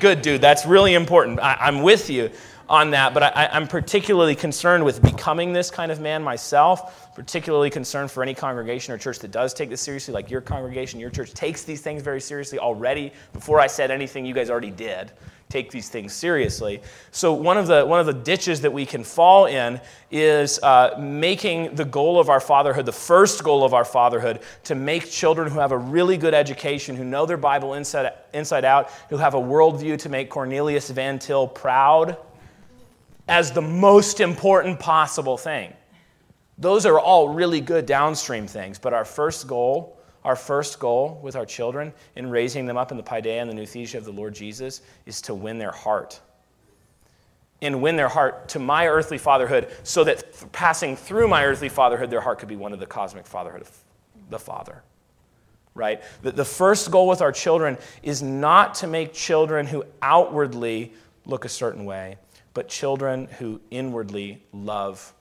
good, 0.00 0.20
dude. 0.20 0.40
That's 0.40 0.66
really 0.66 0.94
important. 0.94 1.38
I, 1.38 1.68
am 1.68 1.82
with 1.82 2.10
you 2.10 2.28
on 2.68 2.90
that, 2.90 3.14
but 3.14 3.22
I, 3.22 3.48
I'm 3.52 3.68
particularly 3.68 4.34
concerned 4.34 4.84
with 4.84 5.00
becoming 5.02 5.52
this 5.52 5.70
kind 5.70 5.92
of 5.92 6.00
man 6.00 6.22
myself, 6.22 7.14
particularly 7.14 7.70
concerned 7.70 8.10
for 8.10 8.22
any 8.22 8.34
congregation 8.34 8.92
or 8.92 8.98
church 8.98 9.20
that 9.20 9.30
does 9.30 9.54
take 9.54 9.70
this 9.70 9.80
seriously, 9.80 10.12
like 10.12 10.30
your 10.30 10.40
congregation, 10.40 10.98
your 10.98 11.10
church 11.10 11.32
takes 11.32 11.62
these 11.62 11.80
things 11.80 12.02
very 12.02 12.20
seriously 12.20 12.58
already. 12.58 13.12
Before 13.32 13.60
I 13.60 13.68
said 13.68 13.90
anything, 13.90 14.26
you 14.26 14.34
guys 14.34 14.50
already 14.50 14.70
did 14.70 15.12
take 15.48 15.70
these 15.70 15.88
things 15.88 16.12
seriously. 16.12 16.82
So, 17.12 17.32
one 17.32 17.56
of 17.56 17.66
the, 17.66 17.86
one 17.86 18.00
of 18.00 18.06
the 18.06 18.12
ditches 18.12 18.60
that 18.62 18.72
we 18.72 18.84
can 18.84 19.04
fall 19.04 19.46
in 19.46 19.80
is 20.10 20.58
uh, 20.62 20.96
making 20.98 21.76
the 21.76 21.84
goal 21.84 22.18
of 22.18 22.28
our 22.28 22.40
fatherhood, 22.40 22.86
the 22.86 22.92
first 22.92 23.44
goal 23.44 23.64
of 23.64 23.72
our 23.72 23.84
fatherhood, 23.84 24.40
to 24.64 24.74
make 24.74 25.08
children 25.08 25.50
who 25.50 25.60
have 25.60 25.72
a 25.72 25.78
really 25.78 26.16
good 26.16 26.34
education, 26.34 26.96
who 26.96 27.04
know 27.04 27.26
their 27.26 27.36
Bible 27.36 27.74
inside, 27.74 28.12
inside 28.34 28.64
out, 28.64 28.90
who 29.08 29.16
have 29.16 29.34
a 29.34 29.40
worldview 29.40 29.98
to 30.00 30.08
make 30.08 30.30
Cornelius 30.30 30.90
Van 30.90 31.18
Til 31.18 31.46
proud, 31.46 32.16
as 33.28 33.52
the 33.52 33.62
most 33.62 34.20
important 34.20 34.78
possible 34.78 35.36
thing. 35.36 35.72
Those 36.58 36.86
are 36.86 36.98
all 36.98 37.28
really 37.28 37.60
good 37.60 37.86
downstream 37.86 38.46
things, 38.46 38.78
but 38.78 38.94
our 38.94 39.04
first 39.04 39.46
goal 39.46 39.96
our 40.26 40.34
first 40.34 40.80
goal 40.80 41.20
with 41.22 41.36
our 41.36 41.46
children 41.46 41.92
in 42.16 42.28
raising 42.28 42.66
them 42.66 42.76
up 42.76 42.90
in 42.90 42.96
the 42.96 43.02
paideia 43.02 43.40
and 43.40 43.48
the 43.48 43.54
nouthesia 43.54 43.94
of 43.94 44.04
the 44.04 44.10
Lord 44.10 44.34
Jesus 44.34 44.82
is 45.06 45.22
to 45.22 45.34
win 45.36 45.56
their 45.56 45.70
heart. 45.70 46.20
And 47.62 47.80
win 47.80 47.94
their 47.94 48.08
heart 48.08 48.48
to 48.48 48.58
my 48.58 48.88
earthly 48.88 49.18
fatherhood 49.18 49.70
so 49.84 50.02
that 50.02 50.32
th- 50.32 50.50
passing 50.50 50.96
through 50.96 51.28
my 51.28 51.44
earthly 51.44 51.68
fatherhood, 51.68 52.10
their 52.10 52.20
heart 52.20 52.40
could 52.40 52.48
be 52.48 52.56
one 52.56 52.72
of 52.72 52.80
the 52.80 52.86
cosmic 52.86 53.24
fatherhood 53.24 53.62
of 53.62 53.70
the 54.28 54.38
Father. 54.38 54.82
Right? 55.74 56.02
The, 56.22 56.32
the 56.32 56.44
first 56.44 56.90
goal 56.90 57.06
with 57.06 57.22
our 57.22 57.32
children 57.32 57.78
is 58.02 58.20
not 58.20 58.74
to 58.76 58.88
make 58.88 59.14
children 59.14 59.64
who 59.64 59.84
outwardly 60.02 60.92
look 61.24 61.44
a 61.44 61.48
certain 61.48 61.84
way, 61.84 62.18
but 62.56 62.68
children 62.68 63.28
who 63.38 63.60
inwardly 63.70 64.42
love 64.50 65.12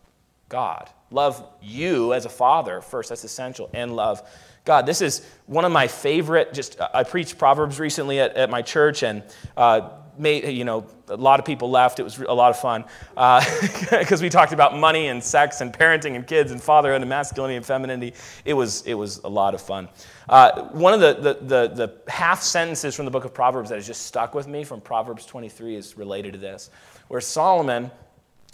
God. 0.47 0.89
Love 1.11 1.45
you 1.61 2.13
as 2.13 2.23
a 2.23 2.29
father 2.29 2.79
first, 2.79 3.09
that's 3.09 3.25
essential, 3.25 3.69
and 3.73 3.93
love 3.93 4.23
God, 4.63 4.87
this 4.87 5.01
is 5.01 5.23
one 5.45 5.63
of 5.63 5.71
my 5.71 5.87
favorite. 5.87 6.51
Just 6.51 6.81
I 6.81 7.03
preached 7.03 7.37
Proverbs 7.37 7.79
recently 7.79 8.19
at, 8.19 8.35
at 8.35 8.49
my 8.49 8.63
church, 8.63 9.03
and 9.03 9.21
uh, 9.55 9.89
made 10.17 10.47
you 10.49 10.65
know 10.65 10.87
a 11.07 11.15
lot 11.15 11.39
of 11.39 11.45
people 11.45 11.69
left. 11.69 11.99
It 11.99 12.03
was 12.03 12.17
a 12.17 12.33
lot 12.33 12.49
of 12.49 12.57
fun 12.57 12.83
because 13.13 14.21
uh, 14.21 14.21
we 14.23 14.29
talked 14.29 14.53
about 14.53 14.75
money 14.75 15.07
and 15.07 15.23
sex 15.23 15.61
and 15.61 15.71
parenting 15.71 16.15
and 16.15 16.25
kids 16.25 16.51
and 16.51 16.61
fatherhood 16.61 17.01
and 17.01 17.09
masculinity 17.09 17.57
and 17.57 17.65
femininity. 17.65 18.15
It 18.43 18.53
was 18.53 18.81
it 18.87 18.95
was 18.95 19.19
a 19.19 19.29
lot 19.29 19.53
of 19.53 19.61
fun. 19.61 19.87
Uh, 20.27 20.63
one 20.69 20.93
of 20.93 20.99
the, 20.99 21.13
the, 21.13 21.33
the, 21.45 21.75
the 21.75 22.11
half 22.11 22.41
sentences 22.41 22.95
from 22.95 23.05
the 23.05 23.11
book 23.11 23.25
of 23.25 23.33
Proverbs 23.35 23.69
that 23.69 23.75
has 23.75 23.85
just 23.85 24.07
stuck 24.07 24.33
with 24.33 24.47
me 24.47 24.63
from 24.63 24.81
Proverbs 24.81 25.23
23 25.27 25.75
is 25.75 25.95
related 25.97 26.33
to 26.33 26.39
this, 26.39 26.71
where 27.07 27.21
Solomon 27.21 27.91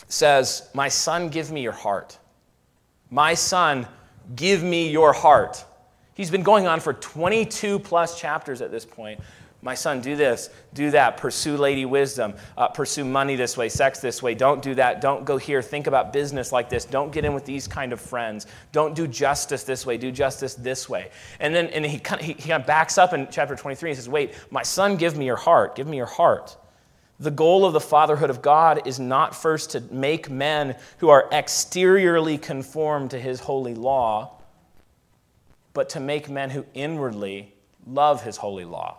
says, 0.08 0.70
"My 0.74 0.89
son, 0.89 1.30
give 1.30 1.52
me 1.52 1.62
your 1.62 1.72
heart. 1.72 2.18
My 3.10 3.34
son, 3.34 3.88
give 4.36 4.64
me 4.64 4.89
your 4.89 5.14
heart." 5.14 5.66
He's 6.14 6.30
been 6.30 6.43
going 6.43 6.68
on 6.68 6.80
for 6.80 6.93
22 6.93 7.80
plus 7.80 8.20
chapters 8.20 8.62
at 8.62 8.72
this 8.72 8.86
point. 8.86 9.20
My 9.64 9.76
son, 9.76 10.02
do 10.02 10.16
this, 10.16 10.49
do 10.74 10.89
that, 10.89 11.18
pursue 11.18 11.56
lady 11.56 11.86
wisdom, 11.86 12.34
uh, 12.58 12.70
pursue 12.70 13.06
money 13.06 13.36
this 13.36 13.56
way, 13.56 13.70
sex 13.70 13.99
this 13.99 14.24
way, 14.24 14.34
don't 14.34 14.60
do 14.62 14.74
that, 14.76 15.02
don't 15.02 15.24
go 15.24 15.38
here, 15.38 15.62
think 15.62 15.86
about 15.86 16.12
business 16.12 16.52
like 16.52 16.68
this, 16.68 16.84
don't 16.84 17.12
get 17.12 17.26
in 17.26 17.36
with 17.36 17.45
these 17.45 17.68
kind 17.68 17.93
of 17.93 18.02
friends, 18.02 18.47
don't 18.72 18.95
do 18.95 19.06
justice 19.06 19.64
this 19.64 19.86
way, 19.86 19.97
do 19.97 20.12
justice 20.12 20.56
this 20.56 20.89
way. 20.89 21.12
And 21.39 21.54
then 21.54 21.68
and 21.68 21.86
he, 21.86 21.99
kind 21.99 22.20
of, 22.20 22.26
he, 22.26 22.34
he 22.34 22.49
kind 22.49 22.62
of 22.62 22.66
backs 22.66 22.97
up 22.97 23.14
in 23.14 23.28
chapter 23.30 23.56
23 23.56 23.91
and 23.91 23.97
says, 23.97 24.10
Wait, 24.10 24.34
my 24.49 24.64
son, 24.64 24.97
give 24.97 25.16
me 25.16 25.26
your 25.26 25.36
heart, 25.36 25.76
give 25.76 25.86
me 25.86 25.95
your 25.95 26.08
heart. 26.08 26.58
The 27.22 27.32
goal 27.32 27.65
of 27.65 27.72
the 27.72 27.80
fatherhood 27.80 28.30
of 28.30 28.41
God 28.41 28.86
is 28.86 28.99
not 28.99 29.36
first 29.36 29.69
to 29.72 29.80
make 29.91 30.30
men 30.30 30.76
who 30.97 31.07
are 31.09 31.30
exteriorly 31.32 32.38
conformed 32.38 33.11
to 33.11 33.19
his 33.19 33.39
holy 33.39 33.76
law 33.76 34.41
but 35.74 35.89
to 35.89 35.99
make 35.99 36.30
men 36.30 36.49
who 36.49 36.65
inwardly 36.74 37.53
love 37.88 38.24
his 38.24 38.38
holy 38.38 38.65
law. 38.65 38.97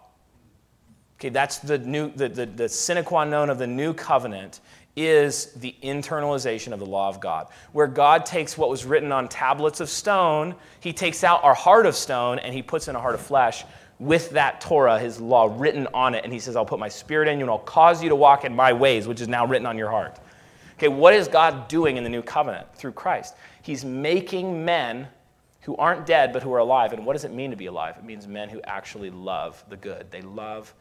Okay, 1.19 1.29
that's 1.29 1.59
the 1.59 1.79
new 1.79 2.11
the, 2.11 2.29
the, 2.29 2.47
the 2.47 2.69
sine 2.69 3.05
qua 3.05 3.25
non 3.25 3.51
of 3.51 3.59
the 3.59 3.67
new 3.67 3.95
covenant 3.95 4.61
is 4.97 5.47
the 5.55 5.75
internalization 5.83 6.73
of 6.73 6.79
the 6.79 6.87
law 6.87 7.09
of 7.09 7.21
God. 7.21 7.49
Where 7.73 7.87
God 7.87 8.27
takes 8.27 8.59
what 8.59 8.69
was 8.69 8.85
written 8.85 9.11
on 9.11 9.29
tablets 9.29 9.81
of 9.81 9.89
stone, 9.89 10.55
he 10.81 10.93
takes 10.93 11.25
out 11.25 11.43
our 11.45 11.55
heart 11.55 11.87
of 11.87 11.97
stone 11.97 12.39
and 12.39 12.53
he 12.53 12.63
puts 12.63 12.89
in 12.89 12.97
a 12.97 13.01
heart 13.01 13.15
of 13.15 13.21
flesh 13.21 13.65
with 14.03 14.31
that 14.31 14.61
Torah, 14.61 14.99
his 14.99 15.21
law, 15.21 15.55
written 15.57 15.87
on 15.95 16.15
it. 16.15 16.25
And 16.25 16.33
he 16.33 16.41
says, 16.41 16.57
I'll 16.57 16.67
put 16.67 16.81
my 16.81 16.89
spirit 16.89 17.29
in 17.29 17.39
you 17.39 17.45
and 17.45 17.51
I'll 17.51 17.59
cause 17.59 18.03
you 18.03 18.09
to 18.09 18.17
walk 18.17 18.45
in 18.45 18.55
my 18.55 18.73
ways, 18.73 19.07
which 19.07 19.21
is 19.21 19.29
now 19.29 19.47
written 19.47 19.67
on 19.67 19.79
your 19.79 19.91
heart. 19.91 20.19
Okay, 20.75 20.89
what 20.89 21.15
is 21.15 21.29
God 21.29 21.69
doing 21.69 21.97
in 21.97 22.03
the 22.03 22.11
new 22.11 22.23
covenant 22.23 22.75
through 22.75 22.93
Christ? 22.93 23.35
He's 23.63 23.85
making 23.85 24.65
men 24.65 25.07
who 25.61 25.77
aren't 25.77 26.05
dead 26.05 26.33
but 26.33 26.43
who 26.43 26.53
are 26.53 26.59
alive. 26.59 26.93
And 26.93 27.07
what 27.07 27.13
does 27.13 27.25
it 27.25 27.33
mean 27.33 27.51
to 27.51 27.57
be 27.57 27.67
alive? 27.67 27.97
It 27.97 28.05
means 28.05 28.27
men 28.27 28.49
who 28.49 28.61
actually 28.63 29.11
love 29.11 29.63
the 29.69 29.77
good. 29.77 30.11
They 30.11 30.23
love 30.23 30.75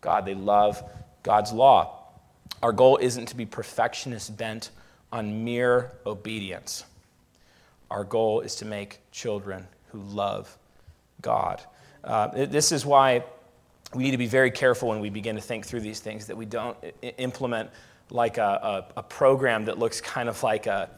God, 0.00 0.24
they 0.24 0.34
love 0.34 0.82
God's 1.24 1.52
law. 1.52 2.04
Our 2.62 2.72
goal 2.72 2.98
isn't 2.98 3.26
to 3.26 3.36
be 3.36 3.46
perfectionists 3.46 4.30
bent 4.30 4.70
on 5.12 5.44
mere 5.44 5.90
obedience. 6.06 6.84
Our 7.90 8.04
goal 8.04 8.40
is 8.40 8.54
to 8.56 8.64
make 8.64 9.00
children 9.10 9.66
who 9.88 9.98
love 9.98 10.56
God. 11.20 11.60
Uh, 12.04 12.28
this 12.46 12.72
is 12.72 12.86
why 12.86 13.24
we 13.94 14.04
need 14.04 14.12
to 14.12 14.18
be 14.18 14.26
very 14.26 14.50
careful 14.50 14.88
when 14.88 15.00
we 15.00 15.10
begin 15.10 15.34
to 15.34 15.42
think 15.42 15.66
through 15.66 15.80
these 15.80 16.00
things 16.00 16.26
that 16.26 16.36
we 16.36 16.44
don't 16.44 16.76
implement 17.18 17.70
like 18.10 18.38
a, 18.38 18.86
a, 18.96 19.00
a 19.00 19.02
program 19.02 19.64
that 19.64 19.78
looks 19.78 20.00
kind 20.00 20.28
of 20.28 20.42
like 20.42 20.66
a, 20.66 20.88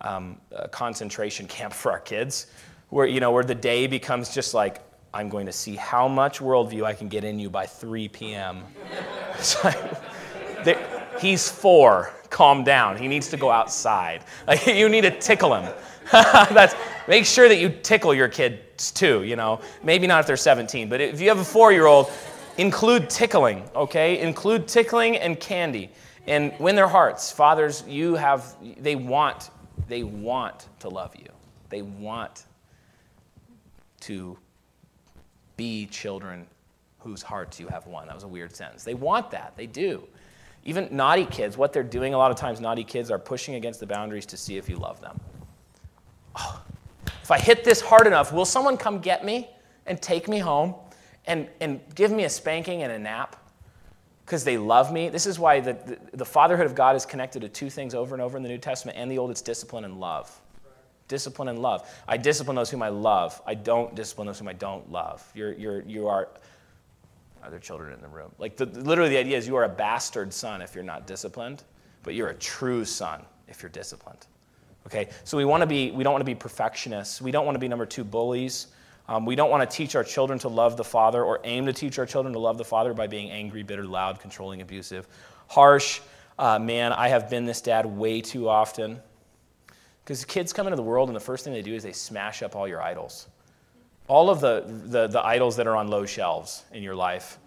um, 0.00 0.38
a, 0.52 0.68
concentration 0.68 1.46
camp 1.46 1.72
for 1.72 1.92
our 1.92 2.00
kids, 2.00 2.46
where, 2.88 3.06
you 3.06 3.20
know, 3.20 3.30
where 3.30 3.44
the 3.44 3.54
day 3.54 3.86
becomes 3.86 4.34
just 4.34 4.54
like, 4.54 4.80
I'm 5.14 5.28
going 5.28 5.46
to 5.46 5.52
see 5.52 5.76
how 5.76 6.08
much 6.08 6.40
worldview 6.40 6.84
I 6.84 6.94
can 6.94 7.08
get 7.08 7.24
in 7.24 7.38
you 7.38 7.50
by 7.50 7.66
3 7.66 8.08
p.m. 8.08 8.64
like, 9.64 10.78
he's 11.20 11.50
four, 11.50 12.12
calm 12.30 12.64
down. 12.64 12.96
He 12.96 13.08
needs 13.08 13.28
to 13.28 13.36
go 13.36 13.50
outside. 13.50 14.24
Like, 14.46 14.66
you 14.66 14.88
need 14.88 15.02
to 15.02 15.18
tickle 15.18 15.54
him. 15.54 15.72
That's, 16.12 16.74
make 17.06 17.24
sure 17.24 17.48
that 17.48 17.58
you 17.58 17.70
tickle 17.70 18.14
your 18.14 18.28
kids 18.28 18.90
too, 18.92 19.22
you 19.22 19.36
know. 19.36 19.60
Maybe 19.82 20.06
not 20.06 20.20
if 20.20 20.26
they're 20.26 20.36
17, 20.36 20.88
but 20.88 21.00
if 21.00 21.20
you 21.20 21.28
have 21.28 21.38
a 21.38 21.44
four 21.44 21.72
year 21.72 21.86
old, 21.86 22.10
include 22.58 23.08
tickling, 23.08 23.68
okay? 23.74 24.20
Include 24.20 24.68
tickling 24.68 25.16
and 25.16 25.38
candy 25.38 25.90
and 26.26 26.52
win 26.58 26.76
their 26.76 26.88
hearts. 26.88 27.32
Fathers, 27.32 27.84
you 27.86 28.14
have, 28.14 28.56
they 28.78 28.94
want, 28.94 29.50
they 29.88 30.02
want 30.02 30.68
to 30.80 30.88
love 30.88 31.14
you. 31.16 31.28
They 31.68 31.82
want 31.82 32.46
to 34.00 34.36
be 35.56 35.86
children 35.86 36.46
whose 36.98 37.22
hearts 37.22 37.58
you 37.58 37.66
have 37.68 37.86
won. 37.86 38.06
That 38.06 38.14
was 38.14 38.24
a 38.24 38.28
weird 38.28 38.54
sentence. 38.54 38.84
They 38.84 38.94
want 38.94 39.30
that. 39.30 39.54
They 39.56 39.66
do. 39.66 40.06
Even 40.64 40.88
naughty 40.92 41.26
kids, 41.26 41.56
what 41.56 41.72
they're 41.72 41.82
doing 41.82 42.14
a 42.14 42.18
lot 42.18 42.30
of 42.30 42.36
times, 42.36 42.60
naughty 42.60 42.84
kids 42.84 43.10
are 43.10 43.18
pushing 43.18 43.56
against 43.56 43.80
the 43.80 43.86
boundaries 43.86 44.26
to 44.26 44.36
see 44.36 44.56
if 44.56 44.68
you 44.68 44.76
love 44.76 45.00
them. 45.00 45.20
Oh, 46.36 46.62
if 47.22 47.30
I 47.30 47.38
hit 47.38 47.64
this 47.64 47.80
hard 47.80 48.06
enough, 48.06 48.32
will 48.32 48.44
someone 48.44 48.76
come 48.76 49.00
get 49.00 49.24
me 49.24 49.48
and 49.86 50.00
take 50.00 50.28
me 50.28 50.38
home 50.38 50.74
and, 51.26 51.48
and 51.60 51.80
give 51.94 52.10
me 52.10 52.24
a 52.24 52.30
spanking 52.30 52.82
and 52.82 52.92
a 52.92 52.98
nap? 52.98 53.36
because 54.24 54.44
they 54.44 54.56
love 54.56 54.92
me. 54.92 55.08
This 55.08 55.26
is 55.26 55.38
why 55.38 55.60
the, 55.60 55.74
the, 55.74 55.98
the, 56.14 56.24
fatherhood 56.24 56.66
of 56.66 56.74
God 56.74 56.96
is 56.96 57.04
connected 57.04 57.42
to 57.42 57.48
two 57.48 57.68
things 57.68 57.94
over 57.94 58.14
and 58.14 58.22
over 58.22 58.36
in 58.36 58.42
the 58.42 58.48
New 58.48 58.58
Testament 58.58 58.96
and 58.96 59.10
the 59.10 59.18
Old 59.18 59.30
it's 59.30 59.42
discipline 59.42 59.84
and 59.84 60.00
love. 60.00 60.40
Discipline 61.08 61.48
and 61.48 61.58
love. 61.58 61.86
I 62.08 62.16
discipline 62.16 62.56
those 62.56 62.70
whom 62.70 62.82
I 62.82 62.88
love. 62.88 63.40
I 63.46 63.54
don't 63.54 63.94
discipline 63.94 64.26
those 64.28 64.38
whom 64.38 64.48
I 64.48 64.54
don't 64.54 64.90
love. 64.90 65.22
You're, 65.34 65.52
you're, 65.52 65.82
you 65.82 66.08
are, 66.08 66.28
are 67.42 67.50
there 67.50 67.58
children 67.58 67.92
in 67.92 68.00
the 68.00 68.08
room? 68.08 68.32
Like, 68.38 68.56
the, 68.56 68.66
literally, 68.66 69.10
the 69.10 69.18
idea 69.18 69.36
is 69.36 69.46
you 69.46 69.56
are 69.56 69.64
a 69.64 69.68
bastard 69.68 70.32
son 70.32 70.62
if 70.62 70.74
you're 70.74 70.84
not 70.84 71.06
disciplined, 71.06 71.64
but 72.02 72.14
you're 72.14 72.28
a 72.28 72.34
true 72.34 72.84
son 72.84 73.22
if 73.48 73.62
you're 73.62 73.70
disciplined. 73.70 74.26
Okay? 74.86 75.08
So 75.24 75.36
we 75.36 75.44
want 75.44 75.62
to 75.62 75.66
be, 75.66 75.90
we 75.90 76.04
don't 76.04 76.12
want 76.12 76.22
to 76.22 76.30
be 76.30 76.34
perfectionists. 76.34 77.20
We 77.20 77.30
don't 77.30 77.44
want 77.44 77.54
to 77.54 77.60
be 77.60 77.68
number 77.68 77.86
two 77.86 78.04
bullies. 78.04 78.68
Um, 79.08 79.26
we 79.26 79.34
don't 79.34 79.50
want 79.50 79.68
to 79.68 79.76
teach 79.76 79.94
our 79.94 80.04
children 80.04 80.38
to 80.40 80.48
love 80.48 80.76
the 80.76 80.84
Father 80.84 81.24
or 81.24 81.40
aim 81.44 81.66
to 81.66 81.72
teach 81.72 81.98
our 81.98 82.06
children 82.06 82.32
to 82.34 82.38
love 82.38 82.56
the 82.56 82.64
Father 82.64 82.94
by 82.94 83.06
being 83.06 83.30
angry, 83.30 83.62
bitter, 83.62 83.84
loud, 83.84 84.20
controlling, 84.20 84.62
abusive, 84.62 85.08
harsh. 85.48 86.00
Uh, 86.38 86.58
man, 86.58 86.92
I 86.92 87.08
have 87.08 87.28
been 87.28 87.44
this 87.44 87.60
dad 87.60 87.84
way 87.84 88.20
too 88.20 88.48
often. 88.48 89.00
Because 90.04 90.24
kids 90.24 90.52
come 90.52 90.66
into 90.66 90.76
the 90.76 90.82
world 90.82 91.08
and 91.08 91.16
the 91.16 91.20
first 91.20 91.44
thing 91.44 91.52
they 91.52 91.62
do 91.62 91.74
is 91.74 91.82
they 91.82 91.92
smash 91.92 92.42
up 92.42 92.56
all 92.56 92.66
your 92.66 92.82
idols. 92.82 93.28
All 94.08 94.30
of 94.30 94.40
the, 94.40 94.64
the, 94.86 95.06
the 95.06 95.24
idols 95.24 95.56
that 95.56 95.66
are 95.66 95.76
on 95.76 95.88
low 95.88 96.06
shelves 96.06 96.64
in 96.72 96.82
your 96.82 96.96
life, 96.96 97.38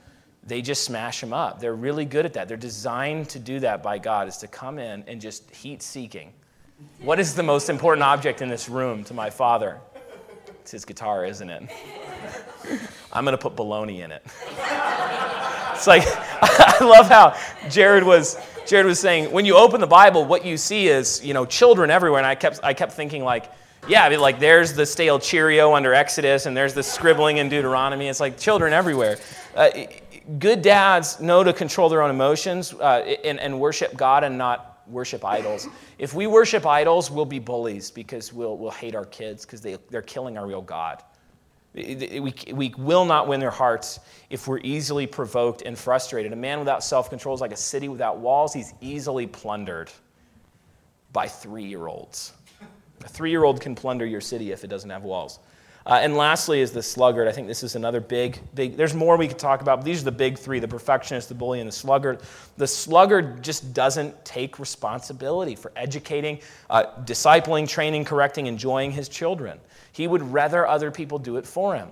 they 0.43 0.61
just 0.61 0.83
smash 0.83 1.19
them 1.19 1.33
up. 1.33 1.59
They're 1.59 1.75
really 1.75 2.05
good 2.05 2.25
at 2.25 2.33
that. 2.33 2.47
They're 2.47 2.55
designed 2.55 3.29
to 3.29 3.39
do 3.39 3.59
that 3.59 3.83
by 3.83 3.97
God, 3.97 4.27
is 4.27 4.37
to 4.37 4.47
come 4.47 4.79
in 4.79 5.03
and 5.07 5.19
just 5.19 5.49
heat 5.51 5.81
seeking. 5.81 6.31
What 6.99 7.19
is 7.19 7.35
the 7.35 7.43
most 7.43 7.69
important 7.69 8.03
object 8.03 8.41
in 8.41 8.49
this 8.49 8.67
room 8.67 9.03
to 9.05 9.13
my 9.13 9.29
father? 9.29 9.79
It's 10.61 10.71
his 10.71 10.85
guitar, 10.85 11.25
isn't 11.25 11.49
it? 11.49 11.69
I'm 13.13 13.23
going 13.23 13.37
to 13.37 13.41
put 13.41 13.55
baloney 13.55 14.03
in 14.03 14.11
it. 14.11 14.23
it's 15.73 15.87
like, 15.87 16.03
I 16.07 16.83
love 16.83 17.07
how 17.07 17.37
Jared 17.69 18.03
was, 18.03 18.37
Jared 18.65 18.85
was 18.85 18.99
saying, 18.99 19.31
when 19.31 19.45
you 19.45 19.55
open 19.55 19.79
the 19.79 19.87
Bible, 19.87 20.25
what 20.25 20.43
you 20.43 20.57
see 20.57 20.87
is, 20.87 21.23
you 21.23 21.33
know, 21.33 21.45
children 21.45 21.91
everywhere. 21.91 22.19
And 22.19 22.27
I 22.27 22.35
kept, 22.35 22.59
I 22.63 22.73
kept 22.73 22.93
thinking, 22.93 23.23
like, 23.23 23.51
yeah, 23.87 24.03
I 24.03 24.09
mean, 24.09 24.19
like 24.19 24.39
there's 24.39 24.73
the 24.73 24.85
stale 24.85 25.19
Cheerio 25.19 25.75
under 25.75 25.93
Exodus, 25.93 26.47
and 26.47 26.57
there's 26.57 26.73
the 26.73 26.81
scribbling 26.81 27.37
in 27.37 27.49
Deuteronomy. 27.49 28.07
It's 28.07 28.19
like 28.19 28.37
children 28.39 28.73
everywhere. 28.73 29.17
Uh, 29.55 29.69
good 30.39 30.63
dads 30.63 31.19
know 31.19 31.43
to 31.43 31.53
control 31.53 31.87
their 31.87 32.01
own 32.01 32.09
emotions 32.09 32.73
uh, 32.73 33.15
and, 33.23 33.39
and 33.39 33.59
worship 33.59 33.95
God 33.95 34.23
and 34.23 34.37
not 34.37 34.74
worship 34.87 35.25
idols. 35.25 35.67
If 35.97 36.13
we 36.13 36.27
worship 36.27 36.65
idols, 36.65 37.09
we'll 37.09 37.25
be 37.25 37.39
bullies 37.39 37.91
because 37.91 38.31
we'll, 38.33 38.57
we'll 38.57 38.71
hate 38.71 38.95
our 38.95 39.05
kids 39.05 39.45
because 39.45 39.61
they, 39.61 39.77
they're 39.89 40.01
killing 40.01 40.37
our 40.37 40.45
real 40.47 40.61
God. 40.61 41.03
We, 41.73 42.33
we 42.53 42.73
will 42.77 43.03
not 43.03 43.27
win 43.27 43.41
their 43.41 43.51
hearts 43.51 43.99
if 44.29 44.47
we're 44.47 44.59
easily 44.59 45.05
provoked 45.05 45.61
and 45.63 45.77
frustrated. 45.77 46.31
A 46.31 46.35
man 46.35 46.59
without 46.59 46.83
self 46.83 47.09
control 47.09 47.35
is 47.35 47.41
like 47.41 47.51
a 47.51 47.57
city 47.57 47.89
without 47.89 48.17
walls. 48.17 48.53
He's 48.53 48.73
easily 48.79 49.27
plundered 49.27 49.91
by 51.11 51.27
three 51.27 51.65
year 51.65 51.87
olds. 51.87 52.31
A 53.03 53.09
three 53.09 53.29
year 53.29 53.43
old 53.43 53.59
can 53.59 53.75
plunder 53.75 54.05
your 54.05 54.21
city 54.21 54.51
if 54.51 54.63
it 54.63 54.67
doesn't 54.67 54.89
have 54.89 55.03
walls. 55.03 55.39
Uh, 55.87 55.99
and 56.01 56.17
lastly 56.17 56.61
is 56.61 56.71
the 56.71 56.81
sluggard. 56.81 57.27
I 57.27 57.31
think 57.31 57.47
this 57.47 57.61
is 57.61 57.75
another 57.75 58.01
big, 58.01 58.39
big, 58.55 58.75
there's 58.75 58.95
more 58.95 59.17
we 59.17 59.27
could 59.27 59.37
talk 59.37 59.61
about, 59.61 59.79
but 59.79 59.85
these 59.85 60.01
are 60.01 60.05
the 60.05 60.11
big 60.11 60.39
three 60.39 60.59
the 60.59 60.67
perfectionist, 60.67 61.29
the 61.29 61.35
bully, 61.35 61.59
and 61.59 61.67
the 61.67 61.71
sluggard. 61.71 62.21
The 62.57 62.65
sluggard 62.65 63.43
just 63.43 63.71
doesn't 63.71 64.25
take 64.25 64.57
responsibility 64.57 65.53
for 65.55 65.71
educating, 65.75 66.39
uh, 66.71 66.85
discipling, 67.03 67.69
training, 67.69 68.05
correcting, 68.05 68.47
enjoying 68.47 68.91
his 68.91 69.07
children. 69.07 69.59
He 69.91 70.07
would 70.07 70.23
rather 70.23 70.65
other 70.67 70.89
people 70.89 71.19
do 71.19 71.37
it 71.37 71.45
for 71.45 71.75
him. 71.75 71.89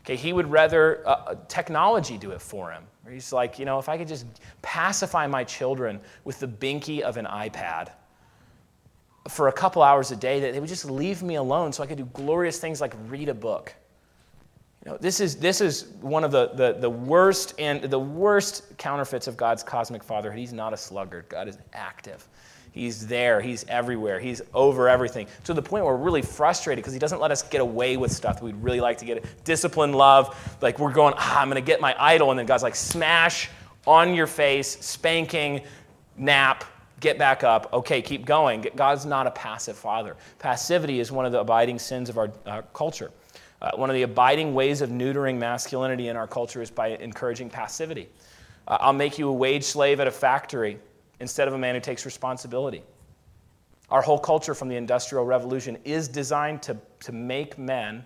Okay, 0.00 0.16
he 0.16 0.32
would 0.32 0.50
rather 0.50 1.06
uh, 1.06 1.10
uh 1.10 1.34
technology 1.48 2.16
do 2.16 2.30
it 2.30 2.40
for 2.40 2.70
him. 2.70 2.84
He's 3.10 3.34
like, 3.34 3.58
you 3.58 3.66
know, 3.66 3.78
if 3.78 3.90
I 3.90 3.98
could 3.98 4.08
just 4.08 4.24
pacify 4.62 5.26
my 5.26 5.44
children 5.44 6.00
with 6.24 6.40
the 6.40 6.48
binky 6.48 7.00
of 7.00 7.18
an 7.18 7.26
iPad 7.26 7.90
for 9.28 9.48
a 9.48 9.52
couple 9.52 9.82
hours 9.82 10.10
a 10.10 10.16
day 10.16 10.40
that 10.40 10.52
they 10.52 10.60
would 10.60 10.68
just 10.68 10.84
leave 10.84 11.22
me 11.22 11.36
alone 11.36 11.72
so 11.72 11.82
I 11.82 11.86
could 11.86 11.98
do 11.98 12.08
glorious 12.12 12.58
things 12.58 12.80
like 12.80 12.94
read 13.08 13.28
a 13.28 13.34
book. 13.34 13.74
You 14.84 14.92
know, 14.92 14.98
this 14.98 15.18
is, 15.18 15.36
this 15.36 15.62
is 15.62 15.86
one 16.02 16.24
of 16.24 16.30
the, 16.30 16.48
the, 16.48 16.76
the 16.78 16.90
worst 16.90 17.54
and 17.58 17.82
the 17.84 17.98
worst 17.98 18.76
counterfeits 18.76 19.26
of 19.26 19.36
God's 19.36 19.62
cosmic 19.62 20.02
fatherhood. 20.04 20.38
He's 20.38 20.52
not 20.52 20.74
a 20.74 20.76
sluggard. 20.76 21.26
God 21.30 21.48
is 21.48 21.56
active. 21.72 22.28
He's 22.72 23.06
there. 23.06 23.40
He's 23.40 23.64
everywhere. 23.68 24.18
He's 24.18 24.42
over 24.52 24.88
everything 24.88 25.26
to 25.44 25.54
the 25.54 25.62
point 25.62 25.84
where 25.84 25.94
we're 25.94 26.02
really 26.02 26.22
frustrated 26.22 26.82
because 26.82 26.92
he 26.92 26.98
doesn't 26.98 27.20
let 27.20 27.30
us 27.30 27.42
get 27.42 27.62
away 27.62 27.96
with 27.96 28.10
stuff 28.12 28.42
we'd 28.42 28.56
really 28.56 28.80
like 28.80 28.98
to 28.98 29.04
get. 29.06 29.18
It. 29.18 29.44
Discipline, 29.44 29.92
love. 29.92 30.36
Like 30.60 30.78
we're 30.78 30.92
going, 30.92 31.14
ah, 31.16 31.40
I'm 31.40 31.48
going 31.48 31.62
to 31.62 31.66
get 31.66 31.80
my 31.80 31.94
idol. 31.98 32.30
And 32.30 32.38
then 32.38 32.46
God's 32.46 32.64
like, 32.64 32.74
smash 32.74 33.48
on 33.86 34.14
your 34.14 34.26
face, 34.26 34.76
spanking, 34.84 35.62
nap, 36.18 36.64
get 37.00 37.18
back 37.18 37.44
up, 37.44 37.72
okay, 37.72 38.00
keep 38.00 38.24
going. 38.24 38.66
God's 38.76 39.06
not 39.06 39.26
a 39.26 39.30
passive 39.30 39.76
father. 39.76 40.16
Passivity 40.38 41.00
is 41.00 41.12
one 41.12 41.26
of 41.26 41.32
the 41.32 41.40
abiding 41.40 41.78
sins 41.78 42.08
of 42.08 42.18
our 42.18 42.30
uh, 42.46 42.62
culture. 42.72 43.10
Uh, 43.60 43.70
one 43.76 43.90
of 43.90 43.94
the 43.94 44.02
abiding 44.02 44.54
ways 44.54 44.80
of 44.80 44.90
neutering 44.90 45.38
masculinity 45.38 46.08
in 46.08 46.16
our 46.16 46.26
culture 46.26 46.60
is 46.60 46.70
by 46.70 46.88
encouraging 46.88 47.48
passivity. 47.48 48.08
Uh, 48.68 48.78
I'll 48.80 48.92
make 48.92 49.18
you 49.18 49.28
a 49.28 49.32
wage 49.32 49.64
slave 49.64 50.00
at 50.00 50.06
a 50.06 50.10
factory 50.10 50.78
instead 51.20 51.48
of 51.48 51.54
a 51.54 51.58
man 51.58 51.74
who 51.74 51.80
takes 51.80 52.04
responsibility. 52.04 52.82
Our 53.90 54.02
whole 54.02 54.18
culture 54.18 54.54
from 54.54 54.68
the 54.68 54.76
Industrial 54.76 55.24
Revolution 55.24 55.78
is 55.84 56.08
designed 56.08 56.62
to, 56.62 56.76
to 57.00 57.12
make 57.12 57.58
men 57.58 58.04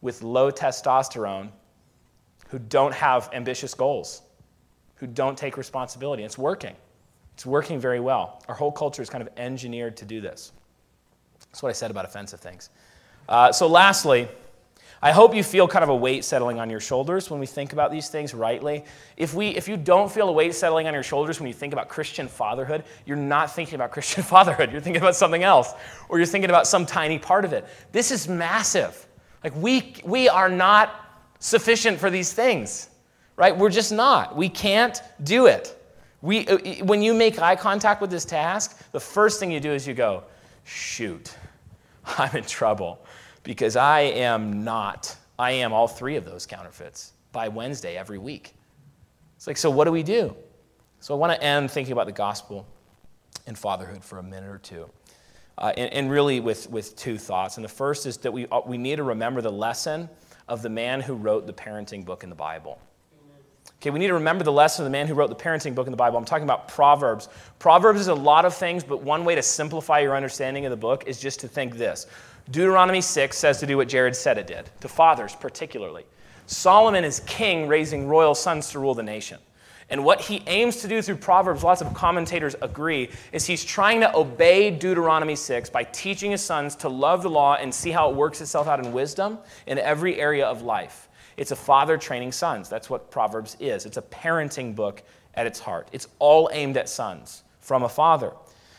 with 0.00 0.22
low 0.22 0.50
testosterone 0.50 1.50
who 2.48 2.58
don't 2.58 2.94
have 2.94 3.30
ambitious 3.32 3.74
goals, 3.74 4.22
who 4.96 5.06
don't 5.06 5.36
take 5.36 5.56
responsibility. 5.56 6.22
It's 6.22 6.38
working. 6.38 6.74
It's 7.38 7.46
working 7.46 7.78
very 7.78 8.00
well. 8.00 8.42
Our 8.48 8.54
whole 8.56 8.72
culture 8.72 9.00
is 9.00 9.08
kind 9.08 9.22
of 9.22 9.28
engineered 9.36 9.96
to 9.98 10.04
do 10.04 10.20
this. 10.20 10.50
That's 11.38 11.62
what 11.62 11.68
I 11.68 11.72
said 11.72 11.92
about 11.92 12.04
offensive 12.04 12.40
things. 12.40 12.68
Uh, 13.28 13.52
so, 13.52 13.68
lastly, 13.68 14.26
I 15.00 15.12
hope 15.12 15.36
you 15.36 15.44
feel 15.44 15.68
kind 15.68 15.84
of 15.84 15.88
a 15.88 15.94
weight 15.94 16.24
settling 16.24 16.58
on 16.58 16.68
your 16.68 16.80
shoulders 16.80 17.30
when 17.30 17.38
we 17.38 17.46
think 17.46 17.72
about 17.72 17.92
these 17.92 18.08
things 18.08 18.34
rightly. 18.34 18.84
If, 19.16 19.34
we, 19.34 19.50
if 19.50 19.68
you 19.68 19.76
don't 19.76 20.10
feel 20.10 20.28
a 20.28 20.32
weight 20.32 20.52
settling 20.52 20.88
on 20.88 20.94
your 20.94 21.04
shoulders 21.04 21.38
when 21.38 21.46
you 21.46 21.54
think 21.54 21.72
about 21.72 21.88
Christian 21.88 22.26
fatherhood, 22.26 22.82
you're 23.06 23.16
not 23.16 23.54
thinking 23.54 23.76
about 23.76 23.92
Christian 23.92 24.24
fatherhood. 24.24 24.72
You're 24.72 24.80
thinking 24.80 25.00
about 25.00 25.14
something 25.14 25.44
else, 25.44 25.74
or 26.08 26.18
you're 26.18 26.26
thinking 26.26 26.50
about 26.50 26.66
some 26.66 26.86
tiny 26.86 27.20
part 27.20 27.44
of 27.44 27.52
it. 27.52 27.66
This 27.92 28.10
is 28.10 28.26
massive. 28.26 29.06
Like, 29.44 29.54
we, 29.54 29.94
we 30.04 30.28
are 30.28 30.48
not 30.48 30.92
sufficient 31.38 32.00
for 32.00 32.10
these 32.10 32.32
things, 32.32 32.90
right? 33.36 33.56
We're 33.56 33.70
just 33.70 33.92
not. 33.92 34.34
We 34.34 34.48
can't 34.48 35.00
do 35.22 35.46
it. 35.46 35.77
We, 36.20 36.46
uh, 36.48 36.84
when 36.84 37.02
you 37.02 37.14
make 37.14 37.38
eye 37.38 37.56
contact 37.56 38.00
with 38.00 38.10
this 38.10 38.24
task, 38.24 38.90
the 38.92 39.00
first 39.00 39.38
thing 39.38 39.52
you 39.52 39.60
do 39.60 39.72
is 39.72 39.86
you 39.86 39.94
go, 39.94 40.24
shoot, 40.64 41.36
I'm 42.04 42.36
in 42.36 42.44
trouble 42.44 43.04
because 43.44 43.76
I 43.76 44.00
am 44.00 44.64
not, 44.64 45.14
I 45.38 45.52
am 45.52 45.72
all 45.72 45.88
three 45.88 46.16
of 46.16 46.24
those 46.24 46.44
counterfeits 46.44 47.12
by 47.32 47.48
Wednesday 47.48 47.96
every 47.96 48.18
week. 48.18 48.54
It's 49.36 49.46
like, 49.46 49.56
so 49.56 49.70
what 49.70 49.84
do 49.84 49.92
we 49.92 50.02
do? 50.02 50.34
So 51.00 51.14
I 51.14 51.16
want 51.16 51.32
to 51.32 51.42
end 51.42 51.70
thinking 51.70 51.92
about 51.92 52.06
the 52.06 52.12
gospel 52.12 52.66
and 53.46 53.56
fatherhood 53.56 54.02
for 54.02 54.18
a 54.18 54.22
minute 54.22 54.50
or 54.50 54.58
two. 54.58 54.90
Uh, 55.56 55.72
and, 55.76 55.92
and, 55.92 56.10
really 56.10 56.38
with, 56.38 56.70
with 56.70 56.94
two 56.94 57.18
thoughts. 57.18 57.56
And 57.56 57.64
the 57.64 57.68
first 57.68 58.06
is 58.06 58.16
that 58.18 58.32
we, 58.32 58.46
uh, 58.46 58.60
we 58.64 58.78
need 58.78 58.96
to 58.96 59.02
remember 59.02 59.40
the 59.40 59.50
lesson 59.50 60.08
of 60.46 60.62
the 60.62 60.68
man 60.68 61.00
who 61.00 61.14
wrote 61.14 61.48
the 61.48 61.52
parenting 61.52 62.04
book 62.04 62.22
in 62.22 62.30
the 62.30 62.36
Bible. 62.36 62.80
Okay, 63.80 63.90
we 63.90 64.00
need 64.00 64.08
to 64.08 64.14
remember 64.14 64.42
the 64.42 64.50
lesson 64.50 64.82
of 64.82 64.86
the 64.86 64.90
man 64.90 65.06
who 65.06 65.14
wrote 65.14 65.28
the 65.28 65.36
parenting 65.36 65.72
book 65.72 65.86
in 65.86 65.92
the 65.92 65.96
Bible. 65.96 66.18
I'm 66.18 66.24
talking 66.24 66.42
about 66.42 66.66
Proverbs. 66.66 67.28
Proverbs 67.60 68.00
is 68.00 68.08
a 68.08 68.14
lot 68.14 68.44
of 68.44 68.52
things, 68.52 68.82
but 68.82 69.02
one 69.02 69.24
way 69.24 69.36
to 69.36 69.42
simplify 69.42 70.00
your 70.00 70.16
understanding 70.16 70.66
of 70.66 70.70
the 70.70 70.76
book 70.76 71.04
is 71.06 71.20
just 71.20 71.38
to 71.40 71.48
think 71.48 71.76
this. 71.76 72.08
Deuteronomy 72.50 73.00
6 73.00 73.38
says 73.38 73.60
to 73.60 73.66
do 73.66 73.76
what 73.76 73.86
Jared 73.86 74.16
said 74.16 74.36
it 74.36 74.48
did, 74.48 74.68
to 74.80 74.88
fathers 74.88 75.36
particularly. 75.36 76.04
Solomon 76.46 77.04
is 77.04 77.20
king, 77.20 77.68
raising 77.68 78.08
royal 78.08 78.34
sons 78.34 78.68
to 78.70 78.80
rule 78.80 78.94
the 78.94 79.02
nation. 79.04 79.38
And 79.90 80.04
what 80.04 80.20
he 80.20 80.42
aims 80.48 80.78
to 80.78 80.88
do 80.88 81.00
through 81.00 81.16
Proverbs, 81.16 81.62
lots 81.62 81.80
of 81.80 81.94
commentators 81.94 82.56
agree, 82.60 83.10
is 83.30 83.46
he's 83.46 83.64
trying 83.64 84.00
to 84.00 84.14
obey 84.16 84.72
Deuteronomy 84.72 85.36
6 85.36 85.70
by 85.70 85.84
teaching 85.84 86.32
his 86.32 86.42
sons 86.42 86.74
to 86.76 86.88
love 86.88 87.22
the 87.22 87.30
law 87.30 87.54
and 87.54 87.72
see 87.72 87.90
how 87.90 88.10
it 88.10 88.16
works 88.16 88.40
itself 88.40 88.66
out 88.66 88.84
in 88.84 88.92
wisdom 88.92 89.38
in 89.68 89.78
every 89.78 90.20
area 90.20 90.44
of 90.44 90.62
life. 90.62 91.07
It's 91.38 91.52
a 91.52 91.56
father 91.56 91.96
training 91.96 92.32
sons. 92.32 92.68
That's 92.68 92.90
what 92.90 93.10
Proverbs 93.10 93.56
is. 93.60 93.86
It's 93.86 93.96
a 93.96 94.02
parenting 94.02 94.74
book 94.74 95.02
at 95.34 95.46
its 95.46 95.60
heart. 95.60 95.88
It's 95.92 96.08
all 96.18 96.50
aimed 96.52 96.76
at 96.76 96.88
sons 96.88 97.44
from 97.60 97.84
a 97.84 97.88
father. 97.88 98.32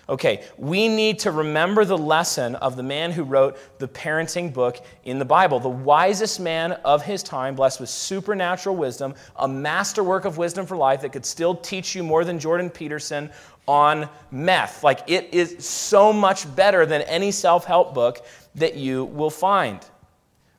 Okay, 0.09 0.43
we 0.57 0.87
need 0.87 1.19
to 1.19 1.31
remember 1.31 1.85
the 1.85 1.97
lesson 1.97 2.55
of 2.55 2.75
the 2.75 2.83
man 2.83 3.11
who 3.11 3.23
wrote 3.23 3.57
the 3.77 3.87
parenting 3.87 4.51
book 4.51 4.83
in 5.03 5.19
the 5.19 5.25
Bible. 5.25 5.59
The 5.59 5.69
wisest 5.69 6.39
man 6.39 6.73
of 6.83 7.03
his 7.03 7.21
time, 7.21 7.55
blessed 7.55 7.79
with 7.79 7.89
supernatural 7.89 8.75
wisdom, 8.75 9.13
a 9.35 9.47
masterwork 9.47 10.25
of 10.25 10.37
wisdom 10.37 10.65
for 10.65 10.75
life 10.75 11.01
that 11.01 11.13
could 11.13 11.27
still 11.27 11.55
teach 11.55 11.95
you 11.95 12.03
more 12.03 12.25
than 12.25 12.39
Jordan 12.39 12.71
Peterson 12.71 13.29
on 13.67 14.09
meth. 14.31 14.83
Like, 14.83 15.01
it 15.07 15.31
is 15.31 15.63
so 15.63 16.11
much 16.11 16.53
better 16.55 16.87
than 16.87 17.03
any 17.03 17.29
self 17.29 17.65
help 17.65 17.93
book 17.93 18.25
that 18.55 18.75
you 18.75 19.05
will 19.05 19.29
find 19.29 19.79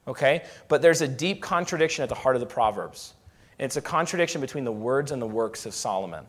okay? 0.07 0.45
But 0.69 0.83
there's 0.83 1.01
a 1.01 1.09
deep 1.09 1.43
contradiction 1.43 2.03
at 2.03 2.09
the 2.09 2.15
heart 2.15 2.37
of 2.37 2.41
the 2.41 2.47
Proverbs. 2.47 3.15
And 3.59 3.67
it's 3.67 3.77
a 3.77 3.83
contradiction 3.83 4.41
between 4.41 4.65
the 4.65 4.73
words 4.73 5.13
and 5.13 5.21
the 5.21 5.27
works 5.27 5.67
of 5.67 5.75
Solomon. 5.75 6.25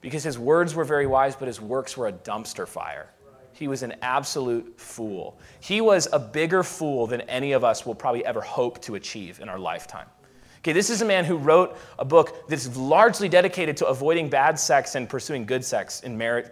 Because 0.00 0.22
his 0.22 0.38
words 0.38 0.74
were 0.74 0.84
very 0.84 1.06
wise, 1.06 1.34
but 1.34 1.48
his 1.48 1.60
works 1.60 1.96
were 1.96 2.08
a 2.08 2.12
dumpster 2.12 2.68
fire. 2.68 3.10
He 3.52 3.68
was 3.68 3.82
an 3.82 3.94
absolute 4.02 4.78
fool. 4.78 5.38
He 5.60 5.80
was 5.80 6.08
a 6.12 6.18
bigger 6.18 6.62
fool 6.62 7.06
than 7.06 7.22
any 7.22 7.52
of 7.52 7.64
us 7.64 7.86
will 7.86 7.94
probably 7.94 8.24
ever 8.26 8.42
hope 8.42 8.82
to 8.82 8.96
achieve 8.96 9.40
in 9.40 9.48
our 9.48 9.58
lifetime. 9.58 10.06
Okay, 10.58 10.72
this 10.72 10.90
is 10.90 11.02
a 11.02 11.04
man 11.04 11.24
who 11.24 11.36
wrote 11.36 11.76
a 11.98 12.04
book 12.04 12.48
that's 12.48 12.76
largely 12.76 13.28
dedicated 13.28 13.76
to 13.76 13.86
avoiding 13.86 14.28
bad 14.28 14.58
sex 14.58 14.94
and 14.94 15.08
pursuing 15.08 15.46
good 15.46 15.64
sex 15.64 16.00
in 16.00 16.18
married, 16.18 16.50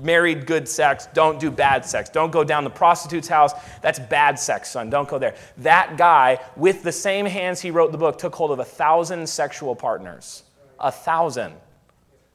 married 0.00 0.46
good 0.46 0.68
sex. 0.68 1.06
Don't 1.14 1.38
do 1.38 1.50
bad 1.50 1.86
sex. 1.86 2.10
Don't 2.10 2.32
go 2.32 2.42
down 2.42 2.64
the 2.64 2.70
prostitute's 2.70 3.28
house. 3.28 3.52
That's 3.80 3.98
bad 3.98 4.38
sex, 4.38 4.70
son. 4.70 4.90
Don't 4.90 5.08
go 5.08 5.18
there. 5.18 5.36
That 5.58 5.96
guy, 5.96 6.38
with 6.56 6.82
the 6.82 6.92
same 6.92 7.24
hands 7.24 7.60
he 7.60 7.70
wrote 7.70 7.92
the 7.92 7.98
book, 7.98 8.18
took 8.18 8.34
hold 8.34 8.50
of 8.50 8.58
a 8.58 8.64
thousand 8.64 9.28
sexual 9.28 9.76
partners. 9.76 10.42
A 10.80 10.90
thousand. 10.90 11.54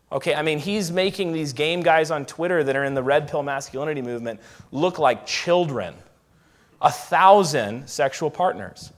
Okay, 0.10 0.34
I 0.34 0.42
mean, 0.42 0.60
he's 0.60 0.90
making 0.92 1.34
these 1.34 1.52
game 1.52 1.82
guys 1.82 2.12
on 2.12 2.26
Twitter 2.26 2.64
that 2.64 2.76
are 2.78 2.86
in 2.86 2.94
the 2.94 3.04
red 3.04 3.28
pill 3.28 3.44
masculinity 3.44 4.02
movement 4.02 4.40
look 4.72 5.00
like 5.00 5.26
children. 5.26 5.94
A 6.82 6.92
thousand 6.92 7.90
sexual 7.90 8.30
partners. 8.30 8.94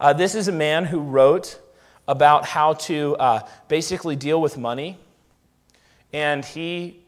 Uh, 0.00 0.14
this 0.14 0.34
is 0.34 0.48
a 0.48 0.52
man 0.52 0.86
who 0.86 0.98
wrote 0.98 1.60
about 2.08 2.46
how 2.46 2.72
to 2.72 3.14
uh, 3.16 3.46
basically 3.68 4.16
deal 4.16 4.40
with 4.40 4.56
money, 4.56 4.96
and 6.14 6.42
he 6.42 7.04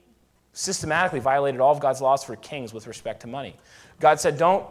systematically 0.52 1.18
violated 1.18 1.58
all 1.58 1.72
of 1.72 1.80
God's 1.80 2.02
laws 2.02 2.22
for 2.22 2.36
kings 2.36 2.74
with 2.74 2.86
respect 2.86 3.22
to 3.22 3.26
money. 3.26 3.56
God 3.98 4.20
said, 4.20 4.36
Don't 4.36 4.66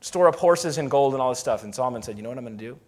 store 0.00 0.26
up 0.26 0.36
horses 0.36 0.78
and 0.78 0.90
gold 0.90 1.12
and 1.12 1.20
all 1.20 1.28
this 1.28 1.38
stuff. 1.38 1.64
And 1.64 1.74
Solomon 1.74 2.02
said, 2.02 2.16
You 2.16 2.22
know 2.22 2.30
what 2.30 2.38
I'm 2.38 2.44
going 2.44 2.56
to 2.56 2.64
do? 2.64 2.78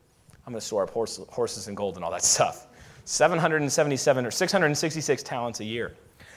I'm 0.46 0.54
going 0.54 0.60
to 0.60 0.66
store 0.66 0.84
up 0.84 0.90
horse, 0.90 1.20
horses 1.28 1.68
and 1.68 1.76
gold 1.76 1.96
and 1.96 2.04
all 2.04 2.10
that 2.10 2.24
stuff. 2.24 2.66
777 3.04 4.24
or 4.24 4.30
666 4.30 5.22
talents 5.22 5.60
a 5.60 5.64
year. 5.64 5.94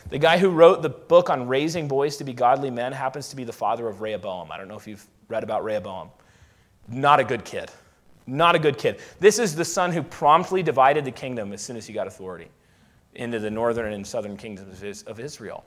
The 0.09 0.19
guy 0.19 0.37
who 0.37 0.49
wrote 0.49 0.81
the 0.81 0.89
book 0.89 1.29
on 1.29 1.47
raising 1.47 1.87
boys 1.87 2.17
to 2.17 2.25
be 2.25 2.33
godly 2.33 2.69
men 2.69 2.91
happens 2.91 3.29
to 3.29 3.35
be 3.37 3.45
the 3.45 3.53
father 3.53 3.87
of 3.87 4.01
Rehoboam. 4.01 4.51
I 4.51 4.57
don't 4.57 4.67
know 4.67 4.75
if 4.75 4.87
you've 4.87 5.05
read 5.29 5.43
about 5.43 5.63
Rehoboam. 5.63 6.09
Not 6.89 7.21
a 7.21 7.23
good 7.23 7.45
kid. 7.45 7.71
Not 8.31 8.55
a 8.55 8.59
good 8.59 8.77
kid. 8.77 9.01
This 9.19 9.39
is 9.39 9.57
the 9.57 9.65
son 9.65 9.91
who 9.91 10.01
promptly 10.01 10.63
divided 10.63 11.03
the 11.03 11.11
kingdom 11.11 11.51
as 11.51 11.61
soon 11.61 11.75
as 11.75 11.85
he 11.85 11.91
got 11.91 12.07
authority 12.07 12.47
into 13.15 13.39
the 13.39 13.51
northern 13.51 13.91
and 13.91 14.07
southern 14.07 14.37
kingdoms 14.37 15.03
of 15.05 15.19
Israel. 15.19 15.65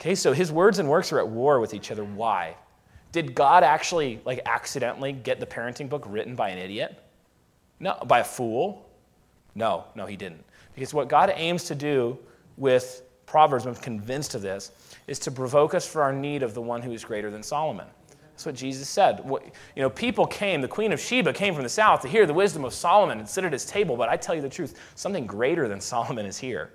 Okay, 0.00 0.14
so 0.14 0.32
his 0.32 0.52
words 0.52 0.78
and 0.78 0.88
works 0.88 1.12
are 1.12 1.18
at 1.18 1.26
war 1.26 1.58
with 1.58 1.74
each 1.74 1.90
other. 1.90 2.04
Why? 2.04 2.54
Did 3.10 3.34
God 3.34 3.64
actually, 3.64 4.20
like, 4.24 4.40
accidentally 4.46 5.12
get 5.12 5.40
the 5.40 5.46
parenting 5.46 5.88
book 5.88 6.04
written 6.06 6.36
by 6.36 6.50
an 6.50 6.58
idiot? 6.58 7.02
No, 7.80 7.98
by 8.06 8.20
a 8.20 8.24
fool? 8.24 8.88
No, 9.56 9.86
no, 9.96 10.06
he 10.06 10.16
didn't. 10.16 10.44
Because 10.76 10.94
what 10.94 11.08
God 11.08 11.32
aims 11.34 11.64
to 11.64 11.74
do 11.74 12.16
with 12.56 13.02
Proverbs, 13.26 13.66
I'm 13.66 13.74
convinced 13.74 14.36
of 14.36 14.42
this, 14.42 14.70
is 15.08 15.18
to 15.18 15.32
provoke 15.32 15.74
us 15.74 15.84
for 15.84 16.02
our 16.02 16.12
need 16.12 16.44
of 16.44 16.54
the 16.54 16.62
one 16.62 16.80
who 16.80 16.92
is 16.92 17.04
greater 17.04 17.28
than 17.28 17.42
Solomon. 17.42 17.88
That's 18.38 18.46
what 18.46 18.54
Jesus 18.54 18.88
said. 18.88 19.24
You 19.74 19.82
know, 19.82 19.90
people 19.90 20.24
came, 20.24 20.60
the 20.60 20.68
Queen 20.68 20.92
of 20.92 21.00
Sheba 21.00 21.32
came 21.32 21.54
from 21.54 21.64
the 21.64 21.68
south 21.68 22.02
to 22.02 22.08
hear 22.08 22.24
the 22.24 22.32
wisdom 22.32 22.64
of 22.64 22.72
Solomon 22.72 23.18
and 23.18 23.28
sit 23.28 23.42
at 23.42 23.52
his 23.52 23.66
table, 23.66 23.96
but 23.96 24.08
I 24.08 24.16
tell 24.16 24.32
you 24.32 24.40
the 24.40 24.48
truth, 24.48 24.78
something 24.94 25.26
greater 25.26 25.66
than 25.66 25.80
Solomon 25.80 26.24
is 26.24 26.38
here. 26.38 26.72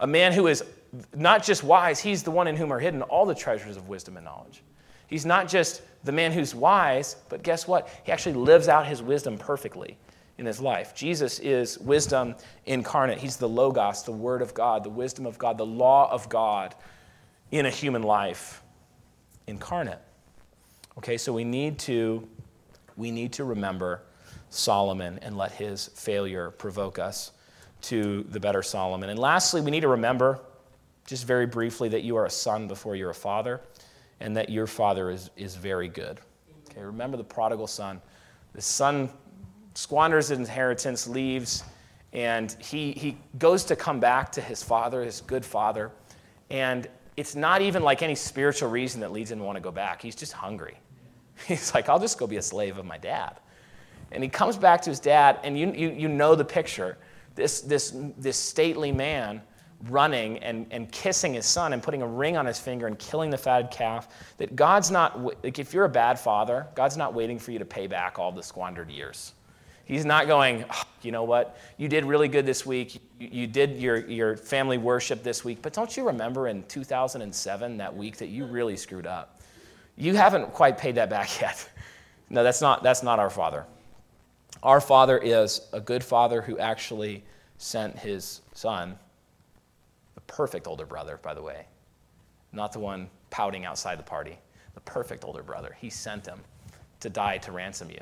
A 0.00 0.06
man 0.06 0.32
who 0.32 0.46
is 0.46 0.64
not 1.14 1.44
just 1.44 1.62
wise, 1.62 2.00
he's 2.00 2.22
the 2.22 2.30
one 2.30 2.46
in 2.46 2.56
whom 2.56 2.72
are 2.72 2.78
hidden 2.78 3.02
all 3.02 3.26
the 3.26 3.34
treasures 3.34 3.76
of 3.76 3.90
wisdom 3.90 4.16
and 4.16 4.24
knowledge. 4.24 4.62
He's 5.06 5.26
not 5.26 5.48
just 5.48 5.82
the 6.02 6.12
man 6.12 6.32
who's 6.32 6.54
wise, 6.54 7.16
but 7.28 7.42
guess 7.42 7.68
what? 7.68 7.90
He 8.04 8.10
actually 8.10 8.36
lives 8.36 8.66
out 8.66 8.86
his 8.86 9.02
wisdom 9.02 9.36
perfectly 9.36 9.98
in 10.38 10.46
his 10.46 10.62
life. 10.62 10.94
Jesus 10.94 11.40
is 11.40 11.78
wisdom 11.78 12.34
incarnate. 12.64 13.18
He's 13.18 13.36
the 13.36 13.50
Logos, 13.50 14.02
the 14.02 14.12
Word 14.12 14.40
of 14.40 14.54
God, 14.54 14.82
the 14.82 14.88
wisdom 14.88 15.26
of 15.26 15.36
God, 15.36 15.58
the 15.58 15.66
law 15.66 16.10
of 16.10 16.30
God 16.30 16.74
in 17.50 17.66
a 17.66 17.70
human 17.70 18.02
life 18.02 18.62
incarnate. 19.46 20.00
Okay, 20.98 21.18
so 21.18 21.32
we 21.32 21.44
need 21.44 21.78
to 21.80 22.26
we 22.96 23.10
need 23.10 23.32
to 23.34 23.44
remember 23.44 24.02
Solomon 24.48 25.18
and 25.20 25.36
let 25.36 25.52
his 25.52 25.88
failure 25.88 26.50
provoke 26.50 26.98
us 26.98 27.32
to 27.82 28.24
the 28.30 28.40
better 28.40 28.62
Solomon. 28.62 29.10
And 29.10 29.18
lastly, 29.18 29.60
we 29.60 29.70
need 29.70 29.80
to 29.80 29.88
remember, 29.88 30.40
just 31.06 31.26
very 31.26 31.46
briefly, 31.46 31.90
that 31.90 32.02
you 32.02 32.16
are 32.16 32.24
a 32.24 32.30
son 32.30 32.66
before 32.66 32.96
you're 32.96 33.10
a 33.10 33.14
father, 33.14 33.60
and 34.20 34.34
that 34.36 34.48
your 34.48 34.66
father 34.66 35.10
is, 35.10 35.30
is 35.36 35.54
very 35.54 35.88
good. 35.88 36.20
Okay, 36.70 36.80
remember 36.82 37.18
the 37.18 37.24
prodigal 37.24 37.66
son. 37.66 38.00
The 38.54 38.62
son 38.62 39.10
squanders 39.74 40.28
his 40.28 40.38
inheritance, 40.38 41.06
leaves, 41.06 41.62
and 42.14 42.56
he, 42.58 42.92
he 42.92 43.18
goes 43.38 43.64
to 43.64 43.76
come 43.76 44.00
back 44.00 44.32
to 44.32 44.40
his 44.40 44.62
father, 44.62 45.04
his 45.04 45.20
good 45.20 45.44
father. 45.44 45.92
And 46.48 46.88
it's 47.18 47.34
not 47.34 47.60
even 47.60 47.82
like 47.82 48.02
any 48.02 48.14
spiritual 48.14 48.70
reason 48.70 49.02
that 49.02 49.12
leads 49.12 49.30
him 49.30 49.38
to 49.38 49.44
want 49.44 49.56
to 49.56 49.62
go 49.62 49.70
back. 49.70 50.00
He's 50.00 50.16
just 50.16 50.32
hungry. 50.32 50.78
He's 51.46 51.74
like, 51.74 51.88
I'll 51.88 52.00
just 52.00 52.18
go 52.18 52.26
be 52.26 52.36
a 52.36 52.42
slave 52.42 52.78
of 52.78 52.84
my 52.84 52.98
dad. 52.98 53.38
And 54.12 54.22
he 54.22 54.28
comes 54.28 54.56
back 54.56 54.82
to 54.82 54.90
his 54.90 55.00
dad, 55.00 55.40
and 55.42 55.58
you, 55.58 55.72
you, 55.72 55.90
you 55.90 56.08
know 56.08 56.34
the 56.34 56.44
picture. 56.44 56.96
This, 57.34 57.60
this, 57.60 57.94
this 58.16 58.36
stately 58.36 58.92
man 58.92 59.42
running 59.88 60.38
and, 60.38 60.66
and 60.70 60.90
kissing 60.90 61.34
his 61.34 61.44
son 61.44 61.72
and 61.72 61.82
putting 61.82 62.02
a 62.02 62.06
ring 62.06 62.36
on 62.36 62.46
his 62.46 62.58
finger 62.58 62.86
and 62.86 62.98
killing 62.98 63.30
the 63.30 63.38
fatted 63.38 63.70
calf. 63.70 64.08
That 64.38 64.56
God's 64.56 64.90
not, 64.90 65.20
like, 65.42 65.58
if 65.58 65.74
you're 65.74 65.84
a 65.84 65.88
bad 65.88 66.18
father, 66.18 66.66
God's 66.74 66.96
not 66.96 67.14
waiting 67.14 67.38
for 67.38 67.50
you 67.50 67.58
to 67.58 67.64
pay 67.64 67.86
back 67.86 68.18
all 68.18 68.32
the 68.32 68.42
squandered 68.42 68.90
years. 68.90 69.32
He's 69.84 70.04
not 70.04 70.26
going, 70.26 70.64
oh, 70.68 70.82
you 71.02 71.12
know 71.12 71.22
what, 71.22 71.58
you 71.76 71.88
did 71.88 72.04
really 72.04 72.26
good 72.26 72.44
this 72.44 72.66
week. 72.66 73.00
You, 73.20 73.28
you 73.30 73.46
did 73.46 73.78
your, 73.78 73.98
your 73.98 74.36
family 74.36 74.78
worship 74.78 75.22
this 75.22 75.44
week, 75.44 75.58
but 75.62 75.72
don't 75.72 75.96
you 75.96 76.06
remember 76.06 76.48
in 76.48 76.64
2007, 76.64 77.76
that 77.76 77.96
week, 77.96 78.16
that 78.16 78.28
you 78.28 78.46
really 78.46 78.76
screwed 78.76 79.06
up? 79.06 79.35
You 79.96 80.14
haven't 80.14 80.52
quite 80.52 80.78
paid 80.78 80.96
that 80.96 81.10
back 81.10 81.40
yet. 81.40 81.68
No, 82.28 82.42
that's 82.42 82.60
not, 82.60 82.82
that's 82.82 83.02
not 83.02 83.18
our 83.18 83.30
Father. 83.30 83.64
Our 84.62 84.80
Father 84.80 85.18
is 85.18 85.62
a 85.72 85.80
good 85.80 86.02
Father 86.02 86.42
who 86.42 86.58
actually 86.58 87.24
sent 87.58 87.98
his 87.98 88.42
Son, 88.52 88.98
the 90.14 90.20
perfect 90.22 90.66
older 90.66 90.86
brother, 90.86 91.18
by 91.22 91.34
the 91.34 91.42
way, 91.42 91.66
not 92.52 92.72
the 92.72 92.78
one 92.78 93.08
pouting 93.30 93.64
outside 93.64 93.98
the 93.98 94.02
party, 94.02 94.38
the 94.74 94.80
perfect 94.80 95.24
older 95.24 95.42
brother. 95.42 95.76
He 95.78 95.88
sent 95.88 96.26
him 96.26 96.40
to 97.00 97.08
die 97.08 97.38
to 97.38 97.52
ransom 97.52 97.90
you. 97.90 98.00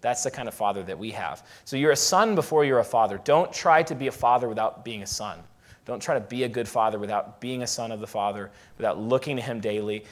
That's 0.00 0.24
the 0.24 0.30
kind 0.30 0.48
of 0.48 0.54
father 0.54 0.82
that 0.82 0.98
we 0.98 1.12
have. 1.12 1.46
So 1.64 1.76
you're 1.76 1.92
a 1.92 1.96
son 1.96 2.34
before 2.34 2.64
you're 2.64 2.80
a 2.80 2.84
father. 2.84 3.20
Don't 3.22 3.52
try 3.52 3.84
to 3.84 3.94
be 3.94 4.08
a 4.08 4.12
father 4.12 4.48
without 4.48 4.84
being 4.84 5.02
a 5.02 5.06
son. 5.06 5.38
Don't 5.84 6.00
try 6.00 6.14
to 6.14 6.20
be 6.20 6.44
a 6.44 6.48
good 6.48 6.68
father 6.68 6.98
without 6.98 7.40
being 7.40 7.62
a 7.62 7.66
son 7.66 7.90
of 7.90 8.00
the 8.00 8.06
Father, 8.06 8.50
without 8.76 9.00
looking 9.00 9.36
to 9.36 9.42
Him 9.42 9.60
daily, 9.60 10.04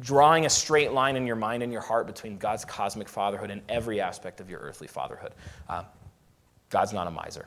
drawing 0.00 0.46
a 0.46 0.50
straight 0.50 0.92
line 0.92 1.16
in 1.16 1.26
your 1.26 1.36
mind 1.36 1.62
and 1.62 1.72
your 1.72 1.82
heart 1.82 2.06
between 2.06 2.38
God's 2.38 2.64
cosmic 2.64 3.08
fatherhood 3.08 3.50
and 3.50 3.62
every 3.68 4.00
aspect 4.00 4.40
of 4.40 4.50
your 4.50 4.60
earthly 4.60 4.88
fatherhood. 4.88 5.34
Uh, 5.68 5.84
God's 6.70 6.92
not 6.92 7.06
a 7.06 7.10
miser. 7.10 7.46